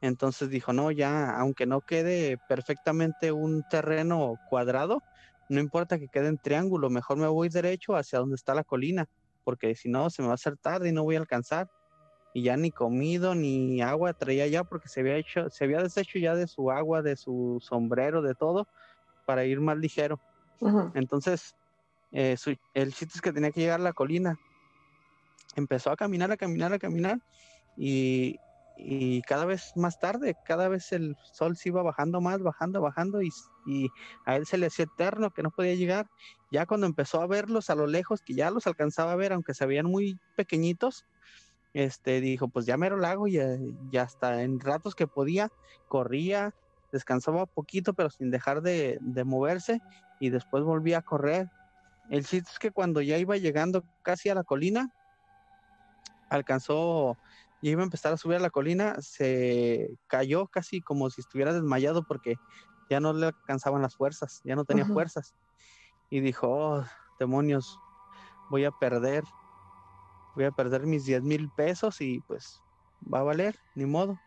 entonces 0.00 0.48
dijo, 0.50 0.72
no, 0.72 0.90
ya, 0.90 1.36
aunque 1.36 1.66
no 1.66 1.80
quede 1.80 2.38
perfectamente 2.48 3.32
un 3.32 3.64
terreno 3.68 4.34
cuadrado, 4.48 5.02
no 5.48 5.60
importa 5.60 5.98
que 5.98 6.08
quede 6.08 6.28
en 6.28 6.38
triángulo, 6.38 6.90
mejor 6.90 7.16
me 7.16 7.26
voy 7.26 7.48
derecho 7.48 7.96
hacia 7.96 8.18
donde 8.18 8.36
está 8.36 8.54
la 8.54 8.64
colina, 8.64 9.06
porque 9.44 9.74
si 9.74 9.88
no, 9.88 10.10
se 10.10 10.22
me 10.22 10.28
va 10.28 10.32
a 10.32 10.34
hacer 10.34 10.56
tarde 10.56 10.90
y 10.90 10.92
no 10.92 11.04
voy 11.04 11.16
a 11.16 11.20
alcanzar. 11.20 11.68
Y 12.34 12.42
ya 12.42 12.56
ni 12.56 12.70
comido 12.70 13.34
ni 13.34 13.80
agua 13.80 14.12
traía 14.12 14.46
ya 14.46 14.62
porque 14.62 14.88
se 14.88 15.00
había 15.00 15.16
hecho, 15.16 15.48
se 15.48 15.64
había 15.64 15.82
deshecho 15.82 16.18
ya 16.18 16.34
de 16.34 16.46
su 16.46 16.70
agua, 16.70 17.02
de 17.02 17.16
su 17.16 17.58
sombrero, 17.60 18.20
de 18.20 18.34
todo, 18.34 18.68
para 19.24 19.46
ir 19.46 19.60
más 19.60 19.78
ligero. 19.78 20.20
Entonces 20.94 21.56
eh, 22.12 22.36
el 22.74 22.92
chiste 22.92 23.14
es 23.16 23.20
que 23.22 23.32
tenía 23.32 23.50
que 23.50 23.60
llegar 23.60 23.80
a 23.80 23.82
la 23.82 23.94
colina. 23.94 24.38
Empezó 25.56 25.90
a 25.90 25.96
caminar, 25.96 26.30
a 26.30 26.36
caminar, 26.36 26.72
a 26.72 26.78
caminar 26.78 27.18
y, 27.76 28.38
y 28.80 29.22
cada 29.22 29.44
vez 29.44 29.72
más 29.74 29.98
tarde, 29.98 30.36
cada 30.44 30.68
vez 30.68 30.92
el 30.92 31.16
sol 31.32 31.56
se 31.56 31.70
iba 31.70 31.82
bajando 31.82 32.20
más, 32.20 32.40
bajando, 32.40 32.80
bajando 32.80 33.22
y, 33.22 33.30
y, 33.66 33.88
a 34.24 34.36
él 34.36 34.46
se 34.46 34.56
le 34.56 34.66
hacía 34.66 34.84
eterno 34.84 35.30
que 35.30 35.42
no 35.42 35.50
podía 35.50 35.74
llegar. 35.74 36.06
Ya 36.52 36.64
cuando 36.64 36.86
empezó 36.86 37.20
a 37.20 37.26
verlos 37.26 37.70
a 37.70 37.74
lo 37.74 37.88
lejos, 37.88 38.22
que 38.22 38.34
ya 38.34 38.52
los 38.52 38.68
alcanzaba 38.68 39.12
a 39.12 39.16
ver, 39.16 39.32
aunque 39.32 39.52
se 39.52 39.66
veían 39.66 39.86
muy 39.86 40.20
pequeñitos, 40.36 41.06
este 41.74 42.20
dijo, 42.20 42.48
pues 42.48 42.66
ya 42.66 42.76
mero 42.76 42.96
lago 42.96 43.26
y 43.26 43.40
ya 43.90 44.02
hasta 44.02 44.42
en 44.42 44.60
ratos 44.60 44.94
que 44.94 45.08
podía, 45.08 45.50
corría, 45.88 46.54
descansaba 46.92 47.46
poquito, 47.46 47.94
pero 47.94 48.10
sin 48.10 48.30
dejar 48.30 48.62
de, 48.62 48.98
de 49.00 49.24
moverse 49.24 49.80
y 50.20 50.30
después 50.30 50.62
volvía 50.62 50.98
a 50.98 51.02
correr. 51.02 51.50
El 52.10 52.24
chiste 52.24 52.48
es 52.52 52.58
que 52.60 52.70
cuando 52.70 53.00
ya 53.00 53.18
iba 53.18 53.36
llegando 53.36 53.82
casi 54.02 54.28
a 54.28 54.36
la 54.36 54.44
colina, 54.44 54.88
alcanzó 56.30 57.18
y 57.60 57.70
iba 57.70 57.82
a 57.82 57.84
empezar 57.84 58.12
a 58.12 58.16
subir 58.16 58.36
a 58.36 58.40
la 58.40 58.50
colina, 58.50 58.96
se 59.00 59.90
cayó 60.06 60.46
casi 60.46 60.80
como 60.80 61.10
si 61.10 61.20
estuviera 61.20 61.52
desmayado 61.52 62.04
porque 62.04 62.36
ya 62.88 63.00
no 63.00 63.12
le 63.12 63.26
alcanzaban 63.26 63.82
las 63.82 63.96
fuerzas, 63.96 64.40
ya 64.44 64.54
no 64.54 64.64
tenía 64.64 64.86
fuerzas. 64.86 65.34
Y 66.10 66.20
dijo, 66.20 66.48
oh, 66.48 66.84
demonios, 67.18 67.78
voy 68.48 68.64
a 68.64 68.70
perder, 68.70 69.24
voy 70.34 70.44
a 70.44 70.52
perder 70.52 70.86
mis 70.86 71.04
10 71.04 71.22
mil 71.22 71.50
pesos 71.50 72.00
y 72.00 72.20
pues 72.20 72.62
va 73.12 73.20
a 73.20 73.24
valer, 73.24 73.56
ni 73.74 73.86
modo. 73.86 74.18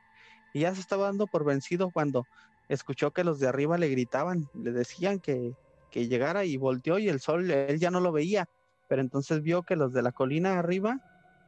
Y 0.53 0.61
ya 0.61 0.75
se 0.75 0.82
estaba 0.82 1.05
dando 1.05 1.27
por 1.27 1.45
vencido 1.45 1.89
cuando 1.89 2.25
escuchó 2.67 3.11
que 3.11 3.23
los 3.23 3.39
de 3.39 3.47
arriba 3.47 3.77
le 3.77 3.88
gritaban, 3.88 4.49
le 4.53 4.71
decían 4.71 5.19
que, 5.19 5.53
que 5.89 6.07
llegara 6.07 6.43
y 6.43 6.57
volteó 6.57 6.99
y 6.99 7.07
el 7.07 7.21
sol, 7.21 7.49
él 7.49 7.79
ya 7.79 7.91
no 7.91 8.01
lo 8.01 8.11
veía, 8.11 8.47
pero 8.89 9.01
entonces 9.01 9.41
vio 9.41 9.63
que 9.63 9.77
los 9.77 9.93
de 9.93 10.01
la 10.01 10.11
colina 10.11 10.59
arriba, 10.59 10.99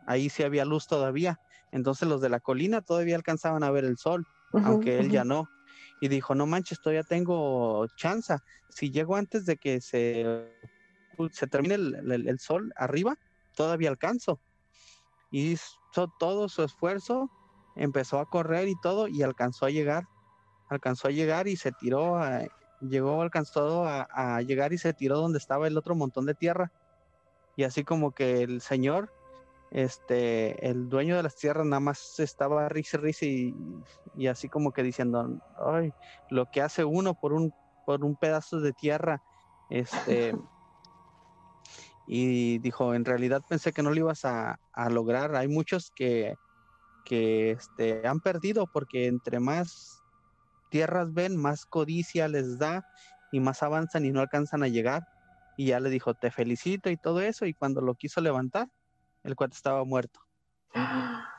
ahí 0.07 0.29
sí 0.29 0.43
había 0.43 0.65
luz 0.65 0.87
todavía 0.87 1.39
entonces 1.73 2.07
los 2.07 2.21
de 2.21 2.29
la 2.29 2.39
colina 2.39 2.81
todavía 2.81 3.15
alcanzaban 3.15 3.63
a 3.63 3.71
ver 3.71 3.83
el 3.83 3.97
sol, 3.97 4.27
aunque 4.53 4.99
él 4.99 5.09
ya 5.09 5.23
no. 5.23 5.49
Y 5.99 6.07
dijo, 6.07 6.35
no 6.35 6.45
manches, 6.45 6.79
todavía 6.79 7.03
tengo 7.03 7.87
chance. 7.95 8.35
Si 8.69 8.91
llego 8.91 9.15
antes 9.15 9.45
de 9.45 9.57
que 9.57 9.81
se, 9.81 10.53
se 11.31 11.47
termine 11.47 11.73
el, 11.75 12.39
sol 12.39 12.71
arriba, 12.75 13.17
todavía 13.55 13.89
alcanzo. 13.89 14.39
Y 15.31 15.53
hizo 15.53 16.13
todo 16.19 16.47
su 16.47 16.61
esfuerzo, 16.61 17.31
empezó 17.75 18.19
a 18.19 18.29
correr 18.29 18.67
y 18.67 18.79
todo, 18.79 19.07
y 19.07 19.23
alcanzó 19.23 19.65
a 19.65 19.71
llegar. 19.71 20.03
Alcanzó 20.69 21.07
a 21.07 21.11
llegar 21.11 21.47
y 21.47 21.55
se 21.55 21.71
tiró, 21.71 22.19
llegó, 22.81 23.19
alcanzó 23.19 23.85
a, 23.85 24.07
a 24.11 24.41
llegar 24.43 24.73
y 24.73 24.77
se 24.77 24.93
tiró 24.93 25.17
donde 25.17 25.39
estaba 25.39 25.67
el 25.67 25.75
otro 25.75 25.95
montón 25.95 26.27
de 26.27 26.35
tierra. 26.35 26.71
Y 27.55 27.63
así 27.63 27.83
como 27.83 28.11
que 28.11 28.43
el 28.43 28.61
señor 28.61 29.11
este, 29.73 30.69
el 30.69 30.87
dueño 30.87 31.17
de 31.17 31.23
las 31.23 31.35
tierras 31.35 31.65
nada 31.65 31.79
más 31.79 32.19
estaba 32.19 32.69
risa, 32.69 32.97
risa 32.97 33.25
y, 33.25 33.55
y, 34.15 34.27
así 34.27 34.47
como 34.47 34.71
que 34.71 34.83
diciendo, 34.83 35.41
ay, 35.57 35.91
lo 36.29 36.49
que 36.51 36.61
hace 36.61 36.85
uno 36.85 37.15
por 37.15 37.33
un, 37.33 37.51
por 37.83 38.05
un 38.05 38.15
pedazo 38.15 38.59
de 38.61 38.71
tierra, 38.71 39.23
este, 39.71 40.37
y 42.07 42.59
dijo, 42.59 42.93
en 42.93 43.03
realidad 43.03 43.41
pensé 43.49 43.73
que 43.73 43.81
no 43.81 43.89
lo 43.89 43.97
ibas 43.97 44.25
a, 44.25 44.59
a 44.73 44.89
lograr, 44.91 45.35
hay 45.35 45.47
muchos 45.47 45.91
que, 45.95 46.35
que 47.03 47.51
este, 47.51 48.07
han 48.07 48.19
perdido 48.19 48.67
porque 48.67 49.07
entre 49.07 49.39
más 49.39 50.03
tierras 50.69 51.11
ven, 51.13 51.35
más 51.35 51.65
codicia 51.65 52.27
les 52.27 52.59
da 52.59 52.85
y 53.31 53.39
más 53.39 53.63
avanzan 53.63 54.05
y 54.05 54.11
no 54.11 54.21
alcanzan 54.21 54.61
a 54.61 54.67
llegar. 54.67 55.07
Y 55.57 55.67
ya 55.67 55.79
le 55.79 55.89
dijo, 55.89 56.13
te 56.13 56.29
felicito 56.29 56.91
y 56.91 56.97
todo 56.97 57.21
eso, 57.21 57.45
y 57.47 57.53
cuando 57.53 57.81
lo 57.81 57.95
quiso 57.95 58.21
levantar, 58.21 58.67
el 59.23 59.35
cuate 59.35 59.55
estaba 59.55 59.83
muerto. 59.83 60.19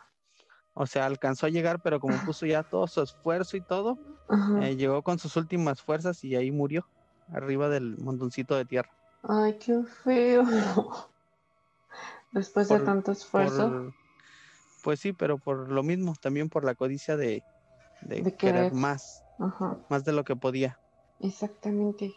O 0.76 0.87
sea, 0.87 1.07
alcanzó 1.07 1.47
a 1.47 1.51
llegar, 1.51 1.80
pero 1.80 2.01
como 2.01 2.16
puso 2.35 2.47
ya 2.47 2.64
todo 2.64 2.89
su 2.89 3.01
esfuerzo 3.01 3.57
y 3.57 3.61
todo, 3.61 3.97
eh, 4.61 4.74
llegó 4.74 5.03
con 5.03 5.20
sus 5.20 5.37
últimas 5.37 5.80
fuerzas 5.80 6.24
y 6.24 6.35
ahí 6.35 6.51
murió, 6.51 6.85
arriba 7.32 7.68
del 7.68 7.97
montoncito 7.99 8.57
de 8.57 8.64
tierra. 8.64 8.91
Ay, 9.22 9.57
qué 9.59 9.85
feo. 10.03 10.45
Después 12.32 12.68
de 12.68 12.80
tanto 12.80 13.12
esfuerzo. 13.12 13.93
pues 14.82 14.99
sí, 14.99 15.12
pero 15.12 15.39
por 15.39 15.70
lo 15.70 15.85
mismo, 15.85 16.14
también 16.20 16.49
por 16.49 16.64
la 16.64 16.74
codicia 16.74 17.16
de, 17.16 17.45
querer 18.37 18.72
más, 18.72 19.22
más 19.89 20.05
de 20.05 20.12
lo 20.12 20.24
que 20.24 20.35
podía. 20.35 20.80
Exactamente. 21.20 22.12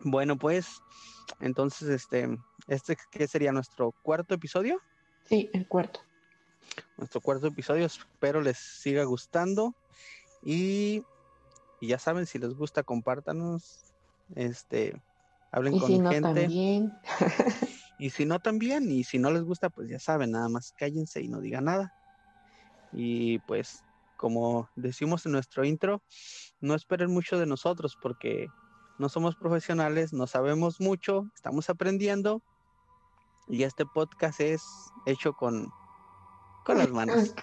Bueno, 0.00 0.36
pues, 0.36 0.80
entonces, 1.40 1.88
este, 1.88 2.38
este 2.66 2.96
que 3.10 3.28
sería 3.28 3.52
nuestro 3.52 3.92
cuarto 4.02 4.34
episodio. 4.34 4.80
Sí, 5.24 5.50
el 5.52 5.66
cuarto. 5.66 6.00
Nuestro 6.96 7.20
cuarto 7.20 7.46
episodio, 7.46 7.86
espero 7.86 8.40
les 8.40 8.58
siga 8.58 9.04
gustando 9.04 9.74
y, 10.42 11.02
ya 11.80 11.98
saben, 11.98 12.26
si 12.26 12.38
les 12.38 12.54
gusta, 12.54 12.82
compártanos, 12.82 13.94
este, 14.34 15.00
hablen 15.50 15.74
y 15.74 15.80
con 15.80 15.88
si 15.88 15.98
no, 15.98 16.10
gente. 16.10 16.42
También. 16.42 16.92
y 17.98 18.10
si 18.10 18.24
no 18.24 18.40
también, 18.40 18.90
y 18.90 19.04
si 19.04 19.18
no 19.18 19.30
les 19.30 19.42
gusta, 19.42 19.70
pues 19.70 19.88
ya 19.88 19.98
saben, 19.98 20.32
nada 20.32 20.48
más 20.48 20.72
cállense 20.72 21.20
y 21.22 21.28
no 21.28 21.40
digan 21.40 21.64
nada. 21.64 21.94
Y 22.92 23.38
pues, 23.40 23.84
como 24.16 24.68
decimos 24.76 25.26
en 25.26 25.32
nuestro 25.32 25.64
intro, 25.64 26.02
no 26.60 26.74
esperen 26.74 27.10
mucho 27.10 27.38
de 27.38 27.46
nosotros 27.46 27.96
porque 28.00 28.48
no 28.98 29.08
somos 29.08 29.36
profesionales, 29.36 30.12
no 30.12 30.26
sabemos 30.26 30.80
mucho, 30.80 31.30
estamos 31.34 31.68
aprendiendo 31.68 32.42
y 33.48 33.62
este 33.62 33.86
podcast 33.86 34.40
es 34.40 34.62
hecho 35.06 35.32
con, 35.32 35.70
con 36.64 36.78
las 36.78 36.90
manos. 36.90 37.34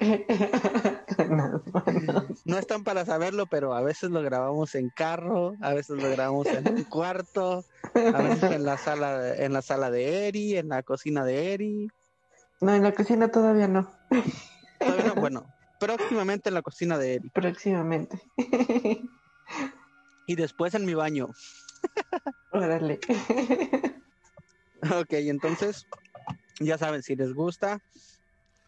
No 2.45 2.58
están 2.58 2.84
para 2.84 3.06
saberlo, 3.06 3.45
pero 3.45 3.74
a 3.74 3.82
veces 3.82 4.12
lo 4.12 4.22
grabamos 4.22 4.76
en 4.76 4.89
carro, 4.89 5.54
a 5.62 5.74
veces 5.74 6.01
lo 6.01 6.10
grabamos 6.10 6.47
en 6.47 6.68
un 6.68 6.84
cuarto, 6.84 7.64
a 7.93 8.22
veces 8.22 8.51
en 8.51 8.66
la 8.66 8.78
sala, 8.78 9.36
en 9.36 9.54
la 9.54 9.62
sala 9.62 9.91
de 9.91 10.28
Eri, 10.28 10.58
en 10.58 10.70
la 10.70 10.84
cocina 10.84 11.24
de 11.24 11.54
Eri. 11.54 11.88
No, 12.62 12.74
en 12.74 12.84
la 12.84 12.93
cocina 12.93 13.30
todavía 13.30 13.68
no. 13.68 13.89
Todavía 14.80 15.14
no, 15.16 15.16
bueno, 15.16 15.45
próximamente 15.80 16.49
en 16.49 16.56
la 16.56 16.62
cocina 16.62 16.97
de 16.97 17.16
Eri. 17.16 17.30
Próximamente. 17.30 18.22
Y 20.26 20.36
después 20.36 20.74
en 20.74 20.86
mi 20.86 20.93
baño. 20.93 21.30
Órale. 22.51 22.99
Ok, 25.02 25.14
entonces, 25.14 25.88
ya 26.60 26.78
saben, 26.78 27.04
si 27.04 27.16
les 27.16 27.34
gusta, 27.34 27.80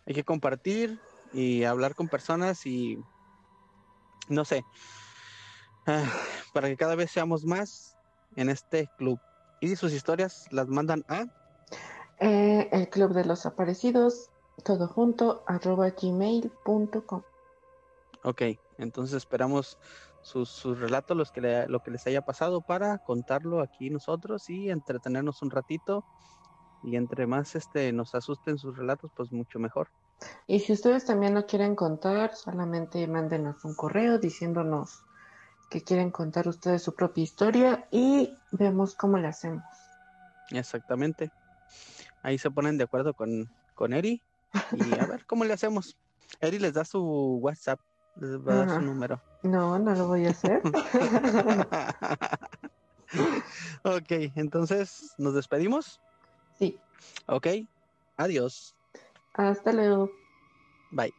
hay 0.05 0.13
que 0.13 0.23
compartir 0.23 0.99
y 1.33 1.63
hablar 1.63 1.95
con 1.95 2.07
personas 2.07 2.65
y, 2.65 2.97
no 4.29 4.45
sé, 4.45 4.63
ah, 5.87 6.03
para 6.53 6.67
que 6.67 6.77
cada 6.77 6.95
vez 6.95 7.11
seamos 7.11 7.45
más 7.45 7.97
en 8.35 8.49
este 8.49 8.89
club. 8.97 9.19
Y 9.61 9.75
sus 9.75 9.93
historias 9.93 10.47
las 10.51 10.67
mandan 10.67 11.03
a... 11.07 11.25
Eh, 12.19 12.69
el 12.71 12.89
Club 12.89 13.13
de 13.13 13.25
los 13.25 13.45
Aparecidos, 13.45 14.29
todo 14.63 14.87
junto, 14.87 15.43
arroba 15.47 15.89
gmail.com. 15.89 17.23
Ok, 18.23 18.41
entonces 18.77 19.17
esperamos 19.17 19.77
sus, 20.25 20.63
relatos, 20.79 21.15
los 21.15 21.31
que 21.31 21.65
lo 21.67 21.83
que 21.83 21.91
les 21.91 22.05
haya 22.07 22.23
pasado 22.23 22.61
para 22.61 22.97
contarlo 22.97 23.61
aquí 23.61 23.91
nosotros 23.91 24.49
y 24.49 24.71
entretenernos 24.71 25.41
un 25.43 25.51
ratito. 25.51 26.03
Y 26.83 26.95
entre 26.95 27.27
más 27.27 27.55
este 27.55 27.91
nos 27.93 28.15
asusten 28.15 28.57
sus 28.57 28.75
relatos, 28.75 29.11
pues 29.15 29.31
mucho 29.31 29.59
mejor. 29.59 29.89
Y 30.47 30.59
si 30.59 30.73
ustedes 30.73 31.05
también 31.05 31.33
no 31.33 31.45
quieren 31.45 31.75
contar, 31.75 32.35
solamente 32.35 33.05
mándenos 33.07 33.63
un 33.65 33.75
correo 33.75 34.17
diciéndonos 34.17 35.03
que 35.69 35.83
quieren 35.83 36.09
contar 36.09 36.47
ustedes 36.47 36.81
su 36.81 36.95
propia 36.95 37.23
historia 37.23 37.87
y 37.91 38.33
vemos 38.51 38.95
cómo 38.95 39.17
le 39.17 39.27
hacemos. 39.27 39.63
Exactamente. 40.51 41.31
Ahí 42.23 42.37
se 42.39 42.49
ponen 42.49 42.77
de 42.77 42.85
acuerdo 42.85 43.13
con, 43.13 43.51
con 43.75 43.93
Eri 43.93 44.21
y 44.71 44.99
a 44.99 45.05
ver 45.07 45.25
cómo 45.27 45.43
le 45.43 45.53
hacemos. 45.53 45.97
Eri 46.39 46.57
les 46.57 46.73
da 46.73 46.83
su 46.83 47.01
WhatsApp 47.41 47.79
les 48.15 48.39
va 48.39 48.53
a 48.53 48.55
dar 48.57 48.77
su 48.77 48.81
número. 48.81 49.21
No, 49.43 49.77
no 49.79 49.93
lo 49.93 50.07
voy 50.07 50.25
a 50.25 50.29
hacer. 50.29 50.61
ok, 53.83 54.11
entonces, 54.35 55.13
¿nos 55.17 55.35
despedimos? 55.35 55.99
Sí. 56.57 56.79
Ok, 57.27 57.47
adiós. 58.17 58.75
Hasta 59.33 59.71
luego. 59.71 60.09
Bye. 60.91 61.13